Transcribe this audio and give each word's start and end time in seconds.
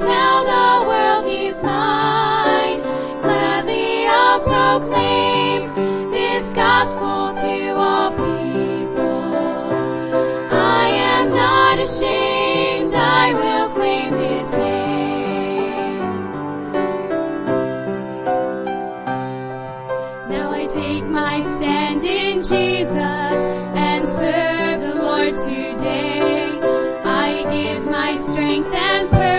tell 0.00 0.44
the 0.44 0.88
world 0.88 1.24
he's 1.26 1.62
mine. 1.62 2.80
Gladly 3.22 4.06
I'll 4.08 4.40
proclaim 4.40 5.70
this 6.10 6.52
gospel 6.52 7.34
to 7.42 7.70
all 7.76 8.10
people. 8.10 9.30
I 10.52 10.88
am 10.88 11.34
not 11.34 11.78
ashamed, 11.78 12.94
I 12.94 13.34
will 13.34 13.68
claim 13.76 14.12
his 14.14 14.50
name. 14.52 16.00
Now 20.30 20.50
I 20.52 20.66
take 20.66 21.04
my 21.04 21.42
stand 21.56 22.02
in 22.02 22.38
Jesus 22.38 23.38
and 23.76 24.08
serve 24.08 24.80
the 24.80 24.94
Lord 24.94 25.36
today. 25.36 26.58
I 27.04 27.44
give 27.50 27.84
my 27.86 28.16
strength 28.16 28.72
and 28.72 29.08
purpose. 29.10 29.29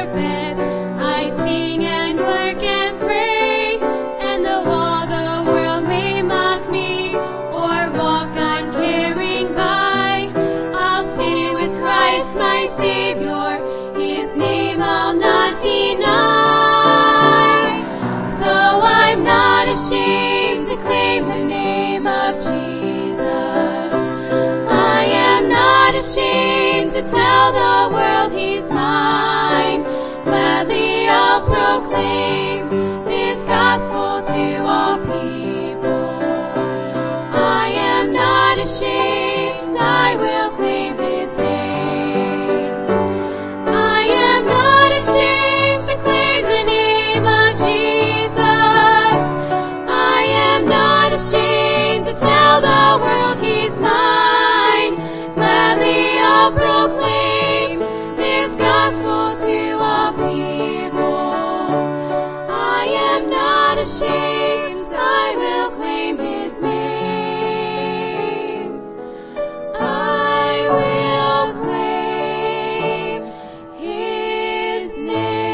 Tell 27.11 27.51
the 27.51 27.93
world 27.93 28.31
he's 28.31 28.69
mine. 28.71 29.83
Gladly 30.23 31.09
I'll 31.09 31.43
proclaim 31.45 32.69
this 33.05 33.45
gospel 33.45 34.21
not 64.01 64.09
ashamed, 64.09 64.93
I 64.93 65.35
will 65.37 65.71
claim 65.71 66.17
his 66.17 66.61
name. 66.61 66.81
I 69.75 70.67
will 70.69 71.53
claim 71.63 73.23
his 73.77 74.97
name. 74.97 75.51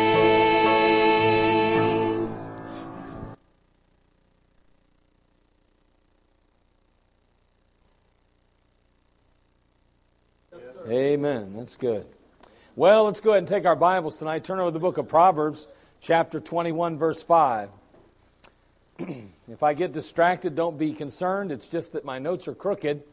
Amen. 10.89 11.53
That's 11.57 11.75
good. 11.75 12.05
Well, 12.75 13.05
let's 13.05 13.19
go 13.21 13.31
ahead 13.31 13.39
and 13.39 13.47
take 13.47 13.65
our 13.65 13.75
Bibles 13.75 14.17
tonight. 14.17 14.43
Turn 14.43 14.59
over 14.59 14.69
to 14.69 14.73
the 14.73 14.79
book 14.79 14.99
of 14.99 15.09
Proverbs, 15.09 15.67
chapter 15.99 16.39
21, 16.39 16.97
verse 16.97 17.23
5. 17.23 17.69
if 19.47 19.63
I 19.63 19.73
get 19.73 19.91
distracted, 19.91 20.55
don't 20.55 20.77
be 20.77 20.93
concerned. 20.93 21.51
It's 21.51 21.67
just 21.67 21.93
that 21.93 22.05
my 22.05 22.19
notes 22.19 22.47
are 22.47 22.55
crooked. 22.55 23.03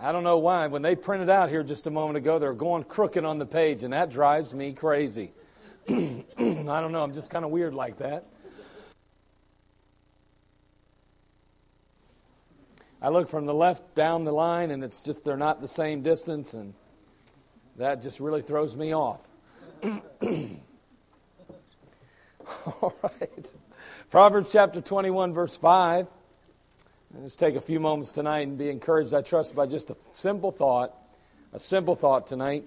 I 0.00 0.12
don't 0.12 0.24
know 0.24 0.38
why. 0.38 0.66
When 0.66 0.82
they 0.82 0.96
printed 0.96 1.30
out 1.30 1.48
here 1.48 1.62
just 1.62 1.86
a 1.86 1.90
moment 1.90 2.16
ago, 2.16 2.38
they're 2.38 2.52
going 2.52 2.84
crooked 2.84 3.24
on 3.24 3.38
the 3.38 3.46
page, 3.46 3.84
and 3.84 3.92
that 3.92 4.10
drives 4.10 4.54
me 4.54 4.72
crazy. 4.72 5.32
I 5.88 6.24
don't 6.36 6.92
know. 6.92 7.02
I'm 7.02 7.14
just 7.14 7.30
kind 7.30 7.44
of 7.44 7.50
weird 7.50 7.74
like 7.74 7.98
that. 7.98 8.26
I 13.00 13.08
look 13.08 13.28
from 13.28 13.46
the 13.46 13.54
left 13.54 13.96
down 13.96 14.24
the 14.24 14.32
line, 14.32 14.70
and 14.70 14.84
it's 14.84 15.02
just 15.02 15.24
they're 15.24 15.36
not 15.36 15.60
the 15.60 15.68
same 15.68 16.02
distance, 16.02 16.54
and 16.54 16.72
that 17.76 18.00
just 18.00 18.20
really 18.20 18.42
throws 18.42 18.76
me 18.76 18.94
off. 18.94 19.20
All 22.66 22.94
right. 23.02 23.52
Proverbs 24.12 24.52
chapter 24.52 24.82
21, 24.82 25.32
verse 25.32 25.56
5. 25.56 26.10
Let's 27.14 27.34
take 27.34 27.54
a 27.54 27.62
few 27.62 27.80
moments 27.80 28.12
tonight 28.12 28.46
and 28.46 28.58
be 28.58 28.68
encouraged, 28.68 29.14
I 29.14 29.22
trust, 29.22 29.56
by 29.56 29.64
just 29.64 29.88
a 29.88 29.96
simple 30.12 30.52
thought. 30.52 30.94
A 31.54 31.58
simple 31.58 31.96
thought 31.96 32.26
tonight. 32.26 32.66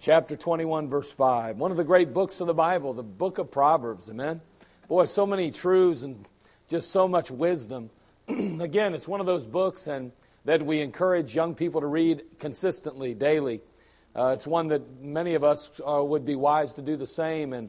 Chapter 0.00 0.36
21, 0.36 0.88
verse 0.88 1.12
5. 1.12 1.58
One 1.58 1.70
of 1.70 1.76
the 1.76 1.84
great 1.84 2.14
books 2.14 2.40
of 2.40 2.46
the 2.46 2.54
Bible, 2.54 2.94
the 2.94 3.02
book 3.02 3.36
of 3.36 3.50
Proverbs. 3.50 4.08
Amen. 4.08 4.40
Boy, 4.88 5.04
so 5.04 5.26
many 5.26 5.50
truths 5.50 6.02
and 6.02 6.24
just 6.70 6.90
so 6.90 7.06
much 7.06 7.30
wisdom. 7.30 7.90
Again, 8.28 8.94
it's 8.94 9.06
one 9.06 9.20
of 9.20 9.26
those 9.26 9.44
books 9.44 9.86
and 9.86 10.12
that 10.46 10.64
we 10.64 10.80
encourage 10.80 11.34
young 11.34 11.54
people 11.54 11.82
to 11.82 11.86
read 11.86 12.22
consistently, 12.38 13.12
daily. 13.12 13.60
Uh, 14.16 14.28
it's 14.28 14.46
one 14.46 14.68
that 14.68 15.02
many 15.02 15.34
of 15.34 15.44
us 15.44 15.78
uh, 15.86 16.02
would 16.02 16.24
be 16.24 16.36
wise 16.36 16.72
to 16.72 16.80
do 16.80 16.96
the 16.96 17.06
same. 17.06 17.52
And 17.52 17.68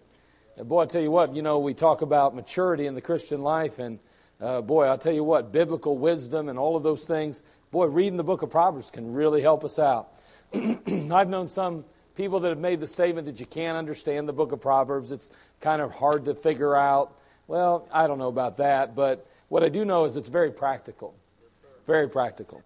boy, 0.64 0.84
I 0.84 0.86
tell 0.86 1.02
you 1.02 1.12
what, 1.12 1.36
you 1.36 1.42
know, 1.42 1.60
we 1.60 1.74
talk 1.74 2.02
about 2.02 2.36
maturity 2.36 2.86
in 2.86 2.96
the 2.96 3.02
Christian 3.02 3.42
life, 3.42 3.80
and 3.80 4.00
uh, 4.40 4.62
boy, 4.62 4.86
I'll 4.86 4.98
tell 4.98 5.14
you 5.14 5.24
what, 5.24 5.52
biblical 5.52 5.98
wisdom 5.98 6.50
and 6.50 6.58
all 6.58 6.76
of 6.76 6.84
those 6.84 7.06
things. 7.06 7.44
Boy, 7.72 7.86
reading 7.88 8.18
the 8.18 8.24
book 8.24 8.42
of 8.42 8.50
Proverbs 8.50 8.90
can 8.90 9.14
really 9.14 9.42
help 9.42 9.64
us 9.64 9.80
out. 9.80 10.10
I've 10.54 11.30
known 11.30 11.50
some 11.50 11.84
people 12.16 12.40
that 12.42 12.50
have 12.50 12.60
made 12.60 12.80
the 12.80 12.88
statement 12.88 13.28
that 13.28 13.40
you 13.40 13.46
can't 13.46 13.78
understand 13.78 14.28
the 14.30 14.34
book 14.34 14.52
of 14.52 14.62
Proverbs. 14.62 15.12
It's 15.12 15.30
kind 15.60 15.82
of 15.82 15.92
hard 15.92 16.26
to 16.26 16.36
figure 16.36 16.76
out. 16.76 17.18
Well, 17.48 17.88
I 17.92 18.08
don't 18.08 18.18
know 18.18 18.30
about 18.30 18.58
that, 18.58 18.96
but 18.96 19.28
what 19.50 19.64
I 19.64 19.70
do 19.70 19.84
know 19.84 20.06
is 20.06 20.16
it's 20.16 20.30
very 20.30 20.52
practical. 20.52 21.14
Very 21.86 22.10
practical. 22.10 22.64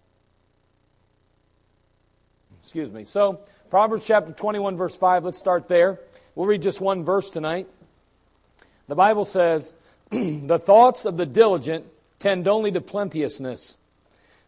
Excuse 2.60 2.90
me. 2.90 3.04
So, 3.04 3.40
Proverbs 3.68 4.04
chapter 4.04 4.32
21, 4.32 4.76
verse 4.76 4.96
5, 4.96 5.24
let's 5.24 5.38
start 5.38 5.68
there. 5.68 6.00
We'll 6.34 6.46
read 6.46 6.62
just 6.62 6.80
one 6.80 7.04
verse 7.04 7.30
tonight. 7.30 7.66
The 8.90 8.96
Bible 8.96 9.24
says, 9.24 9.72
The 10.10 10.58
thoughts 10.58 11.04
of 11.04 11.16
the 11.16 11.24
diligent 11.24 11.86
tend 12.18 12.48
only 12.48 12.72
to 12.72 12.80
plenteousness, 12.80 13.78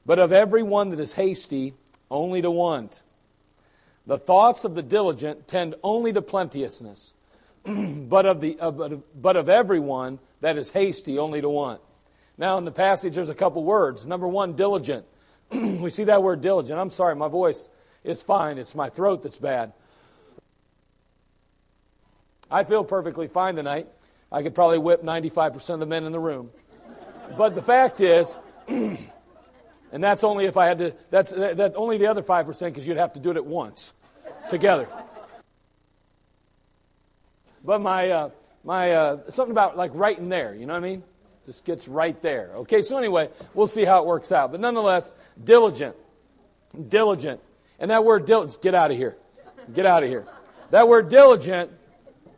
but 0.05 0.19
of 0.19 0.33
every 0.33 0.65
one 0.65 0.91
that 0.91 0.99
is 0.99 1.13
hasty, 1.13 1.75
only 2.11 2.43
to 2.43 2.51
want. 2.51 3.03
The 4.05 4.19
thoughts 4.19 4.65
of 4.65 4.75
the 4.75 4.83
diligent 4.83 5.47
tend 5.47 5.77
only 5.85 6.13
to 6.13 6.21
plenteousness, 6.21 7.15
but 7.65 8.27
of, 8.27 8.41
the, 8.41 8.59
uh, 8.59 8.73
of, 8.73 9.23
but 9.23 9.37
of 9.37 9.49
everyone 9.49 10.19
that 10.41 10.57
is 10.57 10.73
hasty, 10.73 11.21
only 11.21 11.41
to 11.41 11.49
want. 11.49 11.81
Now, 12.37 12.59
in 12.59 12.65
the 12.65 12.73
passage, 12.73 13.15
there's 13.15 13.29
a 13.29 13.37
couple 13.37 13.63
words. 13.63 14.05
Number 14.07 14.27
one, 14.27 14.55
diligent. 14.57 15.07
we 15.53 15.89
see 15.89 16.03
that 16.03 16.21
word 16.21 16.41
diligent. 16.41 16.81
I'm 16.81 16.91
sorry, 16.91 17.15
my 17.15 17.29
voice 17.29 17.71
is 18.03 18.25
fine. 18.25 18.59
It's 18.59 18.75
my 18.75 18.89
throat 18.89 19.23
that's 19.23 19.39
bad. 19.39 19.73
I 22.51 22.65
feel 22.65 22.83
perfectly 22.83 23.29
fine 23.29 23.55
tonight. 23.55 23.87
I 24.33 24.43
could 24.43 24.55
probably 24.55 24.79
whip 24.79 25.03
95% 25.03 25.75
of 25.75 25.81
the 25.81 25.87
men 25.87 26.05
in 26.05 26.13
the 26.13 26.19
room. 26.19 26.51
But 27.37 27.55
the 27.55 27.63
fact 27.63 28.01
is, 28.01 28.37
and 28.69 28.99
that's 29.93 30.25
only 30.25 30.47
if 30.47 30.57
I 30.57 30.67
had 30.67 30.79
to, 30.79 30.95
that's 31.11 31.31
that, 31.33 31.75
only 31.77 31.99
the 31.99 32.07
other 32.07 32.23
5% 32.23 32.67
because 32.67 32.87
you'd 32.87 32.97
have 32.97 33.13
to 33.13 33.21
do 33.21 33.31
it 33.31 33.37
at 33.37 33.45
once 33.45 33.93
together. 34.49 34.89
But 37.63 37.81
my, 37.81 38.11
uh, 38.11 38.31
my, 38.65 38.93
uh, 38.93 39.31
something 39.31 39.53
about 39.53 39.77
like 39.77 39.93
right 39.95 40.19
in 40.19 40.29
there, 40.29 40.55
you 40.55 40.67
know 40.67 40.73
what 40.73 40.83
I 40.83 40.89
mean? 40.89 41.05
Just 41.45 41.65
gets 41.65 41.87
right 41.87 42.21
there. 42.23 42.51
Okay, 42.55 42.83
so 42.83 42.97
anyway, 42.97 43.29
we'll 43.55 43.67
see 43.67 43.85
how 43.85 44.01
it 44.01 44.07
works 44.07 44.33
out. 44.33 44.51
But 44.51 44.61
nonetheless, 44.61 45.13
diligent. 45.43 45.97
Diligent. 46.89 47.41
And 47.79 47.91
that 47.91 48.05
word 48.05 48.27
diligent, 48.27 48.63
get 48.63 48.75
out 48.75 48.91
of 48.91 48.97
here. 48.97 49.17
Get 49.75 49.87
out 49.87 50.03
of 50.03 50.09
here. 50.09 50.27
That 50.71 50.89
word 50.89 51.09
diligent, 51.09 51.71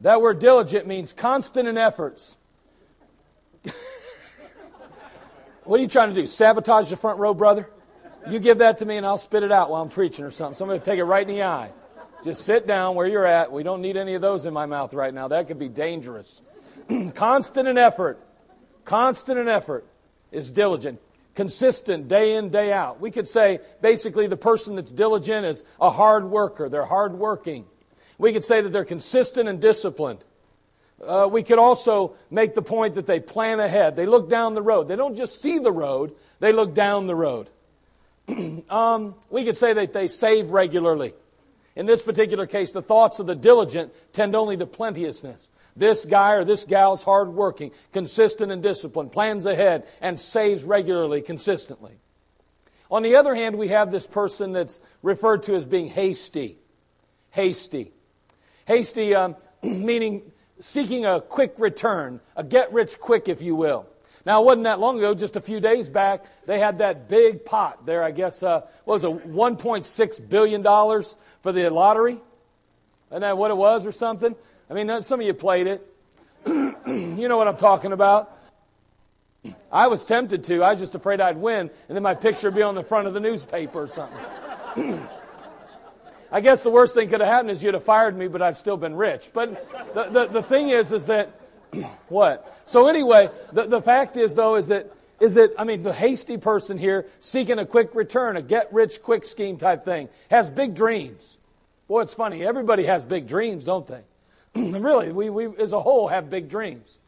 that 0.04 0.20
word 0.20 0.38
diligent 0.38 0.86
means 0.86 1.14
constant 1.14 1.66
in 1.66 1.78
efforts. 1.78 2.36
what 5.64 5.80
are 5.80 5.82
you 5.82 5.88
trying 5.88 6.10
to 6.10 6.14
do? 6.14 6.26
Sabotage 6.26 6.90
the 6.90 6.98
front 6.98 7.18
row, 7.18 7.32
brother? 7.32 7.70
You 8.28 8.38
give 8.38 8.58
that 8.58 8.76
to 8.78 8.84
me 8.84 8.98
and 8.98 9.06
I'll 9.06 9.16
spit 9.16 9.42
it 9.42 9.50
out 9.50 9.70
while 9.70 9.80
I'm 9.80 9.88
preaching 9.88 10.26
or 10.26 10.30
something. 10.30 10.56
Somebody 10.56 10.80
take 10.80 10.98
it 10.98 11.04
right 11.04 11.26
in 11.26 11.34
the 11.34 11.44
eye. 11.44 11.70
Just 12.22 12.42
sit 12.42 12.66
down 12.66 12.96
where 12.96 13.06
you're 13.06 13.24
at. 13.24 13.50
We 13.50 13.62
don't 13.62 13.80
need 13.80 13.96
any 13.96 14.12
of 14.12 14.20
those 14.20 14.44
in 14.44 14.52
my 14.52 14.66
mouth 14.66 14.92
right 14.92 15.12
now. 15.12 15.28
That 15.28 15.48
could 15.48 15.58
be 15.58 15.70
dangerous. 15.70 16.42
Constant 17.14 17.66
in 17.66 17.78
effort. 17.78 18.18
Constant 18.84 19.38
in 19.38 19.48
effort 19.48 19.86
is 20.30 20.50
diligent. 20.50 21.00
Consistent 21.34 22.08
day 22.08 22.36
in, 22.36 22.50
day 22.50 22.74
out. 22.74 23.00
We 23.00 23.10
could 23.10 23.26
say 23.26 23.60
basically 23.80 24.26
the 24.26 24.36
person 24.36 24.76
that's 24.76 24.90
diligent 24.90 25.46
is 25.46 25.64
a 25.80 25.90
hard 25.90 26.26
worker. 26.26 26.68
They're 26.68 26.84
hard 26.84 27.14
working. 27.14 27.64
We 28.18 28.32
could 28.32 28.44
say 28.44 28.60
that 28.60 28.72
they're 28.72 28.84
consistent 28.84 29.48
and 29.48 29.60
disciplined. 29.60 30.24
Uh, 31.04 31.28
we 31.30 31.42
could 31.42 31.58
also 31.58 32.14
make 32.30 32.54
the 32.54 32.62
point 32.62 32.94
that 32.94 33.06
they 33.06 33.20
plan 33.20 33.60
ahead. 33.60 33.96
They 33.96 34.06
look 34.06 34.30
down 34.30 34.54
the 34.54 34.62
road. 34.62 34.88
They 34.88 34.96
don't 34.96 35.16
just 35.16 35.42
see 35.42 35.58
the 35.58 35.72
road, 35.72 36.14
they 36.40 36.52
look 36.52 36.74
down 36.74 37.06
the 37.06 37.14
road. 37.14 37.50
um, 38.70 39.14
we 39.30 39.44
could 39.44 39.56
say 39.56 39.72
that 39.72 39.92
they 39.92 40.08
save 40.08 40.50
regularly. 40.50 41.12
In 41.76 41.86
this 41.86 42.02
particular 42.02 42.46
case, 42.46 42.70
the 42.70 42.82
thoughts 42.82 43.18
of 43.18 43.26
the 43.26 43.34
diligent 43.34 43.92
tend 44.12 44.36
only 44.36 44.56
to 44.56 44.66
plenteousness. 44.66 45.50
This 45.76 46.04
guy 46.04 46.34
or 46.34 46.44
this 46.44 46.64
gal 46.64 46.92
is 46.92 47.02
hardworking, 47.02 47.72
consistent 47.92 48.52
and 48.52 48.62
disciplined, 48.62 49.10
plans 49.10 49.44
ahead, 49.44 49.84
and 50.00 50.18
saves 50.18 50.62
regularly, 50.62 51.20
consistently. 51.20 51.92
On 52.90 53.02
the 53.02 53.16
other 53.16 53.34
hand, 53.34 53.58
we 53.58 53.68
have 53.68 53.90
this 53.90 54.06
person 54.06 54.52
that's 54.52 54.80
referred 55.02 55.42
to 55.44 55.54
as 55.56 55.64
being 55.64 55.88
hasty. 55.88 56.58
Hasty. 57.30 57.90
Hasty, 58.66 59.14
um, 59.14 59.36
meaning 59.62 60.22
seeking 60.60 61.04
a 61.04 61.20
quick 61.20 61.54
return, 61.58 62.20
a 62.36 62.44
get 62.44 62.72
rich 62.72 62.98
quick, 62.98 63.28
if 63.28 63.42
you 63.42 63.54
will. 63.54 63.86
Now, 64.26 64.40
it 64.42 64.46
wasn't 64.46 64.64
that 64.64 64.80
long 64.80 64.98
ago, 64.98 65.14
just 65.14 65.36
a 65.36 65.40
few 65.40 65.60
days 65.60 65.88
back, 65.88 66.24
they 66.46 66.58
had 66.58 66.78
that 66.78 67.08
big 67.08 67.44
pot 67.44 67.84
there, 67.84 68.02
I 68.02 68.10
guess, 68.10 68.42
uh, 68.42 68.62
was 68.86 69.04
it, 69.04 69.08
$1.6 69.08 70.28
billion 70.28 70.62
for 70.62 71.52
the 71.52 71.68
lottery? 71.68 72.20
Isn't 73.10 73.20
that 73.20 73.36
what 73.36 73.50
it 73.50 73.56
was 73.56 73.84
or 73.84 73.92
something? 73.92 74.34
I 74.70 74.74
mean, 74.74 75.02
some 75.02 75.20
of 75.20 75.26
you 75.26 75.34
played 75.34 75.66
it. 75.66 75.86
you 76.46 77.28
know 77.28 77.36
what 77.36 77.48
I'm 77.48 77.58
talking 77.58 77.92
about. 77.92 78.38
I 79.72 79.88
was 79.88 80.06
tempted 80.06 80.44
to. 80.44 80.62
I 80.62 80.70
was 80.70 80.80
just 80.80 80.94
afraid 80.94 81.20
I'd 81.20 81.36
win, 81.36 81.70
and 81.88 81.96
then 81.96 82.02
my 82.02 82.14
picture 82.14 82.48
would 82.48 82.56
be 82.56 82.62
on 82.62 82.74
the 82.74 82.82
front 82.82 83.06
of 83.06 83.12
the 83.12 83.20
newspaper 83.20 83.82
or 83.82 83.88
something. 83.88 85.08
I 86.34 86.40
guess 86.40 86.64
the 86.64 86.70
worst 86.70 86.94
thing 86.94 87.08
could 87.08 87.20
have 87.20 87.28
happened 87.28 87.52
is 87.52 87.62
you'd 87.62 87.74
have 87.74 87.84
fired 87.84 88.18
me, 88.18 88.26
but 88.26 88.42
I've 88.42 88.56
still 88.56 88.76
been 88.76 88.96
rich. 88.96 89.30
But 89.32 89.94
the, 89.94 90.02
the, 90.10 90.26
the 90.26 90.42
thing 90.42 90.70
is, 90.70 90.90
is 90.90 91.06
that, 91.06 91.30
what? 92.08 92.60
So 92.64 92.88
anyway, 92.88 93.30
the, 93.52 93.66
the 93.66 93.80
fact 93.80 94.16
is, 94.16 94.34
though, 94.34 94.56
is 94.56 94.66
that, 94.66 94.92
is 95.20 95.34
that, 95.34 95.52
I 95.56 95.62
mean, 95.62 95.84
the 95.84 95.92
hasty 95.92 96.36
person 96.36 96.76
here 96.76 97.06
seeking 97.20 97.60
a 97.60 97.64
quick 97.64 97.94
return, 97.94 98.36
a 98.36 98.42
get 98.42 98.72
rich 98.72 99.00
quick 99.00 99.26
scheme 99.26 99.58
type 99.58 99.84
thing, 99.84 100.08
has 100.28 100.50
big 100.50 100.74
dreams. 100.74 101.38
Boy, 101.86 102.00
it's 102.00 102.14
funny. 102.14 102.44
Everybody 102.44 102.82
has 102.86 103.04
big 103.04 103.28
dreams, 103.28 103.64
don't 103.64 103.86
they? 103.86 104.02
really, 104.56 105.12
we, 105.12 105.30
we 105.30 105.56
as 105.62 105.72
a 105.72 105.80
whole 105.80 106.08
have 106.08 106.30
big 106.30 106.48
dreams. 106.48 106.98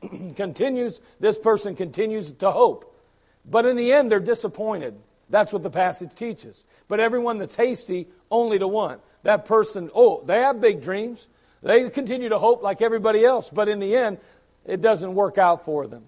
continues, 0.36 1.00
this 1.18 1.38
person 1.38 1.74
continues 1.74 2.30
to 2.34 2.52
hope. 2.52 2.96
But 3.44 3.66
in 3.66 3.74
the 3.74 3.92
end, 3.92 4.12
they're 4.12 4.20
disappointed. 4.20 4.94
That's 5.32 5.50
what 5.50 5.62
the 5.62 5.70
passage 5.70 6.14
teaches. 6.14 6.62
But 6.88 7.00
everyone 7.00 7.38
that's 7.38 7.54
hasty, 7.54 8.06
only 8.30 8.58
to 8.58 8.68
want. 8.68 9.00
That 9.22 9.46
person, 9.46 9.90
oh, 9.94 10.22
they 10.26 10.40
have 10.40 10.60
big 10.60 10.82
dreams. 10.82 11.26
They 11.62 11.88
continue 11.88 12.28
to 12.28 12.38
hope 12.38 12.62
like 12.62 12.82
everybody 12.82 13.24
else, 13.24 13.48
but 13.48 13.66
in 13.66 13.80
the 13.80 13.96
end, 13.96 14.18
it 14.66 14.82
doesn't 14.82 15.14
work 15.14 15.38
out 15.38 15.64
for 15.64 15.86
them. 15.86 16.04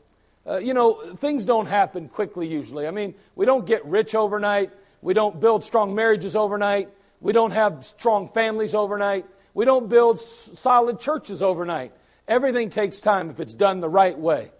Uh, 0.47 0.59
you 0.59 0.75
know, 0.75 1.15
things 1.17 1.47
don't 1.47 1.65
happen 1.65 2.11
quickly 2.11 2.47
usually. 2.47 2.87
I 2.87 2.91
mean, 2.91 3.15
we 3.35 3.47
don't 3.47 3.65
get 3.65 3.87
rich 3.87 4.15
overnight. 4.15 4.73
We 5.01 5.15
don't 5.15 5.41
build 5.41 5.65
strong 5.65 5.95
marriages 5.95 6.37
overnight. 6.37 6.91
We 7.23 7.33
don't 7.33 7.53
have 7.53 7.83
strong 7.83 8.29
families 8.29 8.75
overnight. 8.75 9.25
We 9.55 9.65
don't 9.65 9.89
build 9.89 10.19
s- 10.19 10.51
solid 10.59 11.01
churches 11.01 11.43
overnight. 11.43 11.93
Everything 12.29 12.69
takes 12.69 13.01
time 13.01 13.31
if 13.31 13.41
it's 13.41 13.55
done 13.55 13.81
the 13.81 13.89
right 13.89 14.19
way. 14.19 14.51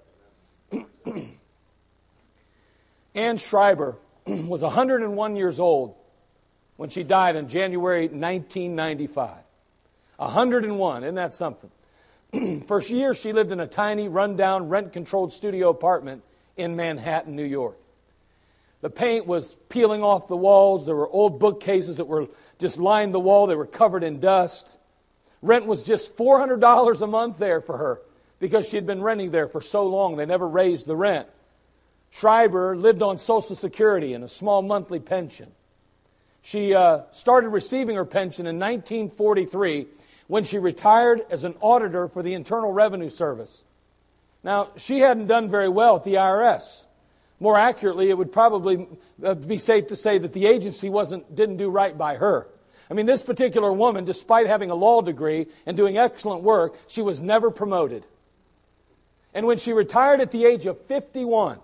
Anne 3.15 3.37
Schreiber 3.37 3.99
was 4.47 4.63
101 4.63 5.37
years 5.37 5.61
old 5.61 5.95
when 6.77 6.89
she 6.89 7.03
died 7.03 7.37
in 7.37 7.49
January 7.49 8.03
1995. 8.03 9.37
101, 10.17 11.05
isn't 11.05 11.15
that 11.15 11.35
something? 11.35 11.71
For 12.67 12.81
years, 12.81 13.19
she 13.19 13.33
lived 13.33 13.53
in 13.53 13.61
a 13.61 13.67
tiny, 13.67 14.09
rundown, 14.09 14.69
rent 14.69 14.93
controlled 14.93 15.33
studio 15.33 15.69
apartment 15.71 16.23
in 16.57 16.77
Manhattan, 16.77 17.37
New 17.37 17.45
York. 17.45 17.77
The 18.81 18.91
paint 18.91 19.27
was 19.27 19.57
peeling 19.69 20.03
off 20.03 20.29
the 20.29 20.37
walls. 20.37 20.85
There 20.85 20.97
were 20.97 21.09
old 21.09 21.39
bookcases 21.39 21.97
that 21.97 22.07
were 22.07 22.29
just 22.59 22.79
lined 22.79 23.15
the 23.15 23.21
wall. 23.21 23.47
They 23.47 23.55
were 23.55 23.67
covered 23.67 24.05
in 24.05 24.21
dust. 24.21 24.77
Rent 25.43 25.67
was 25.67 25.85
just 25.85 26.17
$400 26.17 27.03
a 27.03 27.07
month 27.07 27.39
there 27.39 27.61
for 27.61 27.79
her 27.79 28.01
because 28.41 28.69
she 28.69 28.77
had 28.77 28.87
been 28.87 29.03
renting 29.03 29.31
there 29.31 29.49
for 29.49 29.61
so 29.61 29.87
long. 29.87 30.17
They 30.17 30.27
never 30.27 30.47
raised 30.47 30.87
the 30.87 30.97
rent. 30.97 31.29
Schreiber 32.15 32.77
lived 32.77 33.03
on 33.03 33.19
Social 33.19 33.57
Security 33.57 34.15
and 34.15 34.23
a 34.23 34.29
small 34.29 34.63
monthly 34.63 35.01
pension. 35.01 35.51
She 36.43 36.73
uh, 36.73 37.01
started 37.11 37.49
receiving 37.49 37.97
her 37.97 38.05
pension 38.05 38.47
in 38.47 38.57
1943 38.57 39.89
when 40.29 40.45
she 40.45 40.61
retired 40.61 41.27
as 41.29 41.43
an 41.43 41.57
auditor 41.61 42.07
for 42.07 42.23
the 42.23 42.35
Internal 42.35 42.73
Revenue 42.73 43.09
Service. 43.09 43.65
Now, 44.45 44.69
she 44.77 45.01
hadn't 45.01 45.27
done 45.27 45.51
very 45.51 45.69
well 45.69 45.97
at 45.97 46.05
the 46.05 46.15
IRS. 46.15 46.87
More 47.41 47.59
accurately, 47.59 48.11
it 48.11 48.17
would 48.17 48.31
probably 48.31 48.87
uh, 49.25 49.35
be 49.35 49.59
safe 49.59 49.89
to 49.89 49.97
say 49.97 50.17
that 50.19 50.33
the 50.33 50.47
agency 50.47 50.89
wasn't, 50.89 51.35
didn't 51.35 51.57
do 51.57 51.69
right 51.69 51.99
by 51.99 52.15
her. 52.15 52.47
I 52.89 52.95
mean, 52.95 53.07
this 53.07 53.23
particular 53.23 53.73
woman, 53.73 54.05
despite 54.05 54.47
having 54.47 54.71
a 54.71 54.77
law 54.77 55.03
degree 55.03 55.49
and 55.67 55.77
doing 55.77 55.99
excellent 55.99 56.45
work, 56.45 56.77
she 56.87 57.03
was 57.03 57.21
never 57.21 57.51
promoted. 57.51 58.05
And 59.35 59.47
when 59.47 59.59
she 59.59 59.73
retired 59.73 60.21
at 60.21 60.31
the 60.31 60.45
age 60.45 60.67
of 60.67 60.81
51, 60.83 61.59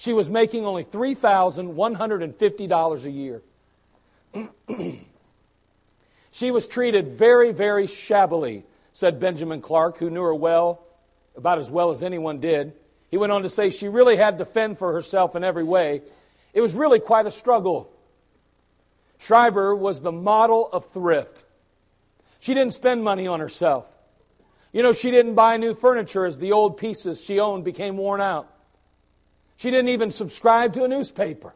she 0.00 0.12
was 0.14 0.30
making 0.30 0.64
only 0.64 0.82
$3,150 0.82 3.04
a 3.04 3.10
year. 3.10 3.42
she 6.30 6.50
was 6.50 6.66
treated 6.66 7.08
very, 7.08 7.52
very 7.52 7.86
shabbily, 7.86 8.64
said 8.94 9.20
Benjamin 9.20 9.60
Clark, 9.60 9.98
who 9.98 10.08
knew 10.08 10.22
her 10.22 10.34
well, 10.34 10.82
about 11.36 11.58
as 11.58 11.70
well 11.70 11.90
as 11.90 12.02
anyone 12.02 12.40
did. 12.40 12.72
He 13.10 13.18
went 13.18 13.30
on 13.30 13.42
to 13.42 13.50
say 13.50 13.68
she 13.68 13.88
really 13.88 14.16
had 14.16 14.38
to 14.38 14.46
fend 14.46 14.78
for 14.78 14.94
herself 14.94 15.36
in 15.36 15.44
every 15.44 15.64
way. 15.64 16.00
It 16.54 16.62
was 16.62 16.72
really 16.72 16.98
quite 16.98 17.26
a 17.26 17.30
struggle. 17.30 17.92
Schreiber 19.18 19.76
was 19.76 20.00
the 20.00 20.12
model 20.12 20.66
of 20.72 20.90
thrift. 20.92 21.44
She 22.38 22.54
didn't 22.54 22.72
spend 22.72 23.04
money 23.04 23.26
on 23.26 23.40
herself. 23.40 23.84
You 24.72 24.82
know, 24.82 24.94
she 24.94 25.10
didn't 25.10 25.34
buy 25.34 25.58
new 25.58 25.74
furniture 25.74 26.24
as 26.24 26.38
the 26.38 26.52
old 26.52 26.78
pieces 26.78 27.22
she 27.22 27.38
owned 27.38 27.64
became 27.64 27.98
worn 27.98 28.22
out. 28.22 28.50
She 29.60 29.70
didn't 29.70 29.90
even 29.90 30.10
subscribe 30.10 30.72
to 30.72 30.84
a 30.84 30.88
newspaper. 30.88 31.52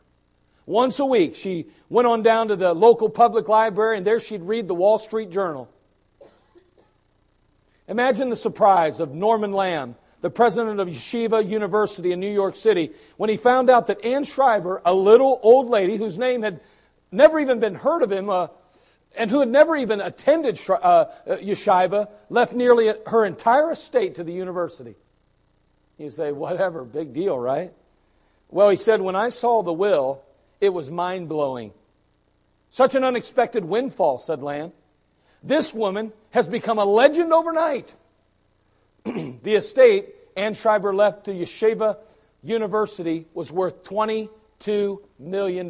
Once 0.66 0.98
a 0.98 1.06
week, 1.06 1.34
she 1.34 1.68
went 1.88 2.06
on 2.06 2.22
down 2.22 2.48
to 2.48 2.56
the 2.56 2.74
local 2.74 3.08
public 3.08 3.48
library, 3.48 3.96
and 3.96 4.06
there 4.06 4.20
she'd 4.20 4.42
read 4.42 4.68
the 4.68 4.74
Wall 4.74 4.98
Street 4.98 5.30
Journal. 5.30 5.70
Imagine 7.88 8.28
the 8.28 8.36
surprise 8.36 9.00
of 9.00 9.14
Norman 9.14 9.52
Lamm, 9.52 9.94
the 10.20 10.28
president 10.28 10.80
of 10.80 10.88
Yeshiva 10.88 11.48
University 11.48 12.12
in 12.12 12.20
New 12.20 12.30
York 12.30 12.56
City, 12.56 12.92
when 13.16 13.30
he 13.30 13.38
found 13.38 13.70
out 13.70 13.86
that 13.86 14.04
Anne 14.04 14.24
Schreiber, 14.24 14.82
a 14.84 14.92
little 14.92 15.40
old 15.42 15.70
lady 15.70 15.96
whose 15.96 16.18
name 16.18 16.42
had 16.42 16.60
never 17.10 17.40
even 17.40 17.58
been 17.58 17.74
heard 17.74 18.02
of 18.02 18.12
him, 18.12 18.28
uh, 18.28 18.48
and 19.16 19.30
who 19.30 19.40
had 19.40 19.48
never 19.48 19.76
even 19.76 20.02
attended 20.02 20.60
uh, 20.68 20.74
uh, 20.74 21.08
yeshiva, 21.36 22.10
left 22.28 22.52
nearly 22.52 22.92
her 23.06 23.24
entire 23.24 23.72
estate 23.72 24.16
to 24.16 24.24
the 24.24 24.32
university. 24.34 24.94
You 25.96 26.10
say, 26.10 26.32
whatever, 26.32 26.84
big 26.84 27.14
deal, 27.14 27.38
right? 27.38 27.72
Well, 28.54 28.68
he 28.68 28.76
said, 28.76 29.00
when 29.00 29.16
I 29.16 29.30
saw 29.30 29.64
the 29.64 29.72
will, 29.72 30.22
it 30.60 30.68
was 30.68 30.88
mind 30.88 31.28
blowing. 31.28 31.72
Such 32.70 32.94
an 32.94 33.02
unexpected 33.02 33.64
windfall, 33.64 34.16
said 34.16 34.42
Lamm. 34.42 34.70
This 35.42 35.74
woman 35.74 36.12
has 36.30 36.46
become 36.46 36.78
a 36.78 36.84
legend 36.84 37.32
overnight. 37.32 37.96
the 39.04 39.56
estate 39.56 40.14
Anne 40.36 40.54
Schreiber 40.54 40.94
left 40.94 41.24
to 41.24 41.32
Yeshiva 41.32 41.96
University 42.44 43.26
was 43.34 43.50
worth 43.50 43.82
$22 43.82 45.00
million. 45.18 45.68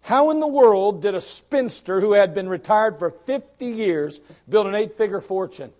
How 0.00 0.30
in 0.32 0.40
the 0.40 0.48
world 0.48 1.02
did 1.02 1.14
a 1.14 1.20
spinster 1.20 2.00
who 2.00 2.14
had 2.14 2.34
been 2.34 2.48
retired 2.48 2.98
for 2.98 3.12
50 3.12 3.64
years 3.64 4.20
build 4.48 4.66
an 4.66 4.74
eight 4.74 4.96
figure 4.96 5.20
fortune? 5.20 5.72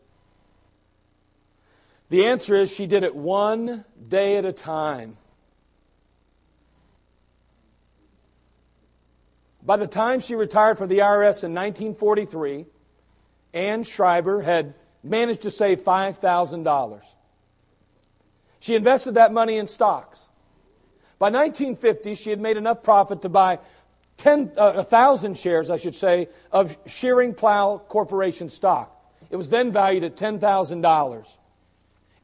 The 2.12 2.26
answer 2.26 2.54
is 2.56 2.70
she 2.70 2.86
did 2.86 3.04
it 3.04 3.16
one 3.16 3.86
day 4.06 4.36
at 4.36 4.44
a 4.44 4.52
time. 4.52 5.16
By 9.62 9.78
the 9.78 9.86
time 9.86 10.20
she 10.20 10.34
retired 10.34 10.76
from 10.76 10.90
the 10.90 10.98
IRS 10.98 11.42
in 11.42 11.54
1943, 11.54 12.66
Ann 13.54 13.82
Schreiber 13.82 14.42
had 14.42 14.74
managed 15.02 15.40
to 15.40 15.50
save 15.50 15.84
$5,000. 15.84 17.14
She 18.60 18.74
invested 18.74 19.14
that 19.14 19.32
money 19.32 19.56
in 19.56 19.66
stocks. 19.66 20.28
By 21.18 21.30
1950, 21.30 22.14
she 22.16 22.28
had 22.28 22.42
made 22.42 22.58
enough 22.58 22.82
profit 22.82 23.22
to 23.22 23.30
buy 23.30 23.58
10, 24.18 24.52
uh, 24.58 24.72
1,000 24.72 25.38
shares, 25.38 25.70
I 25.70 25.78
should 25.78 25.94
say, 25.94 26.28
of 26.50 26.76
Schering-Plough 26.84 27.84
Corporation 27.88 28.50
stock. 28.50 29.02
It 29.30 29.36
was 29.36 29.48
then 29.48 29.72
valued 29.72 30.04
at 30.04 30.14
$10,000. 30.14 31.36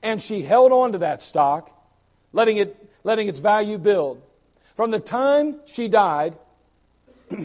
And 0.02 0.20
she 0.22 0.42
held 0.42 0.72
on 0.72 0.92
to 0.92 0.98
that 0.98 1.22
stock, 1.22 1.70
letting, 2.32 2.58
it, 2.58 2.76
letting 3.04 3.28
its 3.28 3.40
value 3.40 3.78
build. 3.78 4.22
From 4.76 4.90
the 4.92 5.00
time 5.00 5.60
she 5.64 5.88
died, 5.88 6.36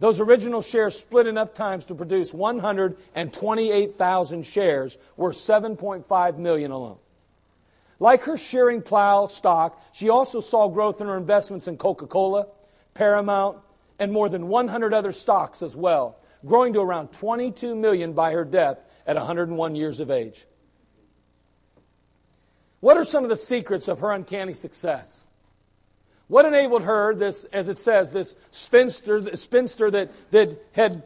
those 0.00 0.20
original 0.20 0.62
shares 0.62 0.96
split 0.98 1.26
enough 1.26 1.52
times 1.54 1.84
to 1.86 1.94
produce 1.94 2.32
128,000 2.32 4.46
shares, 4.46 4.96
worth 5.16 5.36
7.5 5.36 6.38
million 6.38 6.70
alone. 6.70 6.98
Like 8.00 8.22
her 8.24 8.34
Schering-Plough 8.34 9.26
stock, 9.26 9.82
she 9.92 10.08
also 10.08 10.40
saw 10.40 10.68
growth 10.68 11.00
in 11.00 11.08
her 11.08 11.16
investments 11.16 11.68
in 11.68 11.76
Coca-Cola, 11.76 12.46
Paramount, 12.94 13.58
and 13.98 14.12
more 14.12 14.28
than 14.28 14.48
100 14.48 14.94
other 14.94 15.12
stocks 15.12 15.62
as 15.62 15.74
well, 15.74 16.16
growing 16.46 16.72
to 16.74 16.80
around 16.80 17.12
22 17.12 17.74
million 17.74 18.12
by 18.12 18.32
her 18.32 18.44
death 18.44 18.78
at 19.06 19.16
101 19.16 19.74
years 19.74 20.00
of 20.00 20.10
age. 20.10 20.46
What 22.80 22.96
are 22.96 23.04
some 23.04 23.24
of 23.24 23.30
the 23.30 23.36
secrets 23.36 23.88
of 23.88 24.00
her 24.00 24.12
uncanny 24.12 24.54
success? 24.54 25.24
What 26.28 26.44
enabled 26.44 26.82
her, 26.82 27.14
this, 27.14 27.44
as 27.52 27.68
it 27.68 27.78
says, 27.78 28.12
this 28.12 28.36
spinster, 28.50 29.36
spinster 29.36 29.90
that, 29.90 30.10
that 30.30 30.62
had 30.72 31.02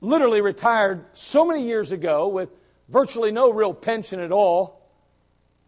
literally 0.00 0.40
retired 0.40 1.04
so 1.14 1.44
many 1.46 1.66
years 1.66 1.92
ago 1.92 2.28
with 2.28 2.50
virtually 2.88 3.32
no 3.32 3.50
real 3.50 3.74
pension 3.74 4.20
at 4.20 4.30
all, 4.30 4.80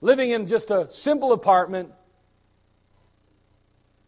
living 0.01 0.31
in 0.31 0.47
just 0.47 0.71
a 0.71 0.89
simple 0.93 1.33
apartment, 1.33 1.91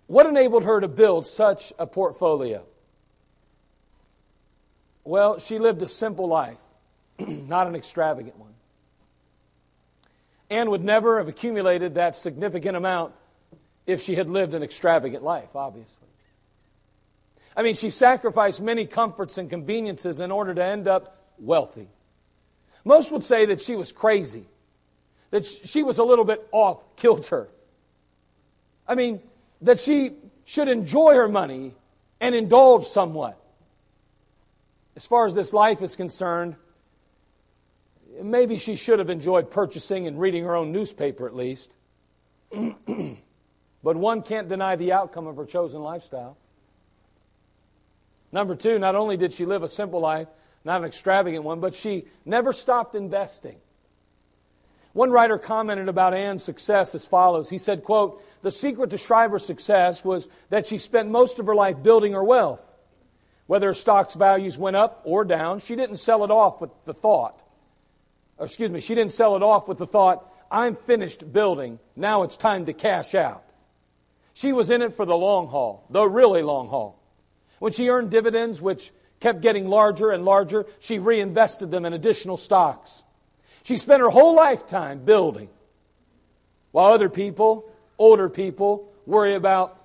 what 0.07 0.27
enabled 0.27 0.65
her 0.65 0.81
to 0.81 0.89
build 0.89 1.27
such 1.27 1.73
a 1.79 1.87
portfolio? 1.87 2.65
Well, 5.05 5.39
she 5.39 5.59
lived 5.59 5.83
a 5.83 5.89
simple 5.89 6.29
life, 6.29 6.61
not 7.19 7.67
an 7.67 7.75
extravagant 7.75 8.39
one. 8.39 8.52
Anne 10.53 10.71
would 10.71 10.85
never 10.85 11.17
have 11.17 11.29
accumulated 11.29 11.95
that 11.95 12.15
significant 12.15 12.77
amount 12.77 13.15
if 13.87 14.03
she 14.03 14.15
had 14.15 14.29
lived 14.29 14.53
an 14.53 14.63
extravagant 14.63 15.23
life, 15.23 15.57
obviously. 15.57 16.09
I 17.57 17.63
mean, 17.63 17.75
she 17.75 17.89
sacrificed 17.89 18.61
many 18.61 18.87
comforts 18.87 19.39
and 19.39 19.49
conveniences 19.49 20.21
in 20.21 20.31
order 20.31 20.55
to 20.55 20.63
end 20.63 20.87
up 20.89 21.17
wealthy. 21.39 21.89
Most 22.85 23.13
would 23.13 23.25
say 23.25 23.47
that 23.47 23.61
she 23.61 23.77
was 23.77 23.93
crazy, 23.93 24.45
that 25.31 25.47
she 25.47 25.83
was 25.83 25.99
a 25.99 26.05
little 26.05 26.25
bit 26.25 26.47
off 26.53 26.83
kilter. 26.97 27.49
I 28.87 28.95
mean, 28.95 29.21
that 29.63 29.81
she 29.81 30.13
should 30.45 30.69
enjoy 30.69 31.15
her 31.15 31.29
money 31.29 31.75
and 32.21 32.35
indulge 32.35 32.85
somewhat. 32.85 33.39
As 34.97 35.07
far 35.07 35.25
as 35.25 35.33
this 35.33 35.55
life 35.55 35.81
is 35.81 35.97
concerned, 35.97 36.57
maybe 38.21 38.59
she 38.59 38.77
should 38.77 38.99
have 38.99 39.11
enjoyed 39.11 39.51
purchasing 39.51 40.07
and 40.07 40.21
reading 40.21 40.45
her 40.45 40.57
own 40.57 40.73
newspaper 40.73 41.27
at 41.27 41.35
least. 41.35 41.75
but 42.51 43.97
one 43.97 44.23
can't 44.23 44.49
deny 44.49 44.77
the 44.77 44.93
outcome 44.93 45.27
of 45.27 45.37
her 45.37 45.47
chosen 45.47 45.83
lifestyle. 45.83 46.37
Number 48.31 48.55
two, 48.55 48.79
not 48.79 48.95
only 48.95 49.17
did 49.17 49.33
she 49.33 49.45
live 49.45 49.63
a 49.63 49.69
simple 49.69 50.01
life, 50.01 50.29
not 50.65 50.81
an 50.81 50.87
extravagant 50.87 51.45
one, 51.45 51.61
but 51.61 51.75
she 51.75 52.07
never 52.25 52.53
stopped 52.53 52.95
investing. 52.95 53.57
One 54.93 55.11
writer 55.11 55.39
commented 55.39 55.89
about 55.89 56.15
Anne's 56.15 56.43
success 56.43 56.95
as 56.95 57.07
follows. 57.07 57.49
He 57.49 57.59
said, 57.59 57.83
quote, 57.83 58.23
the 58.43 58.51
secret 58.51 58.91
to 58.91 58.99
Schreiber's 58.99 59.45
success 59.45 60.05
was 60.05 60.29
that 60.51 60.67
she 60.67 60.79
spent 60.79 61.09
most 61.11 61.39
of 61.39 61.47
her 61.47 61.55
life 61.55 61.83
building 61.83 62.13
her 62.13 62.25
wealth. 62.25 62.63
Whether 63.47 63.69
her 63.69 63.75
stock's 63.75 64.15
values 64.15 64.59
went 64.59 64.77
up 64.77 65.01
or 65.05 65.25
down, 65.25 65.61
she 65.61 65.77
didn't 65.77 65.97
sell 65.97 66.25
it 66.25 66.31
off 66.31 66.61
with 66.61 66.71
the 66.85 66.95
thought, 66.95 67.43
excuse 68.43 68.71
me, 68.71 68.81
she 68.81 68.95
didn't 68.95 69.13
sell 69.13 69.37
it 69.37 69.43
off 69.43 69.69
with 69.69 69.79
the 69.79 69.87
thought, 69.87 70.29
I'm 70.51 70.77
finished 70.77 71.33
building, 71.33 71.79
now 71.97 72.23
it's 72.23 72.37
time 72.37 72.67
to 72.67 72.73
cash 72.73 73.15
out. 73.15 73.45
She 74.35 74.53
was 74.53 74.71
in 74.71 74.83
it 74.83 74.97
for 74.97 75.05
the 75.05 75.17
long 75.17 75.49
haul, 75.49 75.87
the 75.91 76.07
really 76.07 76.43
long 76.43 76.69
haul. 76.69 76.99
When 77.59 77.73
she 77.73 77.89
earned 77.89 78.11
dividends, 78.11 78.61
which 78.61 78.91
kept 79.21 79.41
getting 79.41 79.69
larger 79.69 80.11
and 80.11 80.25
larger, 80.25 80.67
she 80.81 80.99
reinvested 80.99 81.71
them 81.71 81.85
in 81.85 81.93
additional 81.93 82.37
stocks. 82.37 83.03
She 83.63 83.77
spent 83.77 84.01
her 84.01 84.11
whole 84.11 84.35
lifetime 84.35 85.05
building, 85.05 85.49
while 86.73 86.93
other 86.93 87.09
people, 87.09 87.71
older 87.99 88.29
people, 88.29 88.93
worry 89.07 89.35
about 89.35 89.79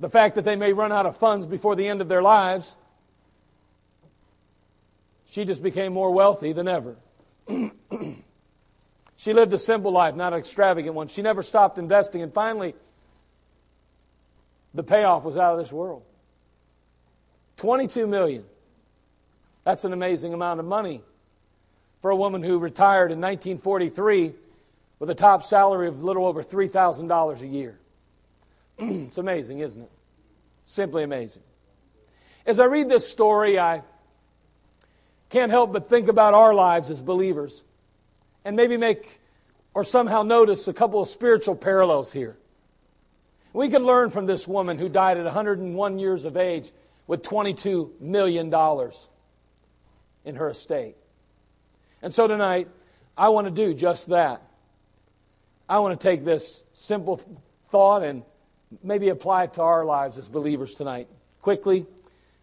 the 0.00 0.10
fact 0.10 0.34
that 0.34 0.44
they 0.44 0.56
may 0.56 0.72
run 0.72 0.92
out 0.92 1.06
of 1.06 1.16
funds 1.16 1.46
before 1.46 1.74
the 1.74 1.88
end 1.88 2.00
of 2.00 2.08
their 2.08 2.22
lives. 2.22 2.76
She 5.26 5.44
just 5.44 5.62
became 5.62 5.92
more 5.92 6.10
wealthy 6.10 6.52
than 6.52 6.68
ever. 6.68 6.96
she 9.16 9.32
lived 9.32 9.52
a 9.52 9.58
simple 9.58 9.92
life, 9.92 10.14
not 10.14 10.32
an 10.32 10.38
extravagant 10.38 10.94
one. 10.94 11.08
She 11.08 11.22
never 11.22 11.42
stopped 11.42 11.78
investing, 11.78 12.22
and 12.22 12.32
finally, 12.32 12.74
the 14.74 14.82
payoff 14.82 15.24
was 15.24 15.36
out 15.36 15.54
of 15.54 15.58
this 15.58 15.72
world. 15.72 16.02
22 17.56 18.06
million. 18.06 18.44
That's 19.64 19.84
an 19.84 19.92
amazing 19.92 20.32
amount 20.32 20.60
of 20.60 20.66
money 20.66 21.02
for 22.00 22.10
a 22.10 22.16
woman 22.16 22.42
who 22.42 22.58
retired 22.58 23.10
in 23.10 23.20
1943 23.20 24.32
with 24.98 25.10
a 25.10 25.14
top 25.14 25.44
salary 25.44 25.88
of 25.88 26.02
a 26.02 26.06
little 26.06 26.26
over 26.26 26.42
$3,000 26.42 27.40
a 27.40 27.46
year. 27.46 27.78
it's 28.78 29.18
amazing, 29.18 29.60
isn't 29.60 29.82
it? 29.82 29.90
Simply 30.64 31.02
amazing. 31.02 31.42
As 32.46 32.60
I 32.60 32.64
read 32.64 32.88
this 32.88 33.08
story, 33.08 33.58
I 33.58 33.82
can't 35.30 35.50
help 35.50 35.72
but 35.72 35.88
think 35.88 36.08
about 36.08 36.34
our 36.34 36.54
lives 36.54 36.90
as 36.90 37.02
believers 37.02 37.62
and 38.44 38.56
maybe 38.56 38.76
make 38.76 39.20
or 39.74 39.84
somehow 39.84 40.22
notice 40.22 40.66
a 40.68 40.72
couple 40.72 41.00
of 41.00 41.08
spiritual 41.08 41.54
parallels 41.54 42.12
here. 42.12 42.36
We 43.52 43.68
can 43.68 43.84
learn 43.84 44.10
from 44.10 44.26
this 44.26 44.48
woman 44.48 44.78
who 44.78 44.88
died 44.88 45.18
at 45.18 45.24
101 45.24 45.98
years 45.98 46.24
of 46.24 46.36
age 46.36 46.70
with 47.06 47.22
$22 47.22 48.00
million 48.00 48.52
in 50.24 50.36
her 50.36 50.50
estate. 50.50 50.96
And 52.02 52.12
so 52.12 52.26
tonight, 52.26 52.68
I 53.16 53.30
want 53.30 53.46
to 53.46 53.50
do 53.50 53.74
just 53.74 54.08
that. 54.08 54.42
I 55.68 55.80
want 55.80 55.98
to 55.98 56.08
take 56.08 56.24
this 56.24 56.64
simple 56.72 57.20
thought 57.68 58.02
and 58.02 58.22
maybe 58.82 59.08
apply 59.08 59.44
it 59.44 59.54
to 59.54 59.62
our 59.62 59.84
lives 59.84 60.18
as 60.18 60.28
believers 60.28 60.74
tonight, 60.74 61.08
quickly, 61.40 61.86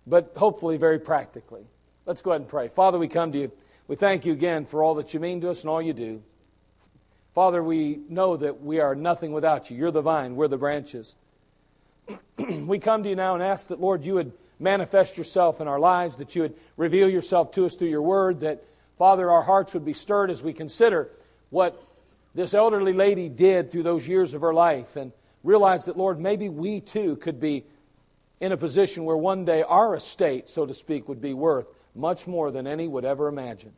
but 0.06 0.34
hopefully 0.36 0.78
very 0.78 1.00
practically. 1.00 1.66
Let's 2.06 2.22
go 2.22 2.32
ahead 2.32 2.42
and 2.42 2.50
pray. 2.50 2.68
Father, 2.68 3.00
we 3.00 3.08
come 3.08 3.32
to 3.32 3.40
you. 3.40 3.52
We 3.88 3.96
thank 3.96 4.28
you 4.28 4.34
again 4.34 4.66
for 4.66 4.84
all 4.84 4.96
that 4.96 5.16
you 5.16 5.20
mean 5.20 5.42
to 5.42 5.50
us 5.50 5.62
and 5.62 5.70
all 5.72 5.82
you 5.82 5.94
do. 5.94 6.22
Father, 7.34 7.64
we 7.64 8.00
know 8.10 8.38
that 8.38 8.62
we 8.62 8.80
are 8.80 8.94
nothing 8.94 9.32
without 9.32 9.72
you. 9.72 9.78
You're 9.78 9.92
the 9.92 10.04
vine, 10.04 10.36
we're 10.36 10.48
the 10.48 10.58
branches. 10.58 11.16
we 12.38 12.78
come 12.78 13.02
to 13.02 13.10
you 13.10 13.16
now 13.16 13.34
and 13.34 13.42
ask 13.42 13.68
that, 13.68 13.82
Lord, 13.82 14.06
you 14.06 14.14
would 14.14 14.34
manifest 14.60 15.18
yourself 15.18 15.60
in 15.60 15.68
our 15.68 15.80
lives, 15.80 16.18
that 16.18 16.36
you 16.36 16.44
would 16.44 16.56
reveal 16.78 17.10
yourself 17.10 17.52
to 17.52 17.66
us 17.66 17.74
through 17.74 17.90
your 17.90 18.04
word, 18.04 18.42
that 18.42 18.64
Father, 19.00 19.32
our 19.32 19.42
hearts 19.42 19.74
would 19.74 19.84
be 19.84 19.94
stirred 19.94 20.30
as 20.30 20.44
we 20.44 20.54
consider 20.54 21.10
what 21.50 21.82
this 22.36 22.54
elderly 22.54 22.94
lady 22.94 23.30
did 23.30 23.72
through 23.72 23.84
those 23.84 24.08
years 24.08 24.36
of 24.36 24.42
her 24.42 24.54
life 24.54 24.96
and 24.96 25.12
realize 25.44 25.86
that, 25.86 25.98
Lord, 25.98 26.20
maybe 26.20 26.50
we 26.50 26.82
too 26.82 27.16
could 27.16 27.40
be 27.40 27.66
in 28.40 28.52
a 28.52 28.58
position 28.58 29.06
where 29.06 29.18
one 29.18 29.44
day 29.44 29.64
our 29.64 29.96
estate, 29.96 30.50
so 30.50 30.68
to 30.68 30.74
speak, 30.74 31.10
would 31.10 31.22
be 31.22 31.34
worth 31.34 31.66
much 31.96 32.28
more 32.28 32.52
than 32.52 32.68
any 32.68 32.88
would 32.88 33.06
ever 33.06 33.28
imagine. 33.28 33.74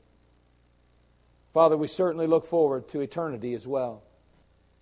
Father, 1.54 1.78
we 1.78 1.88
certainly 1.88 2.28
look 2.28 2.46
forward 2.46 2.88
to 2.90 3.02
eternity 3.02 3.54
as 3.54 3.68
well 3.68 4.04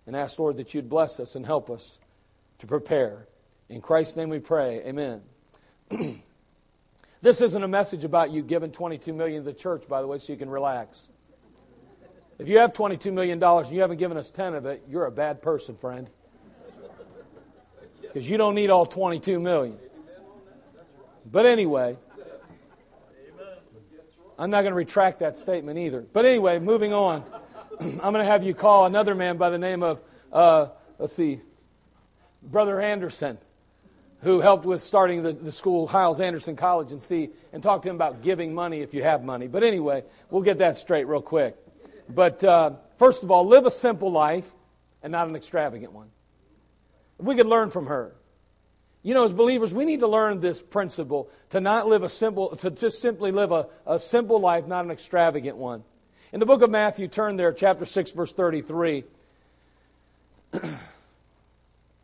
and 0.08 0.16
ask, 0.16 0.40
Lord, 0.40 0.58
that 0.58 0.74
you'd 0.74 0.90
bless 0.90 1.20
us 1.20 1.36
and 1.36 1.46
help 1.46 1.70
us 1.70 2.00
to 2.60 2.68
prepare. 2.68 3.28
In 3.70 3.82
Christ's 3.82 4.16
name 4.16 4.30
we 4.30 4.40
pray. 4.40 4.82
Amen. 4.86 5.22
This 7.26 7.42
isn't 7.42 7.64
a 7.64 7.68
message 7.68 8.04
about 8.04 8.30
you 8.30 8.44
giving 8.44 8.72
22 8.72 9.12
million 9.12 9.44
to 9.44 9.52
the 9.52 9.58
church, 9.58 9.88
by 9.88 10.00
the 10.00 10.06
way, 10.06 10.20
so 10.20 10.32
you 10.32 10.38
can 10.38 10.48
relax. 10.48 11.10
If 12.38 12.48
you 12.48 12.60
have 12.60 12.72
22 12.72 13.12
million 13.12 13.40
dollars 13.40 13.66
and 13.66 13.76
you 13.76 13.82
haven't 13.82 13.98
given 13.98 14.16
us 14.16 14.30
10 14.30 14.54
of 14.54 14.68
it, 14.68 14.84
you're 14.88 15.08
a 15.08 15.12
bad 15.12 15.42
person, 15.42 15.76
friend. 15.76 16.08
Because 18.02 18.30
you 18.30 18.38
don't 18.38 18.54
need 18.54 18.70
all 18.70 18.86
22 18.86 19.40
million. 19.40 19.80
But 21.26 21.48
anyway, 21.48 21.98
I'm 24.38 24.50
not 24.50 24.62
going 24.62 24.72
to 24.72 24.78
retract 24.78 25.20
that 25.20 25.38
statement 25.38 25.80
either. 25.80 26.02
But 26.02 26.26
anyway, 26.26 26.60
moving 26.60 26.94
on. 26.94 27.24
I'm 27.80 27.98
going 27.98 28.16
to 28.16 28.26
have 28.26 28.44
you 28.44 28.54
call 28.54 28.86
another 28.86 29.16
man 29.16 29.38
by 29.38 29.50
the 29.50 29.58
name 29.58 29.84
of, 29.84 30.02
uh, 30.32 30.68
let's 31.00 31.14
see, 31.14 31.42
Brother 32.44 32.80
Anderson. 32.82 33.38
who 34.22 34.40
helped 34.40 34.66
with 34.66 34.82
starting 34.82 35.22
the, 35.22 35.34
the 35.34 35.52
school, 35.52 35.88
Hyles 35.88 36.20
Anderson 36.20 36.56
College, 36.56 36.92
and 36.92 37.02
see 37.02 37.30
and 37.54 37.62
talk 37.62 37.84
to 37.84 37.90
him 37.90 37.96
about 37.96 38.24
giving 38.24 38.56
money 38.56 38.82
if 38.82 38.94
you 38.94 39.04
have 39.04 39.24
money. 39.24 39.48
But 39.48 39.64
anyway, 39.64 40.04
we'll 40.32 40.42
get 40.42 40.58
that 40.58 40.78
straight 40.78 41.06
real 41.06 41.22
quick. 41.22 41.56
But 42.10 42.44
uh, 42.44 42.72
first 42.98 43.24
of 43.24 43.32
all, 43.32 43.46
live 43.46 43.66
a 43.66 43.72
simple 43.72 44.12
life 44.12 44.52
and 45.04 45.12
not 45.12 45.28
an 45.28 45.36
extravagant 45.36 45.94
one. 45.94 46.10
If 47.20 47.26
we 47.26 47.36
could 47.36 47.46
learn 47.46 47.70
from 47.70 47.86
her. 47.88 48.16
You 49.06 49.14
know, 49.14 49.24
as 49.24 49.34
believers, 49.34 49.72
we 49.72 49.86
need 49.86 50.00
to 50.00 50.08
learn 50.08 50.40
this 50.40 50.60
principle 50.64 51.30
to 51.52 51.62
not 51.62 51.88
live 51.88 52.02
a 52.02 52.10
simple, 52.10 52.56
to 52.56 52.72
just 52.72 53.00
simply 53.00 53.32
live 53.32 53.52
a, 53.52 53.68
a 53.86 54.00
simple 54.00 54.40
life, 54.40 54.66
not 54.66 54.84
an 54.84 54.90
extravagant 54.90 55.58
one. 55.58 55.84
In 56.34 56.40
the 56.40 56.48
book 56.48 56.64
of 56.64 56.72
Matthew, 56.72 57.08
turn 57.08 57.36
there, 57.36 57.54
chapter 57.54 57.86
6, 57.86 58.14
verse 58.14 58.34
33. 58.34 59.04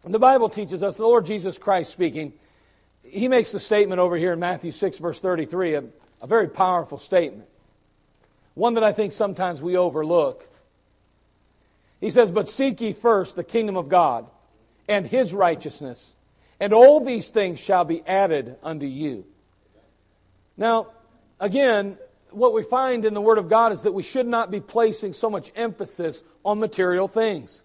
the 0.04 0.20
Bible 0.20 0.48
teaches 0.48 0.84
us, 0.84 0.98
the 0.98 1.04
Lord 1.08 1.26
Jesus 1.26 1.58
Christ 1.58 1.92
speaking, 1.92 2.34
he 3.04 3.28
makes 3.28 3.52
the 3.52 3.60
statement 3.60 3.98
over 3.98 4.16
here 4.16 4.34
in 4.34 4.40
Matthew 4.40 4.70
6, 4.70 5.00
verse 5.00 5.20
33, 5.20 5.74
a, 5.74 5.84
a 6.22 6.28
very 6.28 6.50
powerful 6.50 7.00
statement. 7.00 7.50
One 8.54 8.76
that 8.76 8.84
I 8.84 8.92
think 8.92 9.12
sometimes 9.12 9.60
we 9.60 9.76
overlook. 9.76 10.48
He 12.00 12.12
says, 12.12 12.30
But 12.30 12.48
seek 12.48 12.80
ye 12.80 12.94
first 12.94 13.36
the 13.36 13.44
kingdom 13.44 13.76
of 13.76 13.90
God 13.90 14.28
and 14.88 15.08
his 15.08 15.34
righteousness, 15.34 16.16
and 16.62 16.74
all 16.74 17.04
these 17.04 17.32
things 17.32 17.60
shall 17.60 17.84
be 17.84 18.04
added 18.06 18.56
unto 18.62 18.86
you. 18.86 19.26
Now, 20.56 20.92
again, 21.40 21.98
what 22.30 22.54
we 22.54 22.62
find 22.62 23.04
in 23.04 23.16
the 23.16 23.20
Word 23.20 23.40
of 23.40 23.50
God 23.50 23.72
is 23.72 23.82
that 23.82 23.94
we 23.94 24.04
should 24.04 24.28
not 24.28 24.52
be 24.52 24.62
placing 24.62 25.14
so 25.14 25.28
much 25.28 25.52
emphasis 25.56 26.24
on 26.46 26.60
material 26.60 27.08
things. 27.08 27.64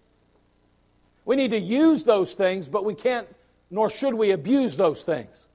We 1.25 1.35
need 1.35 1.51
to 1.51 1.59
use 1.59 2.05
those 2.05 2.33
things, 2.33 2.67
but 2.67 2.85
we 2.85 2.95
can't, 2.95 3.27
nor 3.69 3.91
should 3.91 4.15
we 4.15 4.31
abuse 4.31 4.77
those 4.77 5.03
things. 5.03 5.47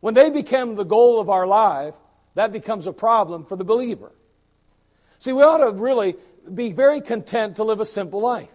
When 0.00 0.14
they 0.14 0.30
become 0.30 0.74
the 0.74 0.84
goal 0.84 1.20
of 1.20 1.28
our 1.28 1.46
life, 1.46 1.96
that 2.34 2.50
becomes 2.50 2.86
a 2.86 2.92
problem 2.94 3.44
for 3.44 3.56
the 3.56 3.64
believer. 3.64 4.10
See, 5.18 5.32
we 5.32 5.42
ought 5.42 5.58
to 5.58 5.70
really 5.72 6.16
be 6.52 6.72
very 6.72 7.02
content 7.02 7.56
to 7.56 7.64
live 7.64 7.80
a 7.80 7.84
simple 7.84 8.20
life. 8.20 8.48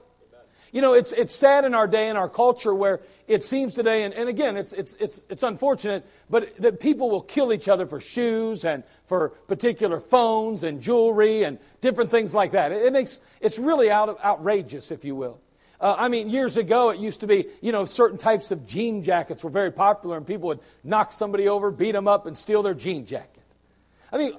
You 0.74 0.82
know, 0.82 0.94
it's, 0.94 1.12
it's 1.12 1.36
sad 1.36 1.65
in 1.65 1.75
our 1.75 1.88
day, 1.88 2.10
in 2.10 2.18
our 2.18 2.27
culture, 2.27 2.74
where 2.74 3.01
it 3.27 3.44
seems 3.44 3.75
today, 3.75 4.03
and, 4.03 4.13
and 4.13 4.27
again, 4.27 4.58
it's, 4.58 4.74
it's, 4.74 4.96
it's, 5.00 5.24
it's 5.30 5.44
unfortunate, 5.44 6.03
but 6.32 6.58
that 6.58 6.80
people 6.80 7.12
will 7.12 7.22
kill 7.22 7.53
each 7.53 7.70
other 7.70 7.86
for 7.86 8.00
shoes 8.00 8.65
and 8.65 8.84
for 9.06 9.30
particular 9.48 10.00
phones 10.00 10.63
and 10.63 10.82
jewelry 10.82 11.44
and 11.44 11.60
different 11.80 12.10
things 12.10 12.34
like 12.34 12.53
that. 12.53 12.72
It, 12.72 12.88
it 12.88 12.92
makes, 12.92 13.20
it's 13.39 13.60
really 13.60 13.92
out 13.92 14.20
outrageous, 14.25 14.89
if 14.89 15.06
you 15.06 15.15
will. 15.15 15.39
Uh, 15.80 15.96
I 15.96 16.08
mean, 16.08 16.27
years 16.30 16.58
ago, 16.58 16.89
it 16.89 17.00
used 17.00 17.20
to 17.20 17.27
be, 17.27 17.46
you 17.62 17.72
know, 17.72 17.86
certain 17.86 18.18
types 18.18 18.50
of 18.50 18.65
jean 18.65 19.03
jackets 19.03 19.44
were 19.44 19.51
very 19.51 19.72
popular, 19.72 20.18
and 20.18 20.25
people 20.25 20.48
would 20.48 20.60
knock 20.84 21.12
somebody 21.12 21.48
over, 21.48 21.70
beat 21.70 21.92
them 21.92 22.08
up, 22.08 22.25
and 22.25 22.36
steal 22.36 22.63
their 22.63 22.74
jean 22.74 23.06
jacket. 23.06 23.44
I 24.12 24.18
mean, 24.18 24.34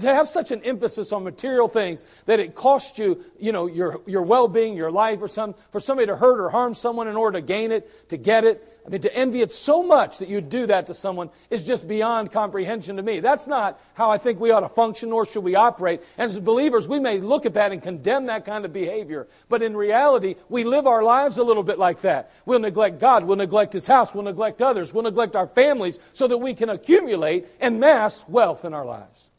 to 0.00 0.14
have 0.14 0.28
such 0.28 0.50
an 0.50 0.62
emphasis 0.62 1.12
on 1.12 1.24
material 1.24 1.68
things 1.68 2.04
that 2.26 2.40
it 2.40 2.54
costs 2.54 2.98
you, 2.98 3.24
you 3.38 3.52
know, 3.52 3.66
your, 3.66 4.00
your 4.06 4.22
well-being, 4.22 4.76
your 4.76 4.90
life, 4.90 5.20
or 5.22 5.28
some, 5.28 5.54
for 5.70 5.80
somebody 5.80 6.06
to 6.06 6.16
hurt 6.16 6.40
or 6.40 6.50
harm 6.50 6.74
someone 6.74 7.08
in 7.08 7.16
order 7.16 7.40
to 7.40 7.46
gain 7.46 7.72
it, 7.72 8.08
to 8.08 8.16
get 8.16 8.44
it. 8.44 8.68
I 8.84 8.88
mean, 8.88 9.00
to 9.02 9.14
envy 9.14 9.42
it 9.42 9.52
so 9.52 9.84
much 9.84 10.18
that 10.18 10.28
you 10.28 10.40
do 10.40 10.66
that 10.66 10.88
to 10.88 10.94
someone 10.94 11.30
is 11.50 11.62
just 11.62 11.86
beyond 11.86 12.32
comprehension 12.32 12.96
to 12.96 13.02
me. 13.02 13.20
That's 13.20 13.46
not 13.46 13.80
how 13.94 14.10
I 14.10 14.18
think 14.18 14.40
we 14.40 14.50
ought 14.50 14.60
to 14.60 14.68
function, 14.68 15.10
nor 15.10 15.24
should 15.24 15.44
we 15.44 15.54
operate. 15.54 16.00
As 16.18 16.38
believers, 16.40 16.88
we 16.88 16.98
may 16.98 17.20
look 17.20 17.46
at 17.46 17.54
that 17.54 17.70
and 17.70 17.80
condemn 17.80 18.26
that 18.26 18.44
kind 18.44 18.64
of 18.64 18.72
behavior. 18.72 19.28
But 19.48 19.62
in 19.62 19.76
reality, 19.76 20.34
we 20.48 20.64
live 20.64 20.88
our 20.88 21.04
lives 21.04 21.38
a 21.38 21.44
little 21.44 21.62
bit 21.62 21.78
like 21.78 22.00
that. 22.00 22.32
We'll 22.44 22.58
neglect 22.58 22.98
God, 22.98 23.22
we'll 23.22 23.36
neglect 23.36 23.72
His 23.72 23.86
house, 23.86 24.12
we'll 24.12 24.24
neglect 24.24 24.60
others, 24.60 24.92
we'll 24.92 25.04
neglect 25.04 25.36
our 25.36 25.46
families 25.46 26.00
so 26.12 26.26
that 26.26 26.38
we 26.38 26.52
can 26.52 26.68
accumulate 26.68 27.46
and 27.60 27.78
mass 27.78 28.24
wealth 28.26 28.64
in 28.64 28.74
our 28.74 28.84
lives. 28.84 29.30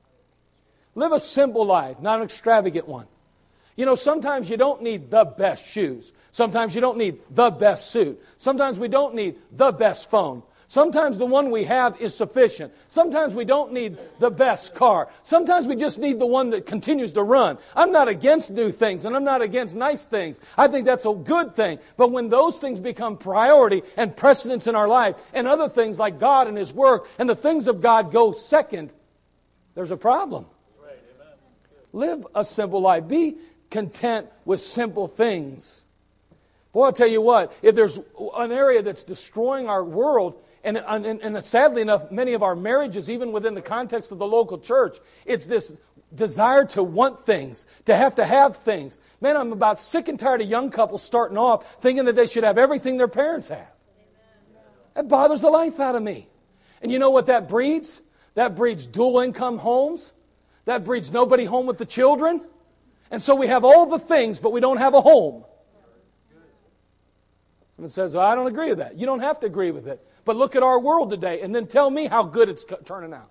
Live 0.96 1.12
a 1.12 1.20
simple 1.20 1.66
life, 1.66 2.00
not 2.00 2.20
an 2.20 2.26
extravagant 2.26 2.88
one. 2.88 3.08
You 3.76 3.86
know, 3.86 3.96
sometimes 3.96 4.50
you 4.50 4.58
don't 4.58 4.84
need 4.84 5.10
the 5.10 5.26
best 5.26 5.66
shoes. 5.66 6.12
Sometimes 6.32 6.76
you 6.76 6.82
don't 6.82 6.98
need 6.98 7.20
the 7.32 7.50
best 7.50 7.92
suit. 7.92 8.22
Sometimes 8.38 8.78
we 8.78 8.88
don't 8.88 9.16
need 9.16 9.36
the 9.52 9.72
best 9.72 10.10
phone. 10.10 10.44
Sometimes 10.68 11.20
the 11.20 11.26
one 11.26 11.52
we 11.52 11.66
have 11.66 12.02
is 12.02 12.16
sufficient. 12.16 12.74
Sometimes 12.90 13.36
we 13.36 13.46
don't 13.46 13.74
need 13.74 13.98
the 14.20 14.32
best 14.32 14.74
car. 14.74 15.08
Sometimes 15.22 15.68
we 15.68 15.76
just 15.76 16.00
need 16.00 16.18
the 16.18 16.26
one 16.26 16.50
that 16.50 16.66
continues 16.66 17.12
to 17.12 17.22
run. 17.22 17.60
I'm 17.76 17.92
not 17.92 18.08
against 18.08 18.50
new 18.50 18.72
things 18.72 19.06
and 19.06 19.16
I'm 19.16 19.24
not 19.24 19.44
against 19.44 19.76
nice 19.76 20.06
things. 20.06 20.40
I 20.58 20.68
think 20.68 20.86
that's 20.86 21.06
a 21.06 21.14
good 21.14 21.56
thing. 21.56 21.78
But 21.96 22.12
when 22.12 22.30
those 22.30 22.58
things 22.58 22.80
become 22.80 23.18
priority 23.18 23.84
and 23.98 24.18
precedence 24.18 24.66
in 24.66 24.76
our 24.76 24.88
life 24.88 25.22
and 25.34 25.48
other 25.48 25.70
things 25.70 26.00
like 26.00 26.20
God 26.20 26.48
and 26.48 26.58
His 26.58 26.74
work 26.74 27.08
and 27.20 27.30
the 27.30 27.36
things 27.36 27.68
of 27.68 27.80
God 27.80 28.12
go 28.12 28.32
second, 28.32 28.92
there's 29.76 29.92
a 29.92 29.98
problem. 29.98 30.48
Live 31.94 32.26
a 32.34 32.44
simple 32.44 32.82
life. 32.82 33.08
Be 33.08 33.38
content 33.70 34.28
with 34.44 34.60
simple 34.60 35.08
things. 35.08 35.84
Boy, 36.74 36.86
I'll 36.86 36.94
tell 36.94 37.08
you 37.08 37.22
what, 37.22 37.54
if 37.62 37.76
there's 37.76 38.00
an 38.36 38.52
area 38.52 38.82
that's 38.82 39.04
destroying 39.04 39.70
our 39.70 39.84
world, 39.84 40.42
and, 40.64 40.78
and, 40.78 41.06
and, 41.06 41.46
sadly 41.46 41.84
enough, 41.84 42.10
many 42.12 42.34
of 42.34 42.42
our 42.42 42.56
marriages, 42.56 43.10
even 43.10 43.32
within 43.32 43.54
the 43.54 43.62
context 43.62 44.12
of 44.12 44.18
the 44.18 44.26
local 44.26 44.58
church, 44.58 44.98
it's 45.26 45.46
this 45.46 45.76
desire 46.16 46.66
to 46.66 46.82
want 46.82 47.26
things, 47.26 47.68
to 47.86 47.96
have 47.96 48.16
to 48.16 48.26
have 48.26 48.58
things. 48.58 49.00
Man, 49.22 49.38
I'm 49.38 49.52
about 49.52 49.80
sick 49.80 50.08
and 50.08 50.20
tired 50.20 50.42
of 50.42 50.50
young 50.50 50.72
couples 50.72 51.04
starting 51.04 51.38
off 51.38 51.82
thinking 51.82 52.06
that 52.06 52.16
they 52.16 52.28
should 52.28 52.44
have 52.44 52.58
everything 52.58 52.98
their 52.98 53.08
parents 53.08 53.50
have. 53.50 53.72
That 54.96 55.08
bothers 55.08 55.42
the 55.42 55.50
life 55.50 55.80
out 55.80 55.96
of 55.96 56.04
me. 56.04 56.28
And 56.82 56.92
you 56.92 57.00
know 57.00 57.10
what 57.10 57.28
that 57.28 57.50
breeds? 57.50 58.02
That 58.36 58.56
breeds 58.56 58.88
dual 58.88 59.20
income 59.20 59.58
homes. 59.58 60.14
That 60.66 60.84
breeds 60.84 61.12
nobody 61.12 61.46
home 61.46 61.66
with 61.66 61.78
the 61.78 61.86
children. 61.86 62.46
And 63.12 63.22
so 63.22 63.36
we 63.36 63.48
have 63.48 63.64
all 63.64 63.86
the 63.86 64.00
things, 64.00 64.40
but 64.40 64.52
we 64.52 64.60
don't 64.60 64.78
have 64.78 64.94
a 64.94 65.02
home. 65.02 65.44
Someone 67.76 67.90
says, 67.90 68.16
well, 68.16 68.26
I 68.26 68.36
don't 68.36 68.48
agree 68.48 68.70
with 68.70 68.78
that. 68.78 68.98
You 68.98 69.06
don't 69.06 69.20
have 69.20 69.40
to 69.42 69.48
agree 69.48 69.72
with 69.72 69.88
it. 69.88 70.06
But 70.26 70.38
look 70.38 70.56
at 70.56 70.64
our 70.64 70.80
world 70.80 71.10
today 71.10 71.42
and 71.42 71.54
then 71.54 71.68
tell 71.68 71.90
me 71.90 72.08
how 72.08 72.24
good 72.24 72.50
it's 72.50 72.66
turning 72.86 73.14
out. 73.14 73.30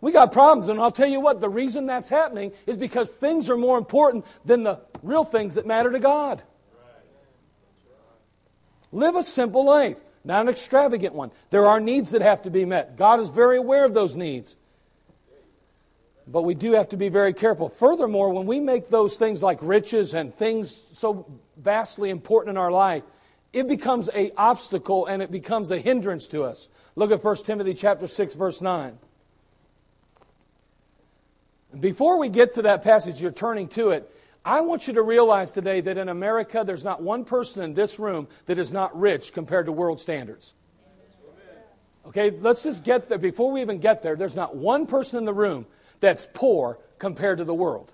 We 0.00 0.12
got 0.12 0.30
problems, 0.30 0.68
and 0.68 0.78
I'll 0.78 0.90
tell 0.90 1.08
you 1.08 1.20
what, 1.20 1.40
the 1.40 1.48
reason 1.48 1.86
that's 1.86 2.08
happening 2.08 2.52
is 2.66 2.76
because 2.76 3.08
things 3.08 3.48
are 3.48 3.56
more 3.56 3.78
important 3.78 4.26
than 4.44 4.62
the 4.62 4.80
real 5.02 5.24
things 5.24 5.54
that 5.54 5.66
matter 5.66 5.90
to 5.90 5.98
God. 5.98 6.42
Live 8.92 9.16
a 9.16 9.22
simple 9.22 9.64
life, 9.64 9.98
not 10.22 10.42
an 10.42 10.48
extravagant 10.48 11.14
one. 11.14 11.30
There 11.50 11.66
are 11.66 11.80
needs 11.80 12.10
that 12.10 12.22
have 12.22 12.42
to 12.42 12.50
be 12.50 12.64
met. 12.64 12.96
God 12.96 13.20
is 13.20 13.30
very 13.30 13.56
aware 13.56 13.84
of 13.84 13.94
those 13.94 14.14
needs. 14.14 14.56
But 16.26 16.42
we 16.42 16.54
do 16.54 16.72
have 16.72 16.88
to 16.88 16.96
be 16.96 17.08
very 17.08 17.32
careful. 17.32 17.68
Furthermore, 17.68 18.30
when 18.30 18.46
we 18.46 18.58
make 18.58 18.88
those 18.88 19.16
things 19.16 19.42
like 19.42 19.58
riches 19.62 20.14
and 20.14 20.34
things 20.34 20.74
so 20.92 21.26
vastly 21.56 22.10
important 22.10 22.54
in 22.54 22.56
our 22.56 22.72
life, 22.72 23.04
it 23.52 23.68
becomes 23.68 24.10
a 24.12 24.32
obstacle 24.36 25.06
and 25.06 25.22
it 25.22 25.30
becomes 25.30 25.70
a 25.70 25.78
hindrance 25.78 26.26
to 26.28 26.42
us. 26.42 26.68
Look 26.96 27.12
at 27.12 27.22
1 27.22 27.36
Timothy 27.44 27.74
chapter 27.74 28.08
6 28.08 28.34
verse 28.34 28.60
9. 28.60 28.98
Before 31.78 32.18
we 32.18 32.28
get 32.28 32.54
to 32.54 32.62
that 32.62 32.82
passage 32.82 33.20
you're 33.20 33.30
turning 33.30 33.68
to 33.68 33.90
it, 33.90 34.10
I 34.44 34.60
want 34.62 34.86
you 34.86 34.94
to 34.94 35.02
realize 35.02 35.52
today 35.52 35.80
that 35.80 35.98
in 35.98 36.08
America 36.08 36.64
there's 36.66 36.84
not 36.84 37.02
one 37.02 37.24
person 37.24 37.62
in 37.62 37.74
this 37.74 37.98
room 37.98 38.28
that 38.46 38.58
is 38.58 38.72
not 38.72 38.98
rich 38.98 39.32
compared 39.32 39.66
to 39.66 39.72
world 39.72 40.00
standards. 40.00 40.54
Okay, 42.06 42.30
let's 42.30 42.62
just 42.62 42.84
get 42.84 43.08
there. 43.08 43.18
Before 43.18 43.50
we 43.50 43.60
even 43.60 43.78
get 43.78 44.02
there, 44.02 44.16
there's 44.16 44.36
not 44.36 44.54
one 44.54 44.86
person 44.86 45.18
in 45.18 45.24
the 45.24 45.34
room 45.34 45.66
that's 46.00 46.26
poor 46.32 46.78
compared 46.98 47.38
to 47.38 47.44
the 47.44 47.54
world. 47.54 47.92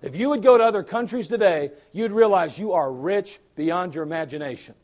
If 0.00 0.14
you 0.14 0.30
would 0.30 0.42
go 0.42 0.56
to 0.56 0.64
other 0.64 0.82
countries 0.82 1.28
today, 1.28 1.72
you'd 1.92 2.12
realize 2.12 2.58
you 2.58 2.72
are 2.72 2.90
rich 2.92 3.40
beyond 3.56 3.94
your 3.94 4.04
imagination. 4.04 4.74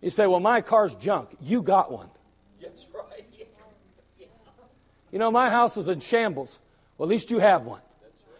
You 0.00 0.10
say, 0.10 0.26
Well, 0.26 0.40
my 0.40 0.60
car's 0.60 0.94
junk. 0.94 1.30
You 1.40 1.62
got 1.62 1.90
one. 1.90 2.08
That's 2.62 2.86
right. 2.94 3.06
You 5.12 5.18
know, 5.18 5.32
my 5.32 5.50
house 5.50 5.76
is 5.76 5.88
in 5.88 5.98
shambles. 5.98 6.60
Well, 6.96 7.08
at 7.08 7.10
least 7.10 7.32
you 7.32 7.40
have 7.40 7.66
one. 7.66 7.80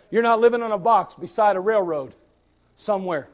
You're 0.09 0.23
not 0.23 0.39
living 0.39 0.63
on 0.63 0.71
a 0.71 0.79
box 0.79 1.15
beside 1.15 1.57
a 1.57 1.61
railroad 1.61 2.15
somewhere. 2.77 3.29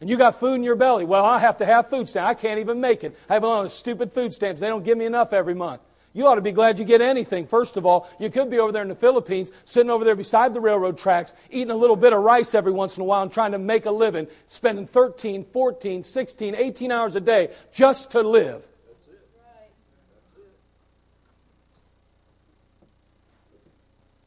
And 0.00 0.10
you 0.10 0.16
got 0.16 0.38
food 0.38 0.54
in 0.54 0.62
your 0.62 0.76
belly. 0.76 1.04
Well, 1.06 1.24
I 1.24 1.38
have 1.38 1.58
to 1.58 1.66
have 1.66 1.88
food 1.88 2.08
stamps. 2.08 2.26
I 2.26 2.34
can't 2.34 2.60
even 2.60 2.80
make 2.80 3.04
it. 3.04 3.16
I 3.28 3.34
have 3.34 3.42
a 3.42 3.46
lot 3.46 3.64
of 3.64 3.72
stupid 3.72 4.12
food 4.12 4.32
stamps. 4.32 4.60
They 4.60 4.68
don't 4.68 4.82
give 4.82 4.98
me 4.98 5.04
enough 5.04 5.32
every 5.32 5.54
month. 5.54 5.80
You 6.12 6.26
ought 6.26 6.34
to 6.34 6.40
be 6.40 6.50
glad 6.50 6.78
you 6.78 6.84
get 6.84 7.00
anything. 7.00 7.46
First 7.46 7.76
of 7.76 7.86
all, 7.86 8.10
you 8.18 8.30
could 8.30 8.50
be 8.50 8.58
over 8.58 8.72
there 8.72 8.82
in 8.82 8.88
the 8.88 8.96
Philippines, 8.96 9.52
sitting 9.64 9.90
over 9.90 10.04
there 10.04 10.16
beside 10.16 10.54
the 10.54 10.60
railroad 10.60 10.98
tracks, 10.98 11.32
eating 11.50 11.70
a 11.70 11.76
little 11.76 11.94
bit 11.94 12.12
of 12.12 12.22
rice 12.22 12.54
every 12.54 12.72
once 12.72 12.96
in 12.96 13.02
a 13.02 13.04
while 13.04 13.22
and 13.22 13.32
trying 13.32 13.52
to 13.52 13.58
make 13.58 13.86
a 13.86 13.90
living, 13.92 14.26
spending 14.48 14.88
13, 14.88 15.44
14, 15.44 16.02
16, 16.02 16.54
18 16.56 16.90
hours 16.90 17.14
a 17.14 17.20
day 17.20 17.50
just 17.72 18.10
to 18.10 18.22
live. 18.22 18.66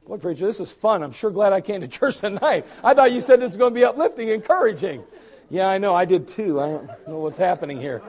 Boy, 0.08 0.18
preacher, 0.18 0.46
this 0.46 0.60
is 0.60 0.72
fun. 0.72 1.02
I'm 1.02 1.12
sure 1.12 1.32
glad 1.32 1.54
I 1.54 1.62
came 1.62 1.82
to 1.82 1.88
church 2.00 2.20
tonight. 2.20 2.66
I 2.84 2.94
thought 2.94 3.12
you 3.12 3.20
said 3.20 3.42
this 3.42 3.52
was 3.52 3.58
going 3.58 3.74
to 3.74 3.80
be 3.80 3.86
uplifting, 3.86 4.30
encouraging. 4.30 5.04
Yeah, 5.50 5.68
I 5.68 5.78
know. 5.78 5.94
I 5.94 6.06
did 6.06 6.28
too. 6.28 6.62
I 6.62 6.68
don't 6.68 7.08
know 7.08 7.20
what's 7.20 7.38
happening 7.38 7.80
here. 7.80 8.02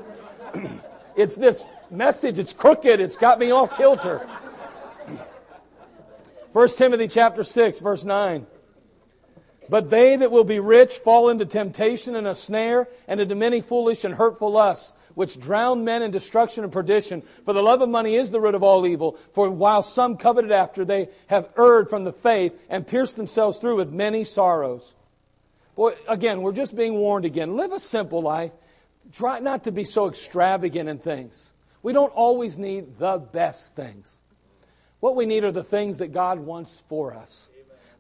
it's 1.16 1.36
this 1.36 1.64
message. 1.94 2.38
It's 2.38 2.52
crooked. 2.52 3.00
It's 3.00 3.16
got 3.16 3.38
me 3.38 3.50
off 3.50 3.76
kilter. 3.76 4.26
1 6.52 6.68
Timothy 6.68 7.08
chapter 7.08 7.42
6, 7.42 7.80
verse 7.80 8.04
9. 8.04 8.46
But 9.68 9.90
they 9.90 10.16
that 10.16 10.30
will 10.30 10.44
be 10.44 10.60
rich 10.60 10.98
fall 10.98 11.28
into 11.28 11.46
temptation 11.46 12.14
and 12.14 12.26
a 12.26 12.34
snare, 12.34 12.88
and 13.08 13.20
into 13.20 13.34
many 13.34 13.60
foolish 13.60 14.04
and 14.04 14.14
hurtful 14.14 14.50
lusts, 14.50 14.92
which 15.14 15.40
drown 15.40 15.84
men 15.84 16.02
in 16.02 16.10
destruction 16.10 16.64
and 16.64 16.72
perdition. 16.72 17.22
For 17.44 17.52
the 17.52 17.62
love 17.62 17.80
of 17.80 17.88
money 17.88 18.14
is 18.14 18.30
the 18.30 18.40
root 18.40 18.54
of 18.54 18.62
all 18.62 18.86
evil. 18.86 19.18
For 19.32 19.50
while 19.50 19.82
some 19.82 20.16
coveted 20.16 20.52
after, 20.52 20.84
they 20.84 21.08
have 21.28 21.48
erred 21.58 21.88
from 21.88 22.04
the 22.04 22.12
faith 22.12 22.52
and 22.68 22.86
pierced 22.86 23.16
themselves 23.16 23.58
through 23.58 23.76
with 23.76 23.90
many 23.90 24.24
sorrows. 24.24 24.94
Boy, 25.74 25.94
again, 26.08 26.42
we're 26.42 26.52
just 26.52 26.76
being 26.76 26.94
warned 26.94 27.24
again. 27.24 27.56
Live 27.56 27.72
a 27.72 27.80
simple 27.80 28.22
life. 28.22 28.52
Try 29.12 29.40
not 29.40 29.64
to 29.64 29.72
be 29.72 29.84
so 29.84 30.08
extravagant 30.08 30.88
in 30.88 30.98
things. 30.98 31.50
We 31.84 31.92
don't 31.92 32.12
always 32.14 32.58
need 32.58 32.98
the 32.98 33.18
best 33.18 33.76
things. 33.76 34.18
What 35.00 35.16
we 35.16 35.26
need 35.26 35.44
are 35.44 35.52
the 35.52 35.62
things 35.62 35.98
that 35.98 36.12
God 36.12 36.40
wants 36.40 36.82
for 36.88 37.12
us. 37.12 37.50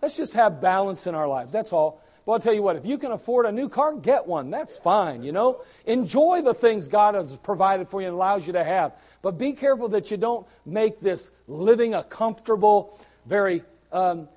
Let's 0.00 0.16
just 0.16 0.32
have 0.32 0.62
balance 0.62 1.06
in 1.06 1.14
our 1.14 1.28
lives. 1.28 1.52
That's 1.52 1.70
all. 1.70 2.02
But 2.24 2.32
I'll 2.32 2.40
tell 2.40 2.54
you 2.54 2.62
what, 2.62 2.76
if 2.76 2.86
you 2.86 2.96
can 2.96 3.12
afford 3.12 3.44
a 3.44 3.52
new 3.52 3.68
car, 3.68 3.94
get 3.94 4.26
one. 4.26 4.48
That's 4.48 4.78
fine, 4.78 5.22
you 5.22 5.32
know. 5.32 5.62
Enjoy 5.84 6.40
the 6.40 6.54
things 6.54 6.88
God 6.88 7.14
has 7.14 7.36
provided 7.36 7.90
for 7.90 8.00
you 8.00 8.06
and 8.06 8.14
allows 8.14 8.46
you 8.46 8.54
to 8.54 8.64
have. 8.64 8.94
But 9.20 9.32
be 9.32 9.52
careful 9.52 9.88
that 9.90 10.10
you 10.10 10.16
don't 10.16 10.46
make 10.64 11.00
this 11.00 11.30
living 11.46 11.92
a 11.92 12.02
comfortable, 12.02 12.98
very, 13.26 13.64
um, 13.92 14.30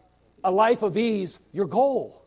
a 0.44 0.52
life 0.52 0.82
of 0.82 0.98
ease 0.98 1.40
your 1.54 1.68
goal. 1.68 2.22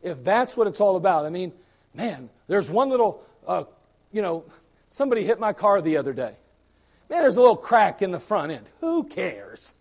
If 0.00 0.24
that's 0.24 0.56
what 0.56 0.66
it's 0.66 0.80
all 0.80 0.96
about. 0.96 1.26
I 1.26 1.30
mean, 1.30 1.52
man, 1.92 2.30
there's 2.46 2.70
one 2.70 2.88
little, 2.88 3.22
uh, 3.46 3.64
you 4.12 4.22
know, 4.22 4.44
somebody 4.88 5.24
hit 5.24 5.38
my 5.38 5.52
car 5.52 5.80
the 5.80 5.96
other 5.96 6.12
day. 6.12 6.34
Man, 7.10 7.20
there's 7.20 7.36
a 7.36 7.40
little 7.40 7.56
crack 7.56 8.02
in 8.02 8.10
the 8.10 8.20
front 8.20 8.52
end. 8.52 8.66
Who 8.80 9.04
cares? 9.04 9.74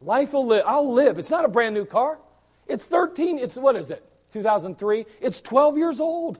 Life 0.00 0.32
will 0.32 0.46
live. 0.46 0.64
I'll 0.66 0.92
live. 0.92 1.18
It's 1.18 1.30
not 1.30 1.44
a 1.44 1.48
brand 1.48 1.74
new 1.74 1.84
car. 1.84 2.18
It's 2.66 2.84
13, 2.84 3.38
it's, 3.38 3.56
what 3.56 3.76
is 3.76 3.90
it? 3.90 4.04
2003. 4.32 5.06
It's 5.20 5.40
12 5.40 5.78
years 5.78 6.00
old. 6.00 6.38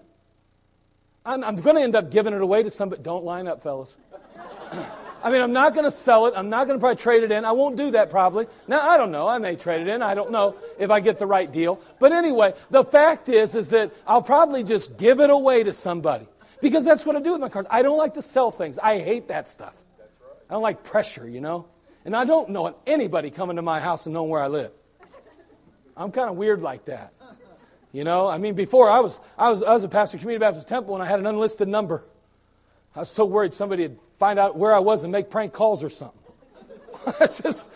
I'm, 1.24 1.42
I'm 1.42 1.57
going 1.57 1.76
to 1.76 1.83
end 1.83 1.96
up 1.96 2.11
giving 2.11 2.35
it 2.35 2.40
away 2.40 2.62
to 2.62 2.70
somebody. 2.70 3.02
Don't 3.02 3.24
line 3.24 3.48
up, 3.48 3.62
fellas. 3.62 3.96
I 5.24 5.30
mean, 5.30 5.40
I'm 5.40 5.54
not 5.54 5.72
going 5.72 5.85
to 5.85 5.90
sell 5.90 6.26
it. 6.26 6.35
I'm 6.37 6.50
not 6.50 6.66
going 6.66 6.78
to 6.78 6.80
probably 6.80 7.00
trade 7.00 7.22
it 7.22 7.33
in. 7.33 7.46
I 7.46 7.52
won't 7.52 7.76
do 7.76 7.92
that 7.92 8.11
probably. 8.11 8.46
Now, 8.68 8.87
I 8.87 8.98
don't 8.98 9.11
know. 9.11 9.26
I 9.26 9.38
may 9.38 9.57
trade 9.57 9.80
it 9.80 9.88
in. 9.88 10.02
I 10.02 10.14
don't 10.14 10.30
know 10.30 10.57
if 10.78 10.90
I 10.90 11.00
get 11.00 11.18
the 11.18 11.26
right 11.26 11.50
deal. 11.50 11.80
But 11.98 12.12
anyway, 12.12 12.52
the 12.70 12.85
fact 12.85 13.30
is, 13.30 13.54
is 13.54 13.70
that 13.70 13.90
I'll 14.07 14.20
probably 14.20 14.62
just 14.64 14.98
give 14.98 15.20
it 15.20 15.30
away 15.30 15.62
to 15.62 15.72
somebody. 15.72 16.26
Because 16.64 16.83
that's 16.83 17.05
what 17.05 17.14
I 17.14 17.20
do 17.20 17.33
with 17.33 17.42
my 17.42 17.50
cars. 17.50 17.66
I 17.68 17.83
don't 17.83 17.98
like 17.98 18.14
to 18.14 18.22
sell 18.22 18.50
things. 18.50 18.79
I 18.79 18.98
hate 18.98 19.29
that 19.29 19.50
stuff. 19.50 19.74
I 20.48 20.55
don't 20.55 20.62
like 20.62 20.83
pressure, 20.83 21.29
you 21.29 21.42
know. 21.42 21.66
And 22.07 22.16
I 22.16 22.24
don't 22.24 22.48
know 22.48 22.74
anybody 22.87 23.31
coming 23.31 23.57
to 23.57 23.62
my 23.62 23.81
house 23.81 24.07
and 24.07 24.14
knowing 24.14 24.31
where 24.31 24.42
I 24.42 24.46
live. 24.46 24.70
I'm 25.94 26.11
kind 26.11 26.31
of 26.31 26.37
weird 26.37 26.62
like 26.62 26.87
that. 26.87 27.12
You 27.92 28.05
know, 28.05 28.27
I 28.27 28.38
mean, 28.38 28.55
before 28.55 28.88
I 28.88 29.00
was, 29.00 29.20
I 29.37 29.50
was, 29.50 29.62
I 29.62 29.74
was 29.74 29.85
a 29.85 29.88
pastor 29.88 30.16
of 30.16 30.22
Community 30.22 30.40
Baptist 30.40 30.66
Temple 30.66 30.94
and 30.94 31.03
I 31.03 31.07
had 31.07 31.20
an 31.20 31.27
unlisted 31.27 31.68
number. 31.68 32.03
I 32.96 33.00
was 33.00 33.11
so 33.11 33.27
worried 33.27 33.53
somebody 33.53 33.83
would 33.83 33.98
find 34.18 34.38
out 34.38 34.57
where 34.57 34.72
I 34.72 34.79
was 34.79 35.05
and 35.05 35.12
make 35.12 35.29
prank 35.29 35.53
calls 35.53 35.85
or 35.85 35.90
something. 35.90 36.18
Just, 37.20 37.70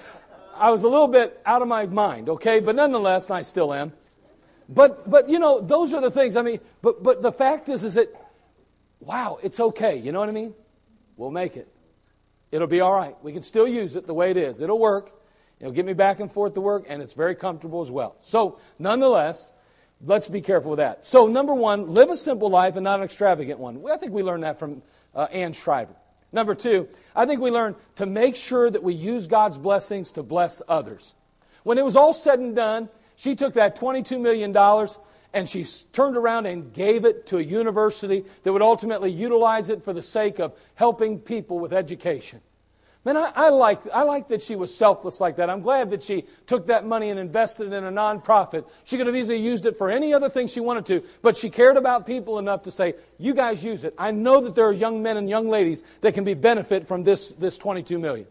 I 0.57 0.71
was 0.71 0.83
a 0.83 0.89
little 0.89 1.09
bit 1.09 1.39
out 1.45 1.61
of 1.61 1.69
my 1.69 1.85
mind, 1.85 2.31
okay? 2.31 2.61
But 2.61 2.75
nonetheless, 2.75 3.29
I 3.29 3.43
still 3.43 3.75
am. 3.75 3.93
But, 4.67 5.11
but 5.11 5.29
you 5.29 5.39
know, 5.39 5.61
those 5.61 5.93
are 5.93 6.01
the 6.01 6.11
things. 6.11 6.37
I 6.37 6.43
mean, 6.43 6.61
but, 6.81 7.03
but 7.03 7.21
the 7.21 7.33
fact 7.33 7.69
is, 7.69 7.85
is 7.85 7.93
that, 7.93 8.09
wow, 9.01 9.39
it's 9.43 9.61
okay. 9.61 9.97
You 9.97 10.13
know 10.13 10.21
what 10.21 10.29
I 10.29 10.33
mean? 10.33 10.55
We'll 11.17 11.31
make 11.31 11.57
it. 11.57 11.69
It'll 12.51 12.69
be 12.69 12.81
all 12.81 12.93
right. 12.93 13.17
We 13.23 13.33
can 13.33 13.43
still 13.43 13.69
use 13.69 13.97
it 13.97 14.07
the 14.07 14.15
way 14.15 14.31
it 14.31 14.37
is. 14.37 14.61
It'll 14.61 14.79
work. 14.79 15.13
It'll 15.61 15.73
get 15.73 15.85
me 15.85 15.93
back 15.93 16.21
and 16.21 16.31
forth 16.31 16.55
to 16.55 16.61
work, 16.61 16.87
and 16.89 17.03
it's 17.03 17.15
very 17.15 17.35
comfortable 17.35 17.83
as 17.83 17.91
well. 17.91 18.17
So, 18.21 18.59
nonetheless, 18.79 19.53
let's 20.05 20.29
be 20.29 20.41
careful 20.41 20.71
with 20.71 20.79
that. 20.79 21.05
So, 21.05 21.27
number 21.27 21.53
one, 21.53 21.89
live 21.89 22.11
a 22.11 22.17
simple 22.17 22.49
life 22.49 22.77
and 22.77 22.85
not 22.85 23.01
an 23.01 23.05
extravagant 23.05 23.59
one. 23.59 23.83
I 23.91 23.97
think 23.97 24.13
we 24.13 24.23
learned 24.23 24.45
that 24.45 24.59
from 24.59 24.83
uh, 25.15 25.25
Ann 25.33 25.53
Shriver. 25.53 25.95
Number 26.31 26.55
two, 26.55 26.89
I 27.17 27.27
think 27.27 27.41
we 27.41 27.51
learned 27.51 27.77
to 27.97 28.07
make 28.07 28.37
sure 28.37 28.71
that 28.71 28.83
we 28.83 28.95
use 28.95 29.27
God's 29.27 29.59
blessings 29.59 30.13
to 30.13 30.23
bless 30.23 30.63
others. 30.69 31.15
When 31.65 31.79
it 31.79 31.85
was 31.85 31.97
all 31.97 32.13
said 32.13 32.39
and 32.39 32.55
done, 32.55 32.89
she 33.17 33.35
took 33.35 33.55
that 33.55 33.79
$22 33.79 34.21
million 34.21 34.53
and 35.35 35.49
she 35.49 35.65
turned 35.93 36.17
around 36.17 36.47
and 36.47 36.73
gave 36.73 37.05
it 37.05 37.27
to 37.27 37.39
a 37.39 37.43
university 37.43 38.25
that 38.43 38.53
would 38.53 38.63
ultimately 38.63 39.11
utilize 39.11 39.71
it 39.71 39.85
for 39.85 39.93
the 39.93 40.03
sake 40.03 40.39
of 40.39 40.57
helping 40.75 41.19
people 41.19 41.59
with 41.59 41.73
education. 41.73 42.41
Man, 43.05 43.17
I, 43.17 43.33
I, 43.35 43.49
like, 43.51 43.81
I 43.95 44.03
like 44.03 44.29
that 44.29 44.43
she 44.43 44.57
was 44.57 44.75
selfless 44.75 45.21
like 45.21 45.37
that. 45.37 45.49
I'm 45.49 45.61
glad 45.61 45.91
that 45.91 46.03
she 46.03 46.25
took 46.47 46.67
that 46.67 46.85
money 46.85 47.11
and 47.11 47.19
invested 47.19 47.73
it 47.73 47.77
in 47.77 47.85
a 47.85 47.93
nonprofit. 47.93 48.67
She 48.85 48.97
could 48.97 49.07
have 49.07 49.15
easily 49.15 49.39
used 49.39 49.67
it 49.67 49.79
for 49.79 49.91
any 49.91 50.13
other 50.13 50.29
thing 50.29 50.47
she 50.47 50.61
wanted 50.61 50.87
to, 50.87 51.03
but 51.23 51.37
she 51.37 51.49
cared 51.49 51.77
about 51.77 52.07
people 52.07 52.39
enough 52.39 52.65
to 52.65 52.71
say, 52.71 52.95
you 53.17 53.35
guys 53.35 53.65
use 53.65 53.85
it. 53.85 53.95
I 53.97 54.11
know 54.11 54.41
that 54.41 54.55
there 54.55 54.67
are 54.67 54.73
young 54.73 55.03
men 55.03 55.17
and 55.17 55.29
young 55.29 55.49
ladies 55.49 55.85
that 56.01 56.15
can 56.15 56.25
be 56.25 56.35
benefit 56.35 56.89
from 56.89 57.03
this, 57.05 57.31
this 57.31 57.57
22 57.57 57.99
million. 57.99 58.27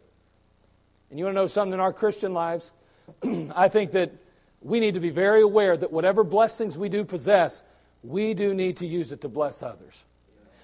And 1.10 1.18
you 1.18 1.26
want 1.26 1.36
to 1.36 1.42
know 1.42 1.48
something 1.48 1.74
in 1.74 1.80
our 1.80 1.94
Christian 1.94 2.34
lives? 2.34 2.72
I 3.56 3.70
think 3.70 3.94
that 3.94 4.12
we 4.62 4.80
need 4.80 4.96
to 4.96 5.00
be 5.00 5.10
very 5.10 5.42
aware 5.42 5.78
that 5.78 5.92
whatever 5.92 6.24
blessings 6.24 6.78
we 6.78 6.90
do 6.90 7.06
possess, 7.06 7.64
we 8.04 8.34
do 8.34 8.54
need 8.54 8.78
to 8.78 8.88
use 8.88 9.12
it 9.12 9.22
to 9.22 9.30
bless 9.30 9.62
others. 9.64 10.04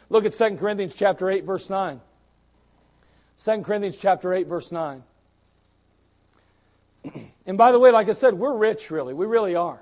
Look 0.10 0.26
at 0.26 0.34
2 0.34 0.58
Corinthians 0.58 0.94
chapter 0.94 1.30
8 1.30 1.44
verse 1.44 1.70
9. 1.70 2.02
2 3.42 3.62
Corinthians 3.62 3.98
chapter 3.98 4.34
8, 4.34 4.48
verse 4.48 4.72
9. 4.72 5.04
and 7.46 7.58
by 7.58 7.72
the 7.72 7.80
way, 7.80 7.92
like 7.92 8.10
I 8.10 8.14
said, 8.14 8.36
we're 8.36 8.56
rich, 8.56 8.92
really. 8.92 9.14
We 9.14 9.26
really 9.26 9.56
are. 9.56 9.82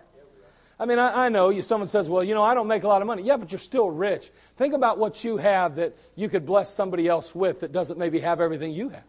I 0.79 0.85
mean, 0.85 0.97
I, 0.97 1.25
I 1.25 1.29
know 1.29 1.49
you, 1.49 1.61
someone 1.61 1.87
says, 1.87 2.09
well, 2.09 2.23
you 2.23 2.33
know, 2.33 2.41
I 2.41 2.55
don't 2.55 2.67
make 2.67 2.83
a 2.83 2.87
lot 2.87 3.01
of 3.01 3.07
money. 3.07 3.21
Yeah, 3.23 3.37
but 3.37 3.51
you're 3.51 3.59
still 3.59 3.91
rich. 3.91 4.31
Think 4.57 4.73
about 4.73 4.97
what 4.97 5.23
you 5.23 5.37
have 5.37 5.75
that 5.75 5.95
you 6.15 6.27
could 6.27 6.45
bless 6.45 6.73
somebody 6.73 7.07
else 7.07 7.35
with 7.35 7.59
that 7.59 7.71
doesn't 7.71 7.99
maybe 7.99 8.19
have 8.21 8.41
everything 8.41 8.71
you 8.71 8.89
have. 8.89 9.03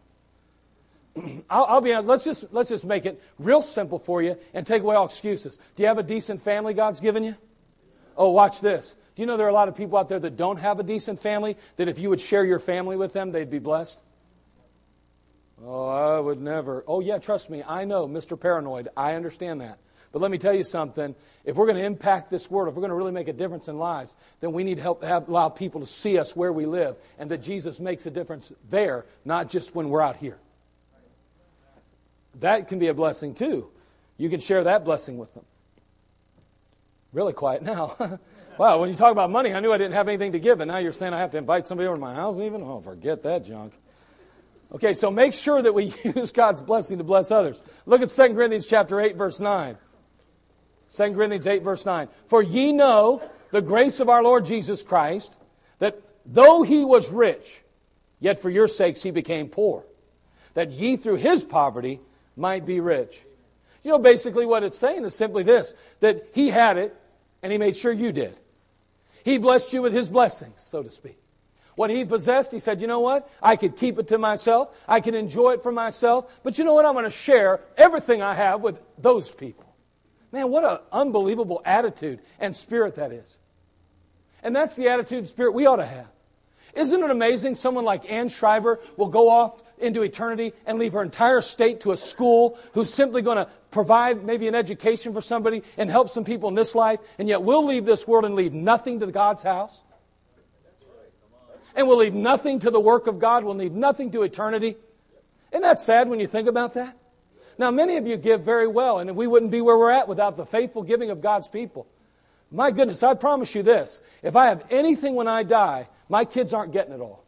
I'll, 1.50 1.64
I'll, 1.64 1.80
be 1.80 1.92
honest. 1.92 2.08
Let's 2.08 2.24
just, 2.24 2.44
let's 2.52 2.68
just 2.68 2.84
make 2.84 3.06
it 3.06 3.22
real 3.38 3.62
simple 3.62 3.98
for 3.98 4.22
you 4.22 4.36
and 4.54 4.66
take 4.66 4.82
away 4.82 4.96
all 4.96 5.06
excuses. 5.06 5.58
Do 5.76 5.82
you 5.82 5.88
have 5.88 5.98
a 5.98 6.02
decent 6.02 6.40
family 6.40 6.74
God's 6.74 7.00
given 7.00 7.24
you? 7.24 7.34
Oh, 8.16 8.30
watch 8.30 8.60
this. 8.60 8.94
Do 9.14 9.22
you 9.22 9.26
know 9.26 9.36
there 9.36 9.46
are 9.46 9.50
a 9.50 9.54
lot 9.54 9.68
of 9.68 9.76
people 9.76 9.98
out 9.98 10.08
there 10.08 10.20
that 10.20 10.36
don't 10.36 10.58
have 10.58 10.80
a 10.80 10.82
decent 10.82 11.20
family 11.20 11.56
that 11.76 11.88
if 11.88 11.98
you 11.98 12.08
would 12.08 12.20
share 12.20 12.44
your 12.44 12.58
family 12.58 12.96
with 12.96 13.12
them, 13.12 13.32
they'd 13.32 13.50
be 13.50 13.58
blessed? 13.58 14.00
Oh, 15.64 15.86
I 15.86 16.18
would 16.18 16.40
never. 16.40 16.82
Oh, 16.88 17.00
yeah, 17.00 17.18
trust 17.18 17.50
me. 17.50 17.62
I 17.62 17.84
know, 17.84 18.08
Mr. 18.08 18.40
Paranoid. 18.40 18.88
I 18.96 19.14
understand 19.14 19.60
that. 19.60 19.78
But 20.10 20.20
let 20.20 20.30
me 20.30 20.38
tell 20.38 20.54
you 20.54 20.64
something. 20.64 21.14
If 21.44 21.56
we're 21.56 21.66
going 21.66 21.78
to 21.78 21.84
impact 21.84 22.30
this 22.30 22.50
world, 22.50 22.68
if 22.68 22.74
we're 22.74 22.82
going 22.82 22.90
to 22.90 22.96
really 22.96 23.12
make 23.12 23.28
a 23.28 23.32
difference 23.32 23.68
in 23.68 23.78
lives, 23.78 24.14
then 24.40 24.52
we 24.52 24.64
need 24.64 24.76
to 24.76 24.82
help 24.82 25.04
have, 25.04 25.28
allow 25.28 25.48
people 25.48 25.80
to 25.80 25.86
see 25.86 26.18
us 26.18 26.36
where 26.36 26.52
we 26.52 26.66
live 26.66 26.96
and 27.18 27.30
that 27.30 27.38
Jesus 27.38 27.80
makes 27.80 28.04
a 28.06 28.10
difference 28.10 28.52
there, 28.68 29.06
not 29.24 29.48
just 29.48 29.74
when 29.74 29.88
we're 29.88 30.02
out 30.02 30.16
here. 30.16 30.38
That 32.40 32.68
can 32.68 32.78
be 32.78 32.88
a 32.88 32.94
blessing 32.94 33.34
too. 33.34 33.68
You 34.16 34.30
can 34.30 34.40
share 34.40 34.64
that 34.64 34.84
blessing 34.84 35.18
with 35.18 35.32
them. 35.34 35.44
Really 37.12 37.32
quiet 37.32 37.62
now. 37.62 38.18
wow, 38.58 38.80
when 38.80 38.88
you 38.88 38.94
talk 38.94 39.12
about 39.12 39.30
money, 39.30 39.52
I 39.52 39.60
knew 39.60 39.72
I 39.72 39.78
didn't 39.78 39.94
have 39.94 40.08
anything 40.08 40.32
to 40.32 40.38
give, 40.38 40.60
and 40.60 40.70
now 40.70 40.78
you're 40.78 40.92
saying 40.92 41.12
I 41.12 41.18
have 41.18 41.30
to 41.32 41.38
invite 41.38 41.66
somebody 41.66 41.86
over 41.86 41.96
to 41.96 42.00
my 42.00 42.14
house 42.14 42.38
even? 42.38 42.62
Oh, 42.62 42.80
forget 42.80 43.22
that 43.24 43.44
junk. 43.44 43.74
Okay, 44.74 44.94
so 44.94 45.10
make 45.10 45.34
sure 45.34 45.60
that 45.60 45.74
we 45.74 45.92
use 46.04 46.32
God's 46.32 46.62
blessing 46.62 46.98
to 46.98 47.04
bless 47.04 47.30
others. 47.30 47.62
Look 47.84 48.00
at 48.00 48.08
2 48.08 48.34
Corinthians 48.34 48.66
chapter 48.66 49.00
8, 49.00 49.16
verse 49.16 49.38
9. 49.38 49.76
2 50.94 51.14
Corinthians 51.14 51.46
8, 51.46 51.62
verse 51.62 51.86
9. 51.86 52.08
For 52.26 52.42
ye 52.42 52.72
know 52.72 53.22
the 53.50 53.62
grace 53.62 54.00
of 54.00 54.08
our 54.08 54.22
Lord 54.22 54.44
Jesus 54.44 54.82
Christ, 54.82 55.34
that 55.78 56.00
though 56.24 56.62
he 56.62 56.84
was 56.84 57.10
rich, 57.10 57.62
yet 58.18 58.38
for 58.38 58.50
your 58.50 58.68
sakes 58.68 59.02
he 59.02 59.10
became 59.10 59.48
poor, 59.48 59.84
that 60.54 60.70
ye 60.70 60.96
through 60.96 61.16
his 61.16 61.42
poverty 61.42 62.00
might 62.36 62.64
be 62.66 62.80
rich. 62.80 63.20
You 63.82 63.90
know, 63.90 63.98
basically 63.98 64.46
what 64.46 64.62
it's 64.62 64.78
saying 64.78 65.04
is 65.04 65.14
simply 65.14 65.42
this 65.42 65.74
that 66.00 66.28
he 66.32 66.50
had 66.50 66.76
it, 66.76 66.96
and 67.42 67.50
he 67.50 67.58
made 67.58 67.76
sure 67.76 67.92
you 67.92 68.12
did. 68.12 68.36
He 69.24 69.38
blessed 69.38 69.72
you 69.72 69.82
with 69.82 69.92
his 69.92 70.08
blessings, 70.08 70.60
so 70.60 70.82
to 70.82 70.90
speak. 70.90 71.18
What 71.74 71.90
he 71.90 72.04
possessed, 72.04 72.52
he 72.52 72.58
said, 72.58 72.80
you 72.80 72.86
know 72.86 73.00
what? 73.00 73.30
I 73.42 73.56
could 73.56 73.76
keep 73.76 73.98
it 73.98 74.08
to 74.08 74.18
myself. 74.18 74.76
I 74.86 75.00
can 75.00 75.14
enjoy 75.14 75.52
it 75.52 75.62
for 75.62 75.72
myself. 75.72 76.30
But 76.42 76.58
you 76.58 76.64
know 76.64 76.74
what? 76.74 76.84
I'm 76.84 76.92
going 76.92 77.04
to 77.04 77.10
share 77.10 77.60
everything 77.78 78.20
I 78.20 78.34
have 78.34 78.60
with 78.60 78.78
those 78.98 79.30
people. 79.30 79.64
Man, 80.32 80.50
what 80.50 80.64
an 80.64 80.78
unbelievable 80.92 81.62
attitude 81.64 82.20
and 82.38 82.54
spirit 82.54 82.96
that 82.96 83.12
is. 83.12 83.36
And 84.42 84.54
that's 84.54 84.74
the 84.74 84.88
attitude 84.88 85.18
and 85.18 85.28
spirit 85.28 85.52
we 85.52 85.66
ought 85.66 85.76
to 85.76 85.86
have. 85.86 86.08
Isn't 86.74 87.02
it 87.02 87.10
amazing 87.10 87.54
someone 87.54 87.84
like 87.84 88.10
Ann 88.10 88.28
Schreiber 88.28 88.80
will 88.96 89.08
go 89.08 89.28
off 89.28 89.62
into 89.82 90.02
eternity 90.02 90.52
and 90.66 90.78
leave 90.78 90.92
her 90.92 91.02
entire 91.02 91.40
state 91.40 91.80
to 91.80 91.92
a 91.92 91.96
school 91.96 92.58
who's 92.72 92.92
simply 92.92 93.22
going 93.22 93.36
to 93.36 93.48
provide 93.70 94.24
maybe 94.24 94.48
an 94.48 94.54
education 94.54 95.12
for 95.12 95.20
somebody 95.20 95.62
and 95.76 95.90
help 95.90 96.08
some 96.08 96.24
people 96.24 96.48
in 96.48 96.54
this 96.54 96.74
life, 96.74 97.00
and 97.18 97.28
yet 97.28 97.42
we'll 97.42 97.66
leave 97.66 97.84
this 97.84 98.06
world 98.06 98.24
and 98.24 98.34
leave 98.34 98.52
nothing 98.52 99.00
to 99.00 99.06
God's 99.06 99.42
house? 99.42 99.82
And 101.74 101.88
we'll 101.88 101.98
leave 101.98 102.14
nothing 102.14 102.58
to 102.60 102.70
the 102.70 102.80
work 102.80 103.06
of 103.06 103.18
God, 103.18 103.44
we'll 103.44 103.54
leave 103.54 103.72
nothing 103.72 104.12
to 104.12 104.22
eternity. 104.22 104.76
Isn't 105.50 105.62
that 105.62 105.80
sad 105.80 106.08
when 106.08 106.20
you 106.20 106.26
think 106.26 106.48
about 106.48 106.74
that? 106.74 106.96
Now, 107.58 107.70
many 107.70 107.96
of 107.96 108.06
you 108.06 108.16
give 108.16 108.42
very 108.42 108.66
well, 108.66 108.98
and 108.98 109.14
we 109.16 109.26
wouldn't 109.26 109.50
be 109.50 109.60
where 109.60 109.76
we're 109.76 109.90
at 109.90 110.08
without 110.08 110.36
the 110.36 110.46
faithful 110.46 110.82
giving 110.82 111.10
of 111.10 111.20
God's 111.20 111.48
people. 111.48 111.86
My 112.50 112.70
goodness, 112.70 113.02
I 113.02 113.14
promise 113.14 113.54
you 113.54 113.62
this. 113.62 114.00
If 114.22 114.36
I 114.36 114.46
have 114.46 114.64
anything 114.70 115.14
when 115.14 115.28
I 115.28 115.42
die, 115.42 115.88
my 116.08 116.24
kids 116.24 116.52
aren't 116.52 116.72
getting 116.72 116.92
it 116.92 117.00
all. 117.00 117.24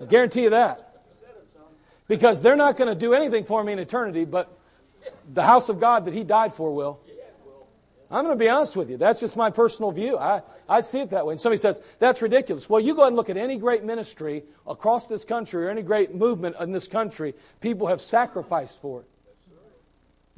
I 0.00 0.04
guarantee 0.04 0.42
you 0.42 0.50
that. 0.50 0.89
Because 2.10 2.42
they're 2.42 2.56
not 2.56 2.76
going 2.76 2.88
to 2.88 2.96
do 2.96 3.14
anything 3.14 3.44
for 3.44 3.62
me 3.62 3.72
in 3.72 3.78
eternity, 3.78 4.24
but 4.24 4.58
the 5.32 5.44
house 5.44 5.68
of 5.68 5.78
God 5.78 6.06
that 6.06 6.12
He 6.12 6.24
died 6.24 6.52
for 6.52 6.74
will. 6.74 6.98
I'm 8.10 8.24
going 8.24 8.36
to 8.36 8.44
be 8.44 8.48
honest 8.48 8.74
with 8.74 8.90
you. 8.90 8.96
That's 8.96 9.20
just 9.20 9.36
my 9.36 9.50
personal 9.50 9.92
view. 9.92 10.18
I, 10.18 10.42
I 10.68 10.80
see 10.80 10.98
it 10.98 11.10
that 11.10 11.24
way. 11.24 11.34
And 11.34 11.40
somebody 11.40 11.60
says, 11.60 11.80
that's 12.00 12.20
ridiculous. 12.20 12.68
Well, 12.68 12.80
you 12.80 12.96
go 12.96 13.04
and 13.04 13.14
look 13.14 13.30
at 13.30 13.36
any 13.36 13.58
great 13.58 13.84
ministry 13.84 14.42
across 14.66 15.06
this 15.06 15.24
country 15.24 15.64
or 15.64 15.70
any 15.70 15.82
great 15.82 16.12
movement 16.12 16.56
in 16.58 16.72
this 16.72 16.88
country. 16.88 17.32
People 17.60 17.86
have 17.86 18.00
sacrificed 18.00 18.82
for 18.82 19.02
it. 19.02 19.06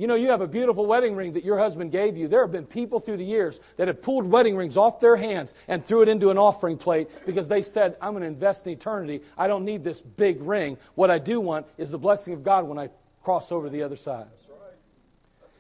You 0.03 0.09
know, 0.09 0.17
you 0.17 0.31
have 0.31 0.41
a 0.41 0.49
beautiful 0.49 0.85
wedding 0.85 1.15
ring 1.15 1.35
that 1.35 1.45
your 1.45 1.59
husband 1.59 1.93
gave 1.93 2.17
you. 2.17 2.27
There 2.27 2.41
have 2.41 2.51
been 2.51 2.67
people 2.67 2.99
through 2.99 3.19
the 3.19 3.25
years 3.25 3.61
that 3.77 3.87
have 3.87 4.03
pulled 4.03 4.27
wedding 4.27 4.57
rings 4.57 4.77
off 4.77 4.99
their 4.99 5.15
hands 5.15 5.55
and 5.69 5.87
threw 5.87 6.03
it 6.03 6.09
into 6.09 6.31
an 6.31 6.39
offering 6.39 6.77
plate 6.77 7.09
because 7.25 7.47
they 7.47 7.63
said, 7.63 7.97
I'm 8.03 8.11
going 8.11 8.23
to 8.23 8.27
invest 8.27 8.67
in 8.67 8.73
eternity. 8.73 9.23
I 9.39 9.47
don't 9.47 9.65
need 9.65 9.85
this 9.85 10.03
big 10.03 10.43
ring. 10.43 10.77
What 10.97 11.13
I 11.13 11.21
do 11.21 11.39
want 11.39 11.69
is 11.79 11.93
the 11.93 11.99
blessing 11.99 12.33
of 12.33 12.43
God 12.43 12.67
when 12.67 12.81
I 12.81 12.91
cross 13.23 13.53
over 13.53 13.69
to 13.69 13.71
the 13.71 13.85
other 13.85 13.95
side. 13.95 14.27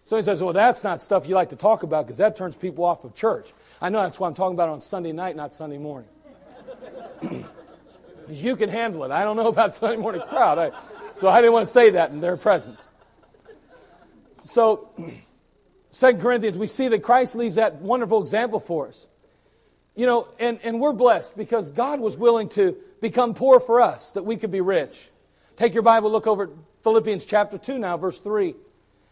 So 0.07 0.17
he 0.17 0.25
says, 0.25 0.43
Well, 0.43 0.53
that's 0.53 0.83
not 0.83 1.01
stuff 1.01 1.29
you 1.29 1.37
like 1.37 1.51
to 1.51 1.57
talk 1.57 1.85
about 1.85 2.07
because 2.07 2.17
that 2.17 2.35
turns 2.35 2.57
people 2.57 2.85
off 2.85 3.05
of 3.05 3.15
church. 3.15 3.53
I 3.81 3.91
know 3.91 4.03
that's 4.03 4.19
why 4.19 4.27
I'm 4.27 4.35
talking 4.35 4.57
about 4.57 4.71
it 4.71 4.73
on 4.73 4.81
Sunday 4.81 5.13
night, 5.13 5.37
not 5.37 5.53
Sunday 5.53 5.79
morning. 5.79 6.09
Because 7.21 7.45
you 8.43 8.57
can 8.57 8.71
handle 8.71 9.05
it. 9.05 9.13
I 9.13 9.23
don't 9.23 9.37
know 9.37 9.47
about 9.47 9.75
the 9.75 9.79
Sunday 9.79 9.99
morning 9.99 10.21
crowd. 10.29 10.59
I, 10.59 10.73
so 11.15 11.29
I 11.29 11.41
didn't 11.41 11.53
want 11.53 11.69
to 11.69 11.73
say 11.73 11.91
that 11.91 12.11
in 12.11 12.21
their 12.21 12.37
presence. 12.37 12.91
So, 14.53 14.91
Second 15.91 16.21
Corinthians, 16.21 16.59
we 16.59 16.67
see 16.67 16.89
that 16.89 17.03
Christ 17.03 17.35
leaves 17.35 17.55
that 17.55 17.77
wonderful 17.77 18.21
example 18.21 18.61
for 18.61 18.89
us. 18.89 19.07
You 19.95 20.07
know, 20.07 20.29
and, 20.39 20.59
and 20.63 20.79
we're 20.79 20.93
blessed 20.93 21.37
because 21.37 21.71
God 21.71 22.01
was 22.01 22.17
willing 22.17 22.49
to 22.51 22.77
become 23.01 23.33
poor 23.35 23.61
for 23.61 23.81
us 23.81 24.13
that 24.13 24.25
we 24.25 24.37
could 24.37 24.51
be 24.51 24.61
rich. 24.61 25.11
Take 25.57 25.73
your 25.73 25.83
Bible, 25.83 26.11
look 26.11 26.27
over 26.27 26.51
Philippians 26.83 27.25
chapter 27.25 27.57
2 27.57 27.79
now, 27.79 27.97
verse 27.97 28.21
3 28.21 28.55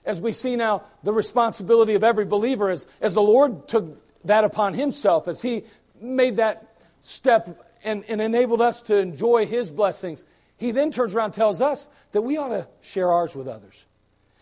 as 0.04 0.20
we 0.20 0.32
see 0.32 0.56
now 0.56 0.82
the 1.02 1.12
responsibility 1.12 1.94
of 1.94 2.04
every 2.04 2.24
believer 2.24 2.70
as, 2.70 2.88
as 3.00 3.14
the 3.14 3.22
Lord 3.22 3.68
took 3.68 4.24
that 4.24 4.44
upon 4.44 4.74
himself, 4.74 5.28
as 5.28 5.42
he 5.42 5.64
made 6.00 6.36
that 6.36 6.76
step 7.00 7.64
and, 7.84 8.04
and 8.08 8.20
enabled 8.20 8.60
us 8.60 8.82
to 8.82 8.96
enjoy 8.96 9.46
his 9.46 9.70
blessings, 9.70 10.24
he 10.56 10.70
then 10.70 10.90
turns 10.90 11.14
around 11.14 11.32
tells 11.32 11.60
us 11.60 11.88
that 12.12 12.22
we 12.22 12.36
ought 12.36 12.48
to 12.48 12.66
share 12.80 13.10
ours 13.10 13.34
with 13.34 13.48
others. 13.48 13.86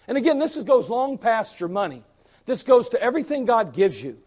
And 0.09 0.19
again, 0.19 0.39
this 0.39 0.57
is, 0.57 0.65
goes 0.65 0.91
long 0.91 1.19
past 1.19 1.61
your 1.61 1.69
money. 1.69 2.03
This 2.47 2.63
goes 2.65 2.89
to 2.91 3.01
everything 3.01 3.45
God 3.45 3.75
gives 3.75 4.03
you. 4.03 4.19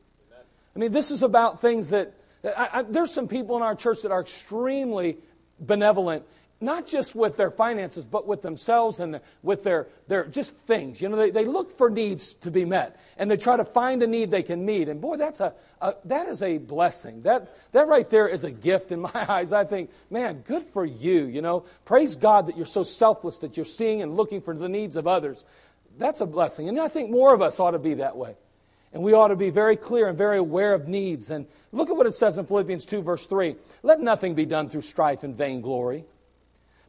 I 0.76 0.80
mean, 0.80 0.92
this 0.92 1.12
is 1.12 1.24
about 1.24 1.60
things 1.60 1.90
that 1.90 2.14
I, 2.46 2.70
I, 2.72 2.82
there's 2.84 3.14
some 3.14 3.28
people 3.28 3.58
in 3.58 3.64
our 3.64 3.76
church 3.76 4.04
that 4.04 4.12
are 4.12 4.22
extremely 4.22 5.18
benevolent 5.60 6.24
not 6.62 6.86
just 6.86 7.16
with 7.16 7.38
their 7.38 7.50
finances, 7.50 8.06
but 8.06 8.28
with 8.28 8.44
themselves 8.44 9.00
and 9.00 9.20
with 9.42 9.64
their, 9.64 9.88
their 10.08 10.26
just 10.26 10.56
things. 10.68 11.02
You 11.02 11.10
know, 11.10 11.18
they, 11.18 11.32
they 11.32 11.46
look 11.46 11.76
for 11.76 11.90
needs 11.90 12.36
to 12.36 12.52
be 12.52 12.66
met 12.66 13.00
and 13.18 13.30
they 13.30 13.38
try 13.38 13.58
to 13.58 13.66
find 13.66 14.04
a 14.04 14.08
need 14.08 14.30
they 14.30 14.44
can 14.44 14.64
meet. 14.64 14.88
And 14.88 15.02
boy, 15.02 15.18
that's 15.18 15.40
a, 15.40 15.54
a, 15.82 15.96
that 16.06 16.28
is 16.28 16.44
a 16.44 16.60
blessing. 16.60 17.24
That, 17.24 17.52
that 17.72 17.88
right 17.88 18.08
there 18.10 18.28
is 18.28 18.44
a 18.44 18.52
gift 18.52 18.92
in 18.92 19.00
my 19.02 19.12
eyes. 19.14 19.52
I 19.52 19.66
think, 19.66 19.90
man, 20.12 20.44
good 20.48 20.64
for 20.66 20.86
you. 20.86 21.26
You 21.26 21.42
know, 21.42 21.66
praise 21.84 22.16
God 22.16 22.46
that 22.46 22.56
you're 22.56 22.66
so 22.68 22.84
selfless 22.84 23.40
that 23.40 23.58
you're 23.58 23.66
seeing 23.66 24.04
and 24.04 24.16
looking 24.16 24.42
for 24.42 24.56
the 24.56 24.70
needs 24.70 24.96
of 24.96 25.08
others. 25.08 25.44
That's 25.98 26.22
a 26.22 26.26
blessing. 26.26 26.70
And 26.70 26.80
I 26.80 26.88
think 26.88 27.12
more 27.12 27.34
of 27.34 27.42
us 27.42 27.60
ought 27.60 27.72
to 27.72 27.80
be 27.80 27.96
that 27.96 28.18
way. 28.18 28.36
And 28.94 29.04
we 29.04 29.14
ought 29.14 29.30
to 29.30 29.36
be 29.36 29.52
very 29.52 29.78
clear 29.78 30.08
and 30.08 30.18
very 30.18 30.38
aware 30.38 30.74
of 30.74 30.88
needs. 30.88 31.30
And 31.30 31.46
look 31.72 31.90
at 31.90 31.96
what 31.96 32.08
it 32.08 32.16
says 32.16 32.38
in 32.38 32.46
Philippians 32.46 32.86
2, 32.86 33.02
verse 33.02 33.26
3. 33.26 33.56
Let 33.84 34.02
nothing 34.02 34.36
be 34.36 34.46
done 34.46 34.70
through 34.70 34.82
strife 34.82 35.24
and 35.24 35.36
vainglory 35.36 36.06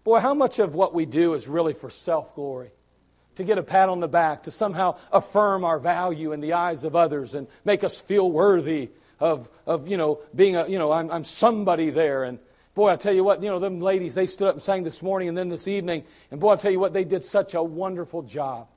Boy, 0.05 0.19
how 0.19 0.35
much 0.35 0.59
of 0.59 0.75
what 0.75 0.95
we 0.95 1.07
do 1.07 1.35
is 1.35 1.47
really 1.47 1.75
for 1.75 1.91
self 1.91 2.35
glory? 2.35 2.71
To 3.37 3.45
get 3.45 3.57
a 3.57 3.63
pat 3.63 3.89
on 3.89 4.01
the 4.01 4.09
back, 4.09 4.43
to 4.43 4.51
somehow 4.51 4.97
affirm 5.11 5.65
our 5.65 5.79
value 5.79 6.33
in 6.33 6.41
the 6.41 6.53
eyes 6.53 6.85
of 6.85 6.95
others 6.95 7.35
and 7.35 7.47
make 7.65 7.83
us 7.83 7.99
feel 7.99 8.31
worthy 8.31 8.91
of, 9.21 9.49
of 9.67 9.89
you 9.89 9.97
know, 9.97 10.21
being 10.35 10.57
a, 10.57 10.67
you 10.67 10.79
know, 10.79 10.93
I'm, 10.93 11.11
I'm 11.11 11.25
somebody 11.25 11.89
there. 11.89 12.25
And 12.25 12.39
boy, 12.75 12.91
I 12.91 12.97
tell 12.97 13.15
you 13.15 13.25
what, 13.25 13.43
you 13.43 13.49
know, 13.49 13.59
them 13.59 13.81
ladies, 13.81 14.15
they 14.15 14.27
stood 14.27 14.49
up 14.49 14.57
and 14.57 14.63
sang 14.63 14.83
this 14.83 15.01
morning 15.01 15.29
and 15.29 15.39
then 15.39 15.49
this 15.49 15.67
evening. 15.67 16.05
And 16.31 16.41
boy, 16.41 16.53
I 16.53 16.57
tell 16.57 16.71
you 16.71 16.81
what, 16.81 16.93
they 16.93 17.05
did 17.05 17.25
such 17.25 17.55
a 17.55 17.63
wonderful 17.63 18.23
job. 18.23 18.69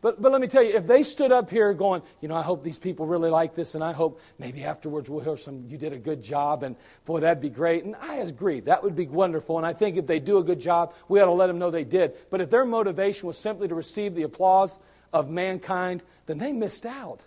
But, 0.00 0.22
but 0.22 0.30
let 0.30 0.40
me 0.40 0.46
tell 0.46 0.62
you, 0.62 0.74
if 0.74 0.86
they 0.86 1.02
stood 1.02 1.32
up 1.32 1.50
here 1.50 1.74
going, 1.74 2.02
you 2.20 2.28
know, 2.28 2.36
I 2.36 2.42
hope 2.42 2.62
these 2.62 2.78
people 2.78 3.06
really 3.06 3.30
like 3.30 3.56
this, 3.56 3.74
and 3.74 3.82
I 3.82 3.92
hope 3.92 4.20
maybe 4.38 4.62
afterwards 4.62 5.10
we'll 5.10 5.24
hear 5.24 5.36
some, 5.36 5.66
you 5.68 5.76
did 5.76 5.92
a 5.92 5.98
good 5.98 6.22
job, 6.22 6.62
and 6.62 6.76
boy, 7.04 7.20
that'd 7.20 7.40
be 7.40 7.48
great. 7.48 7.84
And 7.84 7.96
I 7.96 8.16
agree, 8.16 8.60
that 8.60 8.84
would 8.84 8.94
be 8.94 9.08
wonderful. 9.08 9.58
And 9.58 9.66
I 9.66 9.72
think 9.72 9.96
if 9.96 10.06
they 10.06 10.20
do 10.20 10.38
a 10.38 10.44
good 10.44 10.60
job, 10.60 10.94
we 11.08 11.20
ought 11.20 11.26
to 11.26 11.32
let 11.32 11.48
them 11.48 11.58
know 11.58 11.72
they 11.72 11.82
did. 11.82 12.14
But 12.30 12.40
if 12.40 12.48
their 12.48 12.64
motivation 12.64 13.26
was 13.26 13.36
simply 13.36 13.66
to 13.66 13.74
receive 13.74 14.14
the 14.14 14.22
applause 14.22 14.78
of 15.12 15.30
mankind, 15.30 16.04
then 16.26 16.38
they 16.38 16.52
missed 16.52 16.86
out. 16.86 17.24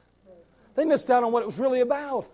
They 0.76 0.86
missed 0.86 1.12
out 1.12 1.26
on 1.26 1.34
what 1.34 1.44
it 1.44 1.48
was 1.48 1.60
really 1.60 1.82
about. 1.82 2.30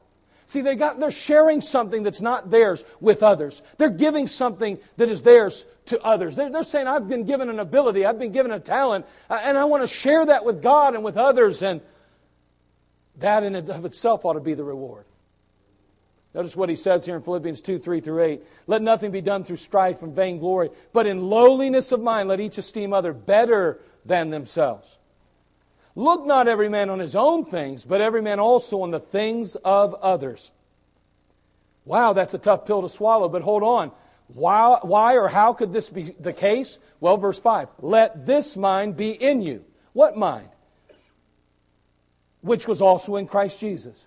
See, 0.48 0.62
they 0.62 0.76
got, 0.76 1.00
they're 1.00 1.12
sharing 1.12 1.60
something 1.60 2.04
that's 2.04 2.22
not 2.22 2.50
theirs 2.50 2.86
with 3.02 3.22
others. 3.22 3.62
They're 3.78 3.90
giving 3.90 4.28
something 4.28 4.80
that 4.96 5.10
is 5.10 5.22
theirs 5.22 5.66
to 5.88 6.02
others. 6.02 6.38
They're, 6.38 6.50
they're 6.50 6.64
saying, 6.64 6.88
I've 6.88 7.10
been 7.10 7.26
given 7.26 7.50
an 7.50 7.60
ability, 7.60 8.06
I've 8.06 8.18
been 8.18 8.32
given 8.32 8.52
a 8.54 8.60
talent, 8.60 9.06
uh, 9.30 9.40
and 9.44 9.58
I 9.58 9.66
want 9.66 9.84
to 9.84 9.88
share 9.88 10.26
that 10.26 10.46
with 10.46 10.62
God 10.62 10.96
and 10.96 11.04
with 11.04 11.18
others. 11.18 11.64
And 11.64 11.82
that 13.18 13.44
in 13.44 13.56
and 13.56 13.70
of 13.70 13.84
itself 13.84 14.24
ought 14.24 14.34
to 14.34 14.40
be 14.40 14.54
the 14.54 14.64
reward. 14.64 15.06
Notice 16.34 16.56
what 16.56 16.70
he 16.70 16.76
says 16.76 17.06
here 17.06 17.16
in 17.16 17.24
Philippians 17.24 17.60
2 17.62 17.80
3 17.80 18.00
through 18.00 18.24
8. 18.24 18.44
Let 18.68 18.82
nothing 18.82 19.12
be 19.12 19.22
done 19.22 19.44
through 19.44 19.58
strife 19.58 20.02
and 20.02 20.16
vainglory, 20.16 20.70
but 20.94 21.08
in 21.08 21.30
lowliness 21.30 21.92
of 21.92 22.02
mind 22.02 22.30
let 22.30 22.40
each 22.40 22.58
esteem 22.58 22.94
other 22.94 23.12
better 23.12 23.82
than 24.06 24.30
themselves. 24.30 24.98
Look 25.98 26.28
not 26.28 26.48
every 26.48 26.70
man 26.70 26.92
on 26.92 27.00
his 27.00 27.16
own 27.16 27.44
things, 27.44 27.84
but 27.84 28.02
every 28.02 28.22
man 28.22 28.40
also 28.40 28.82
on 28.82 28.92
the 28.92 29.00
things 29.00 29.56
of 29.56 29.96
others. 29.96 30.52
Wow, 31.86 32.14
that's 32.14 32.36
a 32.36 32.38
tough 32.38 32.68
pill 32.68 32.84
to 32.84 32.90
swallow, 32.90 33.28
but 33.28 33.42
hold 33.42 33.64
on. 33.64 33.92
Why, 34.28 34.78
why 34.84 35.16
or 35.16 35.28
how 35.28 35.54
could 35.54 35.74
this 35.74 35.90
be 35.90 36.04
the 36.04 36.34
case? 36.34 36.78
Well, 37.00 37.18
verse 37.18 37.40
5 37.40 37.70
Let 37.82 38.28
this 38.28 38.56
mind 38.56 38.96
be 38.96 39.10
in 39.10 39.42
you. 39.42 39.66
What 39.94 40.16
mind? 40.16 40.50
Which 42.42 42.68
was 42.68 42.80
also 42.80 43.16
in 43.16 43.26
Christ 43.26 43.60
Jesus 43.60 44.06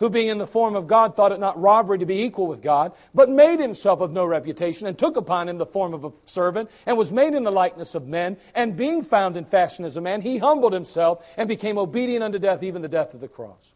who 0.00 0.10
being 0.10 0.28
in 0.28 0.38
the 0.38 0.46
form 0.46 0.76
of 0.76 0.86
God 0.86 1.14
thought 1.14 1.32
it 1.32 1.40
not 1.40 1.60
robbery 1.60 1.98
to 1.98 2.06
be 2.06 2.22
equal 2.22 2.46
with 2.46 2.62
God, 2.62 2.92
but 3.14 3.30
made 3.30 3.60
himself 3.60 4.00
of 4.00 4.12
no 4.12 4.24
reputation, 4.24 4.86
and 4.86 4.98
took 4.98 5.16
upon 5.16 5.48
him 5.48 5.58
the 5.58 5.66
form 5.66 5.94
of 5.94 6.04
a 6.04 6.12
servant, 6.24 6.70
and 6.86 6.96
was 6.96 7.12
made 7.12 7.34
in 7.34 7.44
the 7.44 7.52
likeness 7.52 7.94
of 7.94 8.06
men, 8.06 8.36
and 8.54 8.76
being 8.76 9.02
found 9.02 9.36
in 9.36 9.44
fashion 9.44 9.84
as 9.84 9.96
a 9.96 10.00
man, 10.00 10.20
he 10.20 10.38
humbled 10.38 10.72
himself 10.72 11.24
and 11.36 11.48
became 11.48 11.78
obedient 11.78 12.24
unto 12.24 12.38
death, 12.38 12.62
even 12.62 12.82
the 12.82 12.88
death 12.88 13.14
of 13.14 13.20
the 13.20 13.28
cross. 13.28 13.72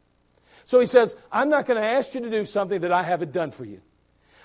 So 0.64 0.80
he 0.80 0.86
says, 0.86 1.16
I'm 1.32 1.48
not 1.48 1.66
going 1.66 1.80
to 1.80 1.88
ask 1.88 2.14
you 2.14 2.20
to 2.20 2.30
do 2.30 2.44
something 2.44 2.82
that 2.82 2.92
I 2.92 3.02
haven't 3.02 3.32
done 3.32 3.52
for 3.52 3.64
you. 3.64 3.80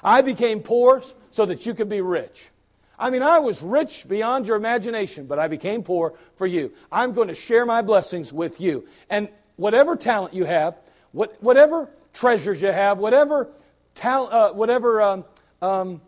I 0.03 0.21
became 0.21 0.61
poor 0.61 1.01
so 1.31 1.45
that 1.45 1.65
you 1.65 1.73
could 1.73 1.89
be 1.89 2.01
rich. 2.01 2.49
I 2.97 3.09
mean, 3.09 3.23
I 3.23 3.39
was 3.39 3.61
rich 3.61 4.07
beyond 4.07 4.47
your 4.47 4.55
imagination, 4.55 5.25
but 5.25 5.39
I 5.39 5.47
became 5.47 5.83
poor 5.83 6.13
for 6.35 6.45
you. 6.45 6.73
I'm 6.91 7.13
going 7.13 7.27
to 7.27 7.35
share 7.35 7.65
my 7.65 7.81
blessings 7.81 8.31
with 8.31 8.61
you. 8.61 8.87
And 9.09 9.29
whatever 9.55 9.95
talent 9.95 10.33
you 10.33 10.45
have, 10.45 10.77
what, 11.13 11.41
whatever 11.41 11.89
treasures 12.13 12.61
you 12.61 12.71
have, 12.71 12.97
whatever, 12.97 13.49
talent, 13.95 14.33
uh, 14.33 14.51
whatever 14.51 15.01
um, 15.01 15.25
um, 15.61 16.01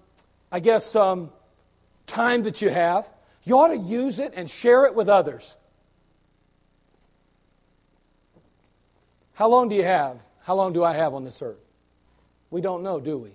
I 0.52 0.60
guess, 0.60 0.96
um, 0.96 1.32
time 2.08 2.44
that 2.44 2.62
you 2.62 2.70
have, 2.70 3.10
you 3.46 3.58
ought 3.58 3.70
to 3.70 3.78
use 3.78 4.20
it 4.20 4.34
and 4.36 4.50
share 4.50 4.86
it 4.86 4.94
with 4.94 5.08
others. 5.08 5.56
How 9.34 9.48
long 9.48 9.70
do 9.70 9.76
you 9.76 9.84
have? 9.84 10.22
How 10.42 10.56
long 10.56 10.74
do 10.74 10.84
I 10.84 10.94
have 10.94 11.14
on 11.14 11.24
this 11.24 11.42
earth? 11.42 11.60
We 12.52 12.62
don't 12.62 12.84
know, 12.84 13.00
do 13.00 13.18
we? 13.18 13.32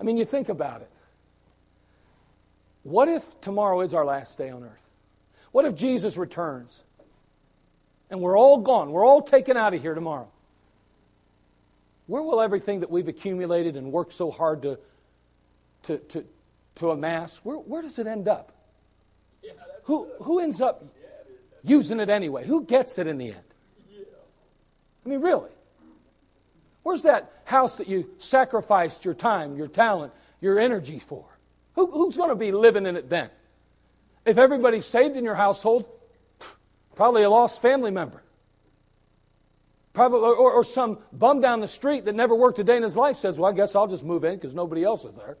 I 0.00 0.04
mean, 0.04 0.16
you 0.16 0.24
think 0.24 0.48
about 0.48 0.80
it. 0.80 0.90
What 2.82 3.08
if 3.08 3.40
tomorrow 3.40 3.80
is 3.80 3.94
our 3.94 4.04
last 4.04 4.38
day 4.38 4.50
on 4.50 4.62
earth? 4.62 4.90
What 5.52 5.64
if 5.64 5.74
Jesus 5.74 6.16
returns? 6.16 6.82
And 8.10 8.20
we're 8.20 8.38
all 8.38 8.58
gone. 8.58 8.90
We're 8.90 9.04
all 9.04 9.22
taken 9.22 9.56
out 9.56 9.74
of 9.74 9.82
here 9.82 9.94
tomorrow. 9.94 10.30
where 12.06 12.22
will 12.22 12.40
everything 12.40 12.80
that 12.80 12.90
we've 12.90 13.08
accumulated 13.08 13.76
and 13.76 13.90
worked 13.92 14.12
so 14.12 14.30
hard 14.30 14.62
to, 14.62 14.78
to, 15.84 15.98
to, 15.98 16.24
to 16.76 16.90
amass, 16.90 17.38
where, 17.42 17.56
where 17.56 17.82
does 17.82 17.98
it 17.98 18.06
end 18.06 18.28
up? 18.28 18.52
who, 19.86 20.08
who 20.22 20.40
ends 20.40 20.60
up 20.60 20.84
using 21.62 22.00
it 22.00 22.08
anyway? 22.08 22.44
Who 22.44 22.64
gets 22.64 22.98
it 22.98 23.06
in 23.06 23.18
the 23.18 23.28
end? 23.28 23.40
I 25.04 25.08
mean, 25.08 25.20
really. 25.20 25.50
Where's 26.82 27.02
that 27.02 27.32
house 27.44 27.76
that 27.76 27.88
you 27.88 28.10
sacrificed 28.18 29.04
your 29.04 29.14
time, 29.14 29.56
your 29.56 29.68
talent, 29.68 30.12
your 30.40 30.58
energy 30.58 30.98
for? 30.98 31.24
Who, 31.74 31.90
who's 31.90 32.16
going 32.16 32.30
to 32.30 32.36
be 32.36 32.50
living 32.50 32.86
in 32.86 32.96
it 32.96 33.08
then? 33.08 33.30
If 34.24 34.38
everybody's 34.38 34.86
saved 34.86 35.16
in 35.16 35.24
your 35.24 35.36
household, 35.36 35.88
probably 36.96 37.22
a 37.22 37.30
lost 37.30 37.62
family 37.62 37.92
member. 37.92 38.22
Probably, 39.92 40.18
or, 40.18 40.52
or 40.52 40.64
some 40.64 40.98
bum 41.12 41.40
down 41.40 41.60
the 41.60 41.68
street 41.68 42.04
that 42.06 42.14
never 42.14 42.34
worked 42.34 42.58
a 42.58 42.64
day 42.64 42.76
in 42.76 42.82
his 42.82 42.96
life 42.96 43.16
says, 43.16 43.38
Well, 43.38 43.50
I 43.50 43.54
guess 43.54 43.76
I'll 43.76 43.86
just 43.86 44.04
move 44.04 44.24
in 44.24 44.34
because 44.34 44.54
nobody 44.54 44.82
else 44.82 45.04
is 45.04 45.14
there. 45.14 45.38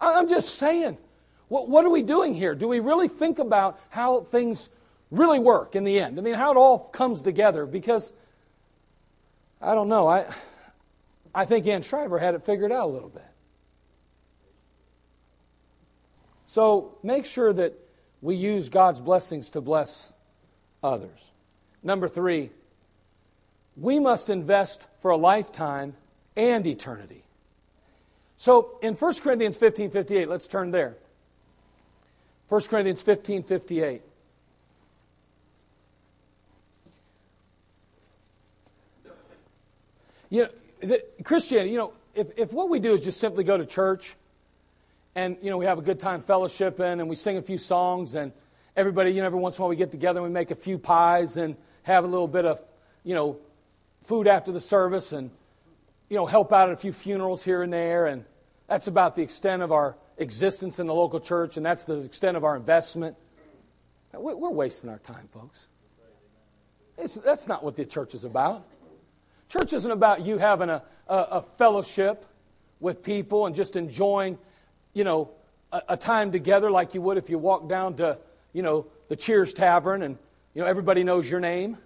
I'm 0.00 0.28
just 0.28 0.56
saying, 0.56 0.98
what, 1.48 1.68
what 1.68 1.84
are 1.84 1.90
we 1.90 2.02
doing 2.02 2.34
here? 2.34 2.54
Do 2.54 2.68
we 2.68 2.80
really 2.80 3.08
think 3.08 3.38
about 3.38 3.80
how 3.90 4.22
things 4.22 4.68
really 5.10 5.38
work 5.38 5.76
in 5.76 5.84
the 5.84 6.00
end? 6.00 6.18
I 6.18 6.22
mean, 6.22 6.34
how 6.34 6.50
it 6.50 6.56
all 6.56 6.78
comes 6.78 7.22
together? 7.22 7.66
Because, 7.66 8.12
I 9.60 9.74
don't 9.74 9.88
know, 9.88 10.06
I, 10.06 10.26
I 11.34 11.44
think 11.44 11.66
Ann 11.66 11.82
Shriver 11.82 12.18
had 12.18 12.34
it 12.34 12.44
figured 12.44 12.72
out 12.72 12.86
a 12.86 12.92
little 12.92 13.08
bit. 13.08 13.22
So 16.44 16.98
make 17.02 17.24
sure 17.26 17.52
that 17.52 17.74
we 18.20 18.36
use 18.36 18.68
God's 18.68 19.00
blessings 19.00 19.50
to 19.50 19.60
bless 19.60 20.12
others. 20.84 21.32
Number 21.82 22.06
three, 22.06 22.50
we 23.76 23.98
must 23.98 24.30
invest 24.30 24.86
for 25.00 25.10
a 25.10 25.16
lifetime 25.16 25.94
and 26.36 26.64
eternity. 26.66 27.24
So 28.36 28.78
in 28.82 28.94
1 28.94 29.14
Corinthians 29.16 29.56
15 29.56 29.90
58, 29.90 30.28
let's 30.28 30.46
turn 30.46 30.70
there. 30.70 30.96
1 32.48 32.60
Corinthians 32.62 33.02
15 33.02 33.42
58. 33.42 34.02
You 40.30 40.42
know, 40.42 40.48
the, 40.80 41.04
Christianity, 41.22 41.70
you 41.70 41.78
know, 41.78 41.92
if, 42.14 42.26
if 42.36 42.52
what 42.52 42.68
we 42.68 42.80
do 42.80 42.94
is 42.94 43.02
just 43.02 43.20
simply 43.20 43.44
go 43.44 43.56
to 43.56 43.64
church 43.64 44.14
and, 45.14 45.36
you 45.40 45.50
know, 45.50 45.56
we 45.56 45.64
have 45.64 45.78
a 45.78 45.82
good 45.82 46.00
time 46.00 46.22
fellowshipping 46.22 47.00
and 47.00 47.08
we 47.08 47.14
sing 47.14 47.36
a 47.36 47.42
few 47.42 47.58
songs 47.58 48.14
and 48.14 48.32
everybody, 48.76 49.12
you 49.12 49.20
know, 49.20 49.26
every 49.26 49.38
once 49.38 49.56
in 49.56 49.60
a 49.60 49.64
while 49.64 49.70
we 49.70 49.76
get 49.76 49.90
together 49.90 50.20
and 50.20 50.28
we 50.28 50.32
make 50.32 50.50
a 50.50 50.56
few 50.56 50.78
pies 50.78 51.36
and 51.36 51.56
have 51.82 52.04
a 52.04 52.06
little 52.06 52.28
bit 52.28 52.44
of, 52.44 52.62
you 53.02 53.14
know, 53.14 53.38
food 54.02 54.26
after 54.26 54.52
the 54.52 54.60
service 54.60 55.12
and, 55.12 55.30
you 56.08 56.16
know, 56.16 56.26
help 56.26 56.52
out 56.52 56.68
at 56.68 56.74
a 56.74 56.76
few 56.76 56.92
funerals 56.92 57.42
here 57.42 57.62
and 57.62 57.72
there. 57.72 58.06
And 58.06 58.24
that's 58.66 58.86
about 58.86 59.16
the 59.16 59.22
extent 59.22 59.62
of 59.62 59.72
our 59.72 59.96
existence 60.16 60.78
in 60.78 60.86
the 60.86 60.94
local 60.94 61.20
church 61.20 61.56
and 61.56 61.64
that's 61.64 61.84
the 61.84 62.02
extent 62.02 62.36
of 62.36 62.44
our 62.44 62.56
investment. 62.56 63.16
We're 64.12 64.50
wasting 64.50 64.90
our 64.90 64.98
time, 64.98 65.28
folks. 65.32 65.66
It's, 66.96 67.14
that's 67.14 67.48
not 67.48 67.64
what 67.64 67.74
the 67.74 67.84
church 67.84 68.14
is 68.14 68.24
about. 68.24 68.64
Church 69.48 69.72
isn't 69.72 69.90
about 69.90 70.24
you 70.24 70.38
having 70.38 70.70
a, 70.70 70.82
a, 71.08 71.16
a 71.16 71.42
fellowship 71.58 72.24
with 72.80 73.02
people 73.02 73.46
and 73.46 73.54
just 73.54 73.76
enjoying, 73.76 74.38
you 74.92 75.04
know, 75.04 75.30
a, 75.72 75.82
a, 75.90 75.96
time 75.96 76.30
together 76.30 76.70
like 76.70 76.94
you 76.94 77.00
would 77.02 77.18
if 77.18 77.28
you 77.28 77.38
walked 77.38 77.68
down 77.68 77.96
to, 77.96 78.18
you 78.54 78.62
know, 78.62 78.86
the 79.08 79.16
Cheers 79.16 79.52
Tavern 79.52 80.02
and, 80.02 80.16
you 80.54 80.62
know, 80.62 80.66
everybody 80.66 81.04
knows 81.04 81.28
your 81.28 81.40
name. 81.40 81.76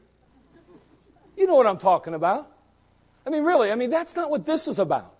You 1.36 1.48
know 1.48 1.56
what 1.56 1.66
I'm 1.66 1.78
talking 1.78 2.14
about. 2.14 2.48
I 3.26 3.30
mean, 3.30 3.42
really, 3.42 3.72
I 3.72 3.74
mean, 3.74 3.90
that's 3.90 4.14
not 4.14 4.30
what 4.30 4.46
this 4.46 4.68
is 4.68 4.78
about. 4.78 5.14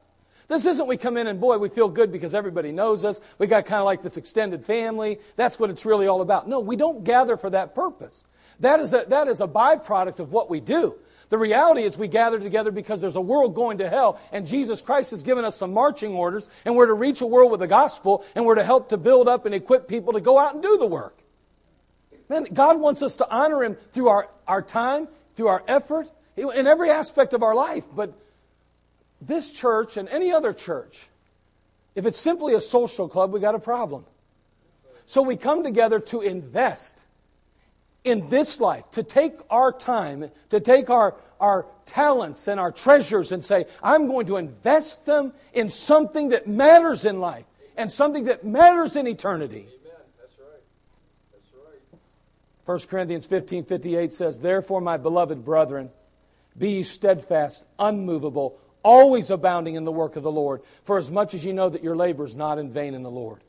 This 0.46 0.64
isn't 0.64 0.86
we 0.86 0.96
come 0.96 1.16
in 1.16 1.26
and 1.26 1.40
boy, 1.40 1.58
we 1.58 1.68
feel 1.68 1.88
good 1.88 2.10
because 2.10 2.34
everybody 2.34 2.72
knows 2.72 3.04
us. 3.04 3.20
We 3.38 3.46
got 3.46 3.66
kind 3.66 3.80
of 3.80 3.84
like 3.84 4.02
this 4.02 4.16
extended 4.16 4.64
family. 4.64 5.18
That's 5.36 5.58
what 5.58 5.68
it's 5.68 5.84
really 5.84 6.06
all 6.06 6.22
about. 6.22 6.48
No, 6.48 6.60
we 6.60 6.76
don't 6.76 7.04
gather 7.04 7.36
for 7.36 7.50
that 7.50 7.74
purpose. 7.74 8.24
That 8.60 8.80
is 8.80 8.92
a, 8.94 9.04
that 9.08 9.28
is 9.28 9.40
a 9.40 9.46
byproduct 9.46 10.20
of 10.20 10.32
what 10.32 10.48
we 10.48 10.60
do. 10.60 10.96
The 11.28 11.38
reality 11.38 11.82
is 11.82 11.98
we 11.98 12.08
gather 12.08 12.40
together 12.40 12.70
because 12.70 13.02
there's 13.02 13.16
a 13.16 13.20
world 13.20 13.54
going 13.54 13.78
to 13.78 13.90
hell, 13.90 14.18
and 14.32 14.46
Jesus 14.46 14.80
Christ 14.80 15.10
has 15.10 15.22
given 15.22 15.44
us 15.44 15.56
some 15.56 15.74
marching 15.74 16.14
orders, 16.14 16.48
and 16.64 16.74
we're 16.74 16.86
to 16.86 16.94
reach 16.94 17.20
a 17.20 17.26
world 17.26 17.50
with 17.50 17.60
the 17.60 17.66
gospel, 17.66 18.24
and 18.34 18.46
we're 18.46 18.54
to 18.54 18.64
help 18.64 18.88
to 18.88 18.96
build 18.96 19.28
up 19.28 19.44
and 19.44 19.54
equip 19.54 19.88
people 19.88 20.14
to 20.14 20.20
go 20.20 20.38
out 20.38 20.54
and 20.54 20.62
do 20.62 20.78
the 20.78 20.86
work. 20.86 21.17
Man, 22.28 22.44
God 22.52 22.80
wants 22.80 23.02
us 23.02 23.16
to 23.16 23.30
honor 23.30 23.62
Him 23.62 23.76
through 23.92 24.08
our, 24.08 24.28
our 24.46 24.62
time, 24.62 25.08
through 25.36 25.48
our 25.48 25.62
effort, 25.66 26.08
in 26.36 26.66
every 26.66 26.90
aspect 26.90 27.32
of 27.34 27.42
our 27.42 27.54
life. 27.54 27.84
But 27.94 28.12
this 29.20 29.50
church 29.50 29.96
and 29.96 30.08
any 30.08 30.32
other 30.32 30.52
church, 30.52 31.08
if 31.94 32.06
it's 32.06 32.18
simply 32.18 32.54
a 32.54 32.60
social 32.60 33.08
club, 33.08 33.32
we 33.32 33.40
got 33.40 33.54
a 33.54 33.58
problem. 33.58 34.04
So 35.06 35.22
we 35.22 35.36
come 35.36 35.62
together 35.62 36.00
to 36.00 36.20
invest 36.20 37.00
in 38.04 38.28
this 38.28 38.60
life, 38.60 38.84
to 38.92 39.02
take 39.02 39.34
our 39.50 39.72
time, 39.72 40.30
to 40.50 40.60
take 40.60 40.90
our, 40.90 41.14
our 41.40 41.66
talents 41.86 42.46
and 42.46 42.60
our 42.60 42.70
treasures 42.70 43.32
and 43.32 43.44
say, 43.44 43.66
I'm 43.82 44.06
going 44.06 44.26
to 44.26 44.36
invest 44.36 45.06
them 45.06 45.32
in 45.52 45.70
something 45.70 46.28
that 46.28 46.46
matters 46.46 47.04
in 47.04 47.20
life 47.20 47.44
and 47.76 47.90
something 47.90 48.24
that 48.24 48.44
matters 48.44 48.96
in 48.96 49.06
eternity. 49.06 49.66
Amen. 49.68 50.02
That's 50.20 50.38
right. 50.38 50.62
That's 51.32 51.52
right. 51.54 52.00
1 52.68 52.80
Corinthians 52.80 53.24
15 53.24 53.64
58 53.64 54.12
says, 54.12 54.40
Therefore, 54.40 54.82
my 54.82 54.98
beloved 54.98 55.42
brethren, 55.42 55.88
be 56.58 56.72
ye 56.72 56.82
steadfast, 56.82 57.64
unmovable, 57.78 58.58
always 58.82 59.30
abounding 59.30 59.74
in 59.74 59.84
the 59.84 59.90
work 59.90 60.16
of 60.16 60.22
the 60.22 60.30
Lord, 60.30 60.60
for 60.82 60.98
as 60.98 61.10
much 61.10 61.32
as 61.32 61.46
you 61.46 61.54
know 61.54 61.70
that 61.70 61.82
your 61.82 61.96
labor 61.96 62.26
is 62.26 62.36
not 62.36 62.58
in 62.58 62.70
vain 62.70 62.92
in 62.92 63.02
the 63.02 63.10
Lord. 63.10 63.42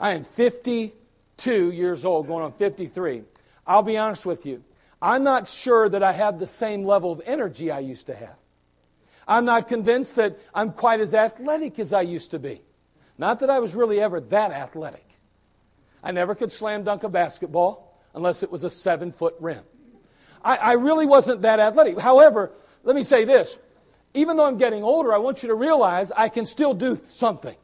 I 0.00 0.14
am 0.14 0.24
52 0.24 1.70
years 1.70 2.04
old, 2.04 2.26
going 2.26 2.42
on 2.42 2.52
53. 2.54 3.22
I'll 3.64 3.82
be 3.82 3.96
honest 3.96 4.26
with 4.26 4.44
you. 4.44 4.64
I'm 5.00 5.22
not 5.22 5.46
sure 5.46 5.88
that 5.88 6.02
I 6.02 6.12
have 6.12 6.40
the 6.40 6.48
same 6.48 6.82
level 6.82 7.12
of 7.12 7.22
energy 7.26 7.70
I 7.70 7.78
used 7.78 8.06
to 8.06 8.16
have. 8.16 8.34
I'm 9.28 9.44
not 9.44 9.68
convinced 9.68 10.16
that 10.16 10.36
I'm 10.52 10.72
quite 10.72 10.98
as 10.98 11.14
athletic 11.14 11.78
as 11.78 11.92
I 11.92 12.00
used 12.00 12.32
to 12.32 12.40
be. 12.40 12.60
Not 13.18 13.38
that 13.38 13.50
I 13.50 13.60
was 13.60 13.76
really 13.76 14.00
ever 14.00 14.18
that 14.18 14.50
athletic. 14.50 15.06
I 16.02 16.10
never 16.10 16.34
could 16.34 16.50
slam 16.50 16.82
dunk 16.82 17.04
a 17.04 17.08
basketball 17.08 17.85
unless 18.16 18.42
it 18.42 18.50
was 18.50 18.64
a 18.64 18.70
seven 18.70 19.12
foot 19.12 19.36
rim. 19.38 19.62
I, 20.42 20.56
I 20.56 20.72
really 20.72 21.06
wasn't 21.06 21.42
that 21.42 21.60
athletic. 21.60 22.00
However, 22.00 22.50
let 22.82 22.96
me 22.96 23.04
say 23.04 23.24
this. 23.24 23.58
Even 24.14 24.36
though 24.36 24.46
I'm 24.46 24.56
getting 24.56 24.82
older, 24.82 25.12
I 25.12 25.18
want 25.18 25.42
you 25.42 25.50
to 25.50 25.54
realize 25.54 26.10
I 26.10 26.30
can 26.30 26.46
still 26.46 26.72
do 26.72 26.98
something. 27.06 27.54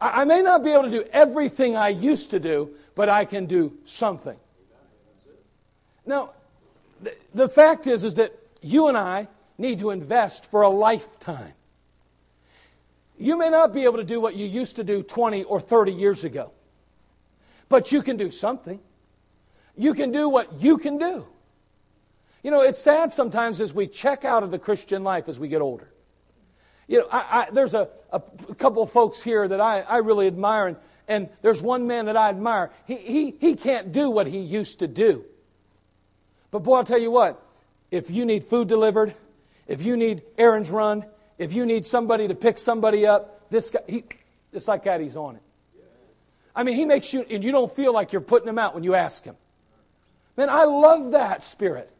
I, 0.00 0.22
I 0.22 0.24
may 0.24 0.40
not 0.40 0.62
be 0.62 0.70
able 0.70 0.84
to 0.84 0.90
do 0.90 1.04
everything 1.12 1.76
I 1.76 1.88
used 1.88 2.30
to 2.30 2.40
do, 2.40 2.70
but 2.94 3.08
I 3.08 3.24
can 3.24 3.46
do 3.46 3.72
something. 3.84 4.36
Now, 6.06 6.30
the, 7.02 7.14
the 7.34 7.48
fact 7.48 7.86
is, 7.86 8.04
is 8.04 8.14
that 8.14 8.32
you 8.62 8.86
and 8.86 8.96
I 8.96 9.26
need 9.58 9.80
to 9.80 9.90
invest 9.90 10.48
for 10.50 10.62
a 10.62 10.68
lifetime. 10.68 11.54
You 13.18 13.36
may 13.36 13.50
not 13.50 13.74
be 13.74 13.82
able 13.82 13.96
to 13.96 14.04
do 14.04 14.20
what 14.20 14.36
you 14.36 14.46
used 14.46 14.76
to 14.76 14.84
do 14.84 15.02
20 15.02 15.42
or 15.44 15.60
30 15.60 15.92
years 15.92 16.22
ago, 16.22 16.52
but 17.68 17.90
you 17.90 18.00
can 18.00 18.16
do 18.16 18.30
something. 18.30 18.78
You 19.78 19.94
can 19.94 20.10
do 20.10 20.28
what 20.28 20.60
you 20.60 20.76
can 20.76 20.98
do. 20.98 21.24
You 22.42 22.50
know, 22.50 22.60
it's 22.62 22.80
sad 22.80 23.12
sometimes 23.12 23.60
as 23.60 23.72
we 23.72 23.86
check 23.86 24.24
out 24.24 24.42
of 24.42 24.50
the 24.50 24.58
Christian 24.58 25.04
life 25.04 25.28
as 25.28 25.38
we 25.38 25.46
get 25.48 25.62
older. 25.62 25.88
You 26.88 27.00
know, 27.00 27.06
I, 27.10 27.18
I, 27.18 27.48
there's 27.52 27.74
a, 27.74 27.88
a, 28.12 28.20
couple 28.56 28.82
of 28.82 28.90
folks 28.90 29.22
here 29.22 29.46
that 29.46 29.60
I, 29.60 29.80
I 29.80 29.98
really 29.98 30.26
admire, 30.26 30.68
and, 30.68 30.76
and 31.06 31.28
there's 31.42 31.62
one 31.62 31.86
man 31.86 32.06
that 32.06 32.16
I 32.16 32.28
admire. 32.28 32.70
He, 32.86 32.96
he, 32.96 33.30
he 33.38 33.54
can't 33.54 33.92
do 33.92 34.10
what 34.10 34.26
he 34.26 34.38
used 34.38 34.80
to 34.80 34.88
do. 34.88 35.24
But 36.50 36.60
boy, 36.60 36.78
I'll 36.78 36.84
tell 36.84 37.00
you 37.00 37.10
what, 37.10 37.40
if 37.90 38.10
you 38.10 38.24
need 38.24 38.44
food 38.44 38.68
delivered, 38.68 39.14
if 39.66 39.82
you 39.82 39.96
need 39.96 40.22
errands 40.38 40.70
run, 40.70 41.04
if 41.36 41.52
you 41.52 41.66
need 41.66 41.86
somebody 41.86 42.26
to 42.26 42.34
pick 42.34 42.58
somebody 42.58 43.06
up, 43.06 43.48
this 43.50 43.70
guy, 43.70 43.80
he, 43.86 44.04
it's 44.52 44.66
like 44.66 44.84
that, 44.84 45.00
he's 45.00 45.16
on 45.16 45.36
it. 45.36 45.42
I 46.56 46.64
mean, 46.64 46.74
he 46.74 46.84
makes 46.84 47.12
you, 47.12 47.24
and 47.30 47.44
you 47.44 47.52
don't 47.52 47.74
feel 47.76 47.92
like 47.92 48.12
you're 48.12 48.22
putting 48.22 48.48
him 48.48 48.58
out 48.58 48.74
when 48.74 48.82
you 48.82 48.94
ask 48.94 49.22
him. 49.22 49.36
Man, 50.38 50.48
I 50.48 50.66
love 50.66 51.10
that 51.10 51.42
spirit. 51.42 51.90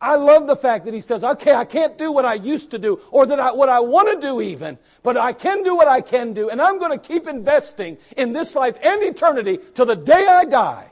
I 0.00 0.14
love 0.14 0.46
the 0.46 0.54
fact 0.54 0.84
that 0.84 0.94
he 0.94 1.00
says, 1.00 1.24
okay, 1.24 1.52
I 1.52 1.64
can't 1.64 1.98
do 1.98 2.12
what 2.12 2.24
I 2.24 2.34
used 2.34 2.70
to 2.70 2.78
do 2.78 3.00
or 3.10 3.26
that 3.26 3.40
I, 3.40 3.50
what 3.50 3.68
I 3.68 3.80
want 3.80 4.08
to 4.14 4.26
do 4.26 4.40
even, 4.40 4.78
but 5.02 5.16
I 5.16 5.32
can 5.32 5.64
do 5.64 5.74
what 5.74 5.88
I 5.88 6.00
can 6.00 6.32
do 6.32 6.50
and 6.50 6.62
I'm 6.62 6.78
going 6.78 6.96
to 6.96 7.04
keep 7.04 7.26
investing 7.26 7.98
in 8.16 8.32
this 8.32 8.54
life 8.54 8.78
and 8.80 9.02
eternity 9.02 9.58
till 9.74 9.86
the 9.86 9.96
day 9.96 10.24
I 10.24 10.44
die. 10.44 10.86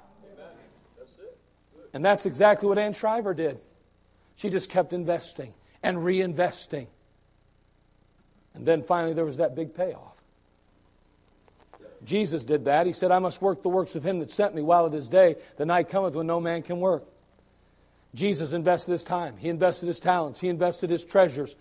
And 1.94 2.04
that's 2.04 2.26
exactly 2.26 2.68
what 2.68 2.78
Ann 2.78 2.92
Shriver 2.92 3.32
did. 3.32 3.60
She 4.34 4.50
just 4.50 4.68
kept 4.68 4.92
investing 4.92 5.54
and 5.84 5.98
reinvesting. 5.98 6.88
And 8.54 8.66
then 8.66 8.82
finally 8.82 9.14
there 9.14 9.24
was 9.24 9.36
that 9.36 9.54
big 9.54 9.72
payoff. 9.72 10.17
Jesus 12.04 12.44
did 12.44 12.64
that. 12.66 12.86
He 12.86 12.92
said, 12.92 13.10
I 13.10 13.18
must 13.18 13.42
work 13.42 13.62
the 13.62 13.68
works 13.68 13.94
of 13.96 14.04
him 14.04 14.20
that 14.20 14.30
sent 14.30 14.54
me 14.54 14.62
while 14.62 14.86
it 14.86 14.94
is 14.94 15.08
day. 15.08 15.36
The 15.56 15.66
night 15.66 15.88
cometh 15.88 16.14
when 16.14 16.26
no 16.26 16.40
man 16.40 16.62
can 16.62 16.80
work. 16.80 17.04
Jesus 18.14 18.52
invested 18.52 18.92
his 18.92 19.04
time, 19.04 19.36
he 19.36 19.48
invested 19.48 19.86
his 19.86 20.00
talents, 20.00 20.40
he 20.40 20.48
invested 20.48 20.90
his 20.90 21.04
treasures. 21.04 21.56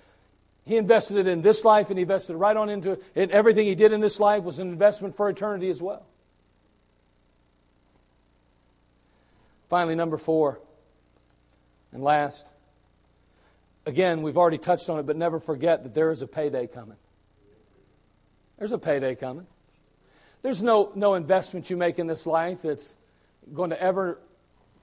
He 0.65 0.75
invested 0.75 1.15
it 1.15 1.27
in 1.27 1.41
this 1.41 1.63
life 1.63 1.89
and 1.89 1.97
he 1.97 2.01
invested 2.01 2.35
right 2.35 2.55
on 2.55 2.69
into 2.69 2.91
it. 2.91 3.03
And 3.15 3.31
everything 3.31 3.67
he 3.67 3.75
did 3.75 3.93
in 3.93 4.01
this 4.01 4.19
life 4.19 4.43
was 4.43 4.59
an 4.59 4.67
investment 4.67 5.15
for 5.15 5.29
eternity 5.29 5.69
as 5.69 5.81
well. 5.81 6.05
Finally, 9.69 9.95
number 9.95 10.17
four, 10.17 10.59
and 11.93 12.03
last. 12.03 12.51
Again, 13.85 14.21
we've 14.21 14.37
already 14.37 14.57
touched 14.57 14.89
on 14.89 14.99
it, 14.99 15.05
but 15.05 15.15
never 15.15 15.39
forget 15.39 15.83
that 15.83 15.93
there 15.93 16.11
is 16.11 16.21
a 16.21 16.27
payday 16.27 16.67
coming. 16.67 16.97
There's 18.57 18.73
a 18.73 18.77
payday 18.77 19.15
coming. 19.15 19.47
There's 20.41 20.63
no, 20.63 20.91
no 20.95 21.15
investment 21.15 21.69
you 21.69 21.77
make 21.77 21.99
in 21.99 22.07
this 22.07 22.25
life 22.25 22.61
that's 22.61 22.95
going 23.53 23.71
to 23.71 23.81
ever 23.81 24.19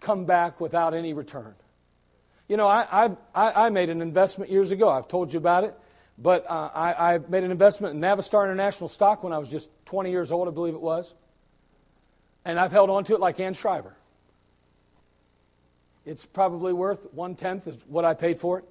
come 0.01 0.25
back 0.25 0.61
without 0.61 0.95
any 0.95 1.13
return. 1.13 1.55
You 2.49 2.57
know, 2.57 2.67
I, 2.67 3.11
I, 3.35 3.67
I 3.67 3.69
made 3.71 3.89
an 3.89 4.03
investment 4.03 4.51
years 4.51 4.71
ago. 4.71 4.89
I've 4.89 5.09
told 5.09 5.33
you 5.33 5.39
about 5.39 5.65
it. 5.65 5.75
But 6.19 6.49
uh, 6.49 6.71
I, 6.75 7.15
I 7.15 7.19
made 7.19 7.43
an 7.43 7.51
investment 7.51 7.95
in 7.95 8.01
Navistar 8.01 8.45
International 8.45 8.89
stock 8.89 9.25
when 9.25 9.33
I 9.33 9.39
was 9.39 9.49
just 9.49 9.71
20 9.87 10.11
years 10.11 10.31
old, 10.31 10.47
I 10.47 10.51
believe 10.51 10.75
it 10.75 10.81
was. 10.81 11.15
And 12.45 12.61
I've 12.61 12.73
held 12.73 12.91
on 12.91 13.05
to 13.05 13.15
it 13.15 13.21
like 13.21 13.41
Ann 13.41 13.55
Schreiber. 13.55 13.97
It's 16.05 16.27
probably 16.27 16.73
worth 16.73 17.13
one 17.15 17.35
tenth 17.35 17.67
of 17.67 17.89
what 17.89 18.05
I 18.05 18.15
paid 18.15 18.39
for 18.39 18.59
it. 18.59 18.65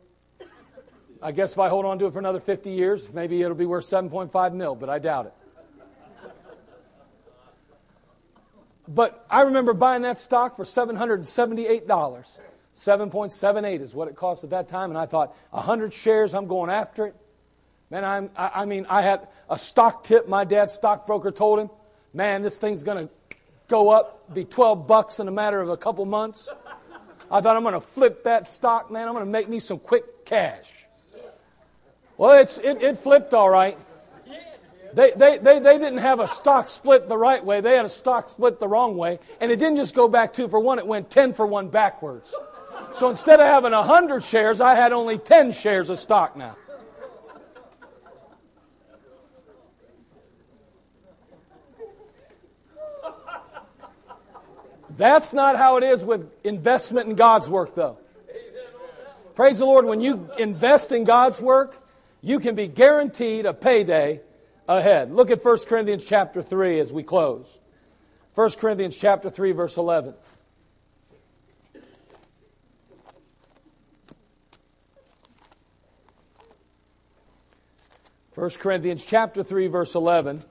I 1.21 1.31
guess 1.31 1.53
if 1.53 1.59
I 1.59 1.69
hold 1.69 1.85
on 1.85 1.99
to 1.99 2.05
it 2.05 2.13
for 2.13 2.19
another 2.19 2.39
50 2.39 2.69
years, 2.69 3.11
maybe 3.13 3.41
it'll 3.41 3.55
be 3.55 3.65
worth 3.65 3.85
7.5 3.85 4.53
mil, 4.53 4.75
but 4.75 4.89
I 4.89 4.99
doubt 4.99 5.27
it. 5.27 5.33
But 8.87 9.25
I 9.29 9.41
remember 9.41 9.73
buying 9.73 10.01
that 10.01 10.19
stock 10.19 10.57
for 10.57 10.63
$778. 10.63 12.37
7.78 12.75 13.81
is 13.81 13.93
what 13.93 14.07
it 14.07 14.15
cost 14.15 14.43
at 14.43 14.49
that 14.49 14.67
time, 14.67 14.89
and 14.89 14.97
I 14.97 15.05
thought, 15.05 15.35
100 15.51 15.93
shares, 15.93 16.33
I'm 16.33 16.47
going 16.47 16.69
after 16.69 17.07
it. 17.07 17.15
Man, 17.89 18.03
I'm, 18.03 18.29
I, 18.35 18.51
I 18.55 18.65
mean, 18.65 18.87
I 18.89 19.03
had 19.03 19.27
a 19.49 19.57
stock 19.57 20.03
tip. 20.03 20.27
My 20.27 20.43
dad's 20.43 20.73
stockbroker 20.73 21.31
told 21.31 21.59
him, 21.59 21.69
man, 22.13 22.41
this 22.41 22.57
thing's 22.57 22.81
going 22.81 23.07
to 23.07 23.13
go 23.67 23.89
up, 23.89 24.33
be 24.33 24.43
12 24.43 24.87
bucks 24.87 25.19
in 25.19 25.27
a 25.27 25.31
matter 25.31 25.61
of 25.61 25.69
a 25.69 25.77
couple 25.77 26.03
months. 26.05 26.49
I 27.31 27.41
thought 27.41 27.55
I'm 27.55 27.63
going 27.63 27.75
to 27.75 27.81
flip 27.81 28.23
that 28.23 28.49
stock, 28.49 28.91
man. 28.91 29.07
I'm 29.07 29.13
going 29.13 29.25
to 29.25 29.31
make 29.31 29.47
me 29.47 29.59
some 29.59 29.79
quick 29.79 30.25
cash. 30.25 30.71
Well, 32.17 32.39
it's, 32.39 32.57
it, 32.57 32.81
it 32.81 32.99
flipped 32.99 33.33
all 33.33 33.49
right. 33.49 33.77
They, 34.93 35.11
they, 35.11 35.37
they, 35.39 35.59
they 35.59 35.79
didn't 35.79 35.99
have 35.99 36.19
a 36.19 36.27
stock 36.27 36.67
split 36.67 37.09
the 37.09 37.17
right 37.17 37.43
way. 37.43 37.61
They 37.61 37.75
had 37.75 37.85
a 37.85 37.89
stock 37.89 38.29
split 38.29 38.59
the 38.59 38.67
wrong 38.67 38.95
way. 38.95 39.19
And 39.41 39.51
it 39.51 39.57
didn't 39.57 39.77
just 39.77 39.95
go 39.95 40.07
back 40.07 40.33
two 40.33 40.47
for 40.47 40.59
one, 40.59 40.77
it 40.77 40.85
went 40.85 41.09
10 41.09 41.33
for 41.33 41.47
one 41.47 41.69
backwards. 41.69 42.33
So 42.93 43.09
instead 43.09 43.39
of 43.39 43.47
having 43.47 43.71
100 43.71 44.23
shares, 44.23 44.61
I 44.61 44.75
had 44.75 44.91
only 44.91 45.17
10 45.17 45.51
shares 45.51 45.89
of 45.89 45.99
stock 45.99 46.37
now. 46.37 46.55
That's 54.95 55.33
not 55.33 55.57
how 55.57 55.77
it 55.77 55.83
is 55.83 56.05
with 56.05 56.29
investment 56.43 57.09
in 57.09 57.15
God's 57.15 57.49
work, 57.49 57.73
though. 57.73 57.97
Praise 59.33 59.57
the 59.57 59.65
Lord. 59.65 59.85
When 59.85 60.01
you 60.01 60.29
invest 60.37 60.91
in 60.91 61.03
God's 61.03 61.41
work, 61.41 61.83
you 62.21 62.39
can 62.39 62.53
be 62.53 62.67
guaranteed 62.67 63.47
a 63.47 63.55
payday 63.55 64.21
ahead. 64.67 65.11
Look 65.11 65.31
at 65.31 65.43
1 65.43 65.57
Corinthians 65.67 66.05
chapter 66.05 66.41
3 66.41 66.79
as 66.79 66.93
we 66.93 67.03
close. 67.03 67.59
1 68.35 68.51
Corinthians 68.51 68.97
chapter 68.97 69.29
3 69.29 69.51
verse 69.51 69.77
11. 69.77 70.13
First 78.31 78.59
Corinthians 78.59 79.05
chapter 79.05 79.43
3 79.43 79.67
verse 79.67 79.93
11. 79.93 80.41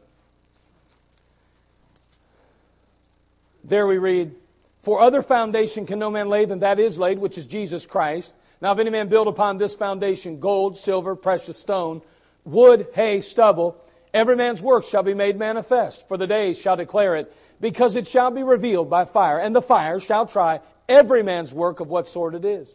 There 3.64 3.86
we 3.86 3.98
read, 3.98 4.34
For 4.82 5.00
other 5.00 5.22
foundation 5.22 5.86
can 5.86 5.98
no 5.98 6.10
man 6.10 6.28
lay 6.28 6.44
than 6.44 6.60
that 6.60 6.78
is 6.78 6.98
laid, 6.98 7.18
which 7.18 7.38
is 7.38 7.46
Jesus 7.46 7.86
Christ. 7.86 8.34
Now, 8.60 8.72
if 8.72 8.78
any 8.78 8.90
man 8.90 9.08
build 9.08 9.26
upon 9.26 9.58
this 9.58 9.74
foundation 9.74 10.38
gold, 10.38 10.78
silver, 10.78 11.16
precious 11.16 11.58
stone, 11.58 12.02
wood, 12.44 12.86
hay, 12.94 13.20
stubble, 13.20 13.76
every 14.14 14.36
man's 14.36 14.62
work 14.62 14.84
shall 14.84 15.02
be 15.02 15.14
made 15.14 15.38
manifest, 15.38 16.08
for 16.08 16.16
the 16.16 16.26
day 16.26 16.54
shall 16.54 16.76
declare 16.76 17.16
it, 17.16 17.34
because 17.60 17.96
it 17.96 18.06
shall 18.06 18.30
be 18.30 18.42
revealed 18.42 18.90
by 18.90 19.04
fire, 19.04 19.38
and 19.38 19.54
the 19.54 19.62
fire 19.62 20.00
shall 20.00 20.26
try 20.26 20.60
every 20.88 21.22
man's 21.22 21.52
work 21.52 21.80
of 21.80 21.88
what 21.88 22.08
sort 22.08 22.34
it 22.34 22.44
is. 22.44 22.68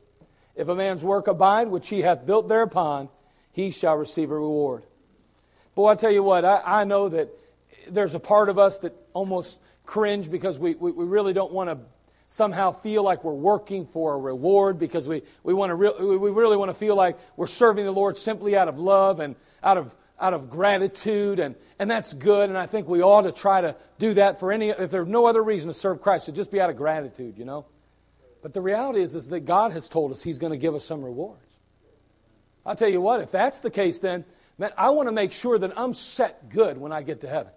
If 0.55 0.67
a 0.67 0.75
man's 0.75 1.03
work 1.03 1.27
abide, 1.27 1.67
which 1.67 1.89
he 1.89 2.01
hath 2.01 2.25
built 2.25 2.47
thereupon, 2.47 3.09
he 3.51 3.71
shall 3.71 3.95
receive 3.95 4.31
a 4.31 4.35
reward. 4.35 4.83
Boy, 5.75 5.89
I 5.89 5.95
tell 5.95 6.11
you 6.11 6.23
what, 6.23 6.45
I, 6.45 6.61
I 6.65 6.83
know 6.83 7.09
that 7.09 7.29
there's 7.89 8.15
a 8.15 8.19
part 8.19 8.49
of 8.49 8.57
us 8.57 8.79
that 8.79 8.95
almost 9.13 9.59
cringe 9.85 10.29
because 10.29 10.59
we, 10.59 10.75
we, 10.75 10.91
we 10.91 11.05
really 11.05 11.33
don't 11.33 11.51
want 11.51 11.69
to 11.69 11.77
somehow 12.27 12.71
feel 12.71 13.03
like 13.03 13.23
we're 13.23 13.33
working 13.33 13.85
for 13.85 14.13
a 14.13 14.17
reward 14.17 14.79
because 14.79 15.07
we, 15.07 15.21
we, 15.43 15.53
want 15.53 15.69
to 15.69 15.75
re- 15.75 16.17
we 16.17 16.29
really 16.29 16.57
want 16.57 16.69
to 16.69 16.75
feel 16.75 16.95
like 16.95 17.17
we're 17.35 17.47
serving 17.47 17.85
the 17.85 17.91
Lord 17.91 18.17
simply 18.17 18.55
out 18.55 18.67
of 18.67 18.77
love 18.77 19.19
and 19.19 19.35
out 19.63 19.77
of, 19.77 19.95
out 20.19 20.33
of 20.33 20.49
gratitude, 20.49 21.39
and, 21.39 21.55
and 21.79 21.89
that's 21.89 22.13
good. 22.13 22.49
And 22.49 22.57
I 22.57 22.65
think 22.65 22.87
we 22.87 23.01
ought 23.01 23.23
to 23.23 23.31
try 23.31 23.61
to 23.61 23.75
do 23.99 24.15
that 24.15 24.39
for 24.39 24.51
any, 24.51 24.69
if 24.69 24.91
there's 24.91 25.07
no 25.07 25.25
other 25.25 25.43
reason 25.43 25.67
to 25.67 25.73
serve 25.73 26.01
Christ, 26.01 26.25
to 26.25 26.31
just 26.31 26.51
be 26.51 26.59
out 26.59 26.69
of 26.69 26.77
gratitude, 26.77 27.37
you 27.37 27.45
know. 27.45 27.65
But 28.41 28.53
the 28.53 28.61
reality 28.61 29.01
is, 29.01 29.15
is 29.15 29.27
that 29.29 29.41
God 29.41 29.71
has 29.73 29.89
told 29.89 30.11
us 30.11 30.23
He's 30.23 30.37
going 30.37 30.51
to 30.51 30.57
give 30.57 30.75
us 30.75 30.85
some 30.85 31.03
rewards. 31.03 31.41
I'll 32.65 32.75
tell 32.75 32.89
you 32.89 33.01
what, 33.01 33.21
if 33.21 33.31
that's 33.31 33.61
the 33.61 33.69
case, 33.69 33.99
then, 33.99 34.25
man, 34.57 34.71
I 34.77 34.89
want 34.89 35.07
to 35.07 35.13
make 35.13 35.31
sure 35.31 35.57
that 35.57 35.77
I'm 35.77 35.93
set 35.93 36.49
good 36.49 36.77
when 36.77 36.91
I 36.91 37.01
get 37.01 37.21
to 37.21 37.29
heaven. 37.29 37.51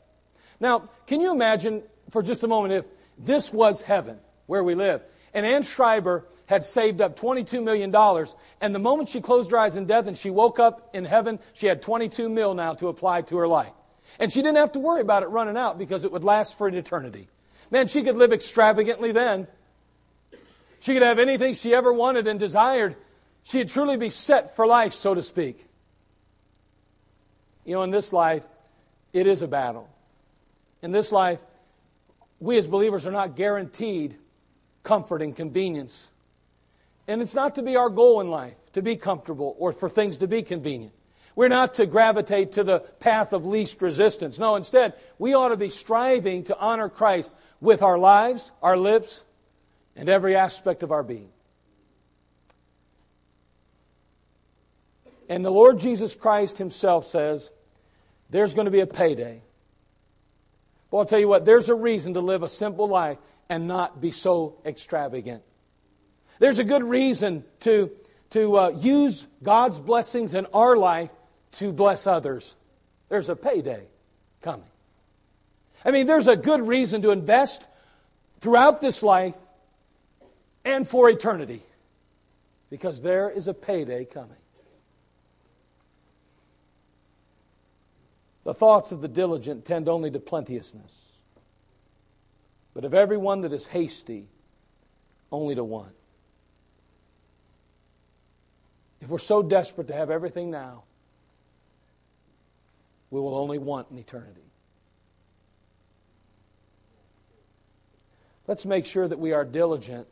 Now, 0.61 0.89
can 1.07 1.21
you 1.21 1.33
imagine 1.33 1.83
for 2.11 2.23
just 2.23 2.45
a 2.45 2.49
moment 2.49 2.75
if 2.75 2.85
this 3.19 3.53
was 3.53 3.81
heaven 3.81 4.19
where 4.47 4.65
we 4.65 4.75
live. 4.75 5.03
And 5.33 5.47
Ann 5.47 5.63
Schreiber 5.63 6.27
had 6.51 6.65
saved 6.65 7.01
up 7.01 7.17
$22 7.17 7.63
million. 7.63 7.95
And 8.61 8.75
the 8.75 8.81
moment 8.81 9.09
she 9.09 9.21
closed 9.21 9.53
her 9.53 9.57
eyes 9.57 9.77
in 9.77 9.87
death 9.87 10.09
and 10.09 10.19
she 10.19 10.31
woke 10.31 10.59
up 10.59 10.91
in 10.93 11.05
heaven, 11.05 11.39
she 11.53 11.69
had 11.69 11.81
22 11.81 12.29
mil 12.29 12.55
now 12.55 12.75
to 12.75 12.89
apply 12.89 13.23
to 13.23 13.37
her 13.37 13.47
life. 13.47 13.73
And 14.19 14.33
she 14.33 14.43
didn't 14.43 14.57
have 14.57 14.73
to 14.73 14.81
worry 14.81 15.01
about 15.01 15.23
it 15.23 15.27
running 15.27 15.57
out 15.57 15.79
because 15.79 16.05
it 16.05 16.11
would 16.11 16.25
last 16.25 16.59
for 16.59 16.67
an 16.67 16.75
eternity. 16.75 17.29
Man, 17.71 17.87
she 17.87 18.03
could 18.03 18.17
live 18.17 18.33
extravagantly 18.33 19.13
then. 19.13 19.47
She 20.81 20.93
could 20.93 21.05
have 21.05 21.21
anything 21.21 21.55
she 21.55 21.73
ever 21.73 21.93
wanted 21.93 22.27
and 22.27 22.41
desired. 22.41 22.97
She'd 23.45 23.69
truly 23.69 23.97
be 23.97 24.11
set 24.11 24.57
for 24.57 24.67
life, 24.67 24.93
so 24.93 25.15
to 25.15 25.23
speak. 25.23 25.65
You 27.65 27.75
know, 27.75 27.85
in 27.85 27.93
this 27.93 28.13
life, 28.13 28.45
it 29.13 29.29
is 29.29 29.43
a 29.43 29.49
battle. 29.49 29.89
In 30.83 30.91
this 30.91 31.13
life, 31.13 31.41
we 32.41 32.59
as 32.59 32.67
believers 32.67 33.07
are 33.07 33.13
not 33.13 33.37
guaranteed 33.37 34.17
comfort 34.83 35.23
and 35.23 35.37
convenience. 35.37 36.10
And 37.11 37.21
it's 37.21 37.35
not 37.35 37.57
to 37.57 37.63
be 37.63 37.75
our 37.75 37.91
goal 37.91 38.21
in 38.21 38.31
life 38.31 38.55
to 38.73 38.83
be 38.83 38.95
comfortable 38.95 39.57
or 39.59 39.73
for 39.73 39.89
things 39.89 40.19
to 40.19 40.29
be 40.29 40.45
convenient. 40.45 40.95
We're 41.35 41.49
not 41.49 41.75
to 41.75 41.87
gravitate 41.87 42.53
to 42.53 42.63
the 42.63 42.79
path 42.79 43.33
of 43.33 43.45
least 43.45 43.83
resistance. 43.83 44.39
No, 44.39 44.55
instead, 44.55 44.95
we 45.19 45.35
ought 45.35 45.49
to 45.49 45.57
be 45.57 45.71
striving 45.71 46.45
to 46.45 46.57
honor 46.57 46.89
Christ 46.89 47.35
with 47.61 47.83
our 47.83 47.99
lives, 47.99 48.53
our 48.63 48.77
lips, 48.77 49.25
and 49.97 50.09
every 50.09 50.37
aspect 50.37 50.85
of 50.85 50.93
our 50.93 51.03
being. 51.03 51.31
And 55.29 55.45
the 55.45 55.51
Lord 55.51 55.81
Jesus 55.81 56.15
Christ 56.15 56.59
Himself 56.59 57.07
says 57.07 57.51
there's 58.31 58.55
going 58.55 58.67
to 58.67 58.71
be 58.71 58.81
a 58.81 58.87
payday. 58.87 59.43
Well, 60.93 61.01
I'll 61.01 61.07
tell 61.07 61.19
you 61.19 61.29
what, 61.29 61.45
there's 61.45 61.71
a 61.71 61.75
reason 61.75 62.15
to 62.15 62.21
live 62.21 62.45
a 62.45 62.49
simple 62.49 62.87
life 62.87 63.19
and 63.49 63.67
not 63.67 64.01
be 64.01 64.13
so 64.13 64.59
extravagant. 64.65 65.43
There's 66.41 66.59
a 66.59 66.65
good 66.65 66.83
reason 66.83 67.45
to, 67.61 67.93
to 68.31 68.57
uh, 68.57 68.69
use 68.71 69.27
God's 69.43 69.79
blessings 69.79 70.35
in 70.35 70.47
our 70.47 70.75
life 70.77 71.11
to 71.53 71.71
bless 71.71 72.07
others. 72.07 72.57
There's 73.11 73.29
a 73.29 73.37
payday 73.37 73.85
coming. 74.41 74.67
I 75.85 75.91
mean, 75.91 76.07
there's 76.07 76.29
a 76.29 76.37
good 76.37 76.67
reason 76.67 77.03
to 77.03 77.11
invest 77.11 77.69
throughout 78.41 78.81
this 78.81 79.03
life 79.03 79.37
and 80.65 80.89
for 80.89 81.11
eternity 81.11 81.63
because 82.71 83.03
there 83.03 83.29
is 83.29 83.47
a 83.47 83.55
payday 83.55 84.07
coming. 84.07 84.37
The 88.45 88.55
thoughts 88.55 88.93
of 88.93 89.03
the 89.03 89.09
diligent 89.09 89.67
tend 89.67 89.91
only 89.91 90.11
to 90.11 90.19
plenteousness, 90.19 91.13
but 92.73 92.87
of 92.87 92.95
every 92.95 93.19
one 93.19 93.43
that 93.43 93.53
is 93.53 93.67
hasty, 93.67 94.29
only 95.31 95.55
to 95.55 95.65
want. 95.65 95.93
If 99.01 99.09
we're 99.09 99.19
so 99.19 99.43
desperate 99.43 99.89
to 99.89 99.95
have 99.95 100.11
everything 100.11 100.51
now, 100.51 100.85
we 103.11 103.21
will 103.21 103.35
only 103.35 103.59
want 103.59 103.91
in 103.91 103.99
eternity. 103.99 104.41
Let's 108.47 108.67
make 108.67 108.85
sure 108.85 109.07
that 109.07 109.19
we 109.19 109.33
are 109.33 109.45
diligent 109.45 110.07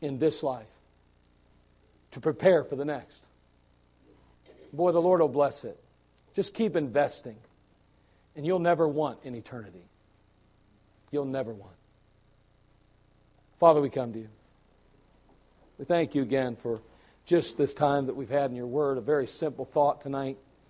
in 0.00 0.18
this 0.18 0.42
life 0.42 0.66
to 2.12 2.20
prepare 2.20 2.64
for 2.64 2.76
the 2.76 2.84
next. 2.84 3.24
Boy, 4.72 4.92
the 4.92 5.00
Lord 5.00 5.20
will 5.20 5.28
bless 5.28 5.64
it. 5.64 5.78
Just 6.34 6.54
keep 6.54 6.76
investing, 6.76 7.36
and 8.36 8.46
you'll 8.46 8.58
never 8.58 8.88
want 8.88 9.18
in 9.24 9.34
eternity. 9.34 9.84
You'll 11.10 11.24
never 11.26 11.52
want. 11.52 11.74
Father, 13.58 13.80
we 13.80 13.90
come 13.90 14.12
to 14.14 14.18
you. 14.18 14.28
We 15.82 15.86
thank 15.86 16.14
you 16.14 16.22
again 16.22 16.54
for 16.54 16.80
just 17.24 17.58
this 17.58 17.74
time 17.74 18.06
that 18.06 18.14
we've 18.14 18.30
had 18.30 18.50
in 18.50 18.56
your 18.56 18.68
word, 18.68 18.98
a 18.98 19.00
very 19.00 19.26
simple 19.26 19.64
thought 19.64 20.00
tonight. 20.00 20.38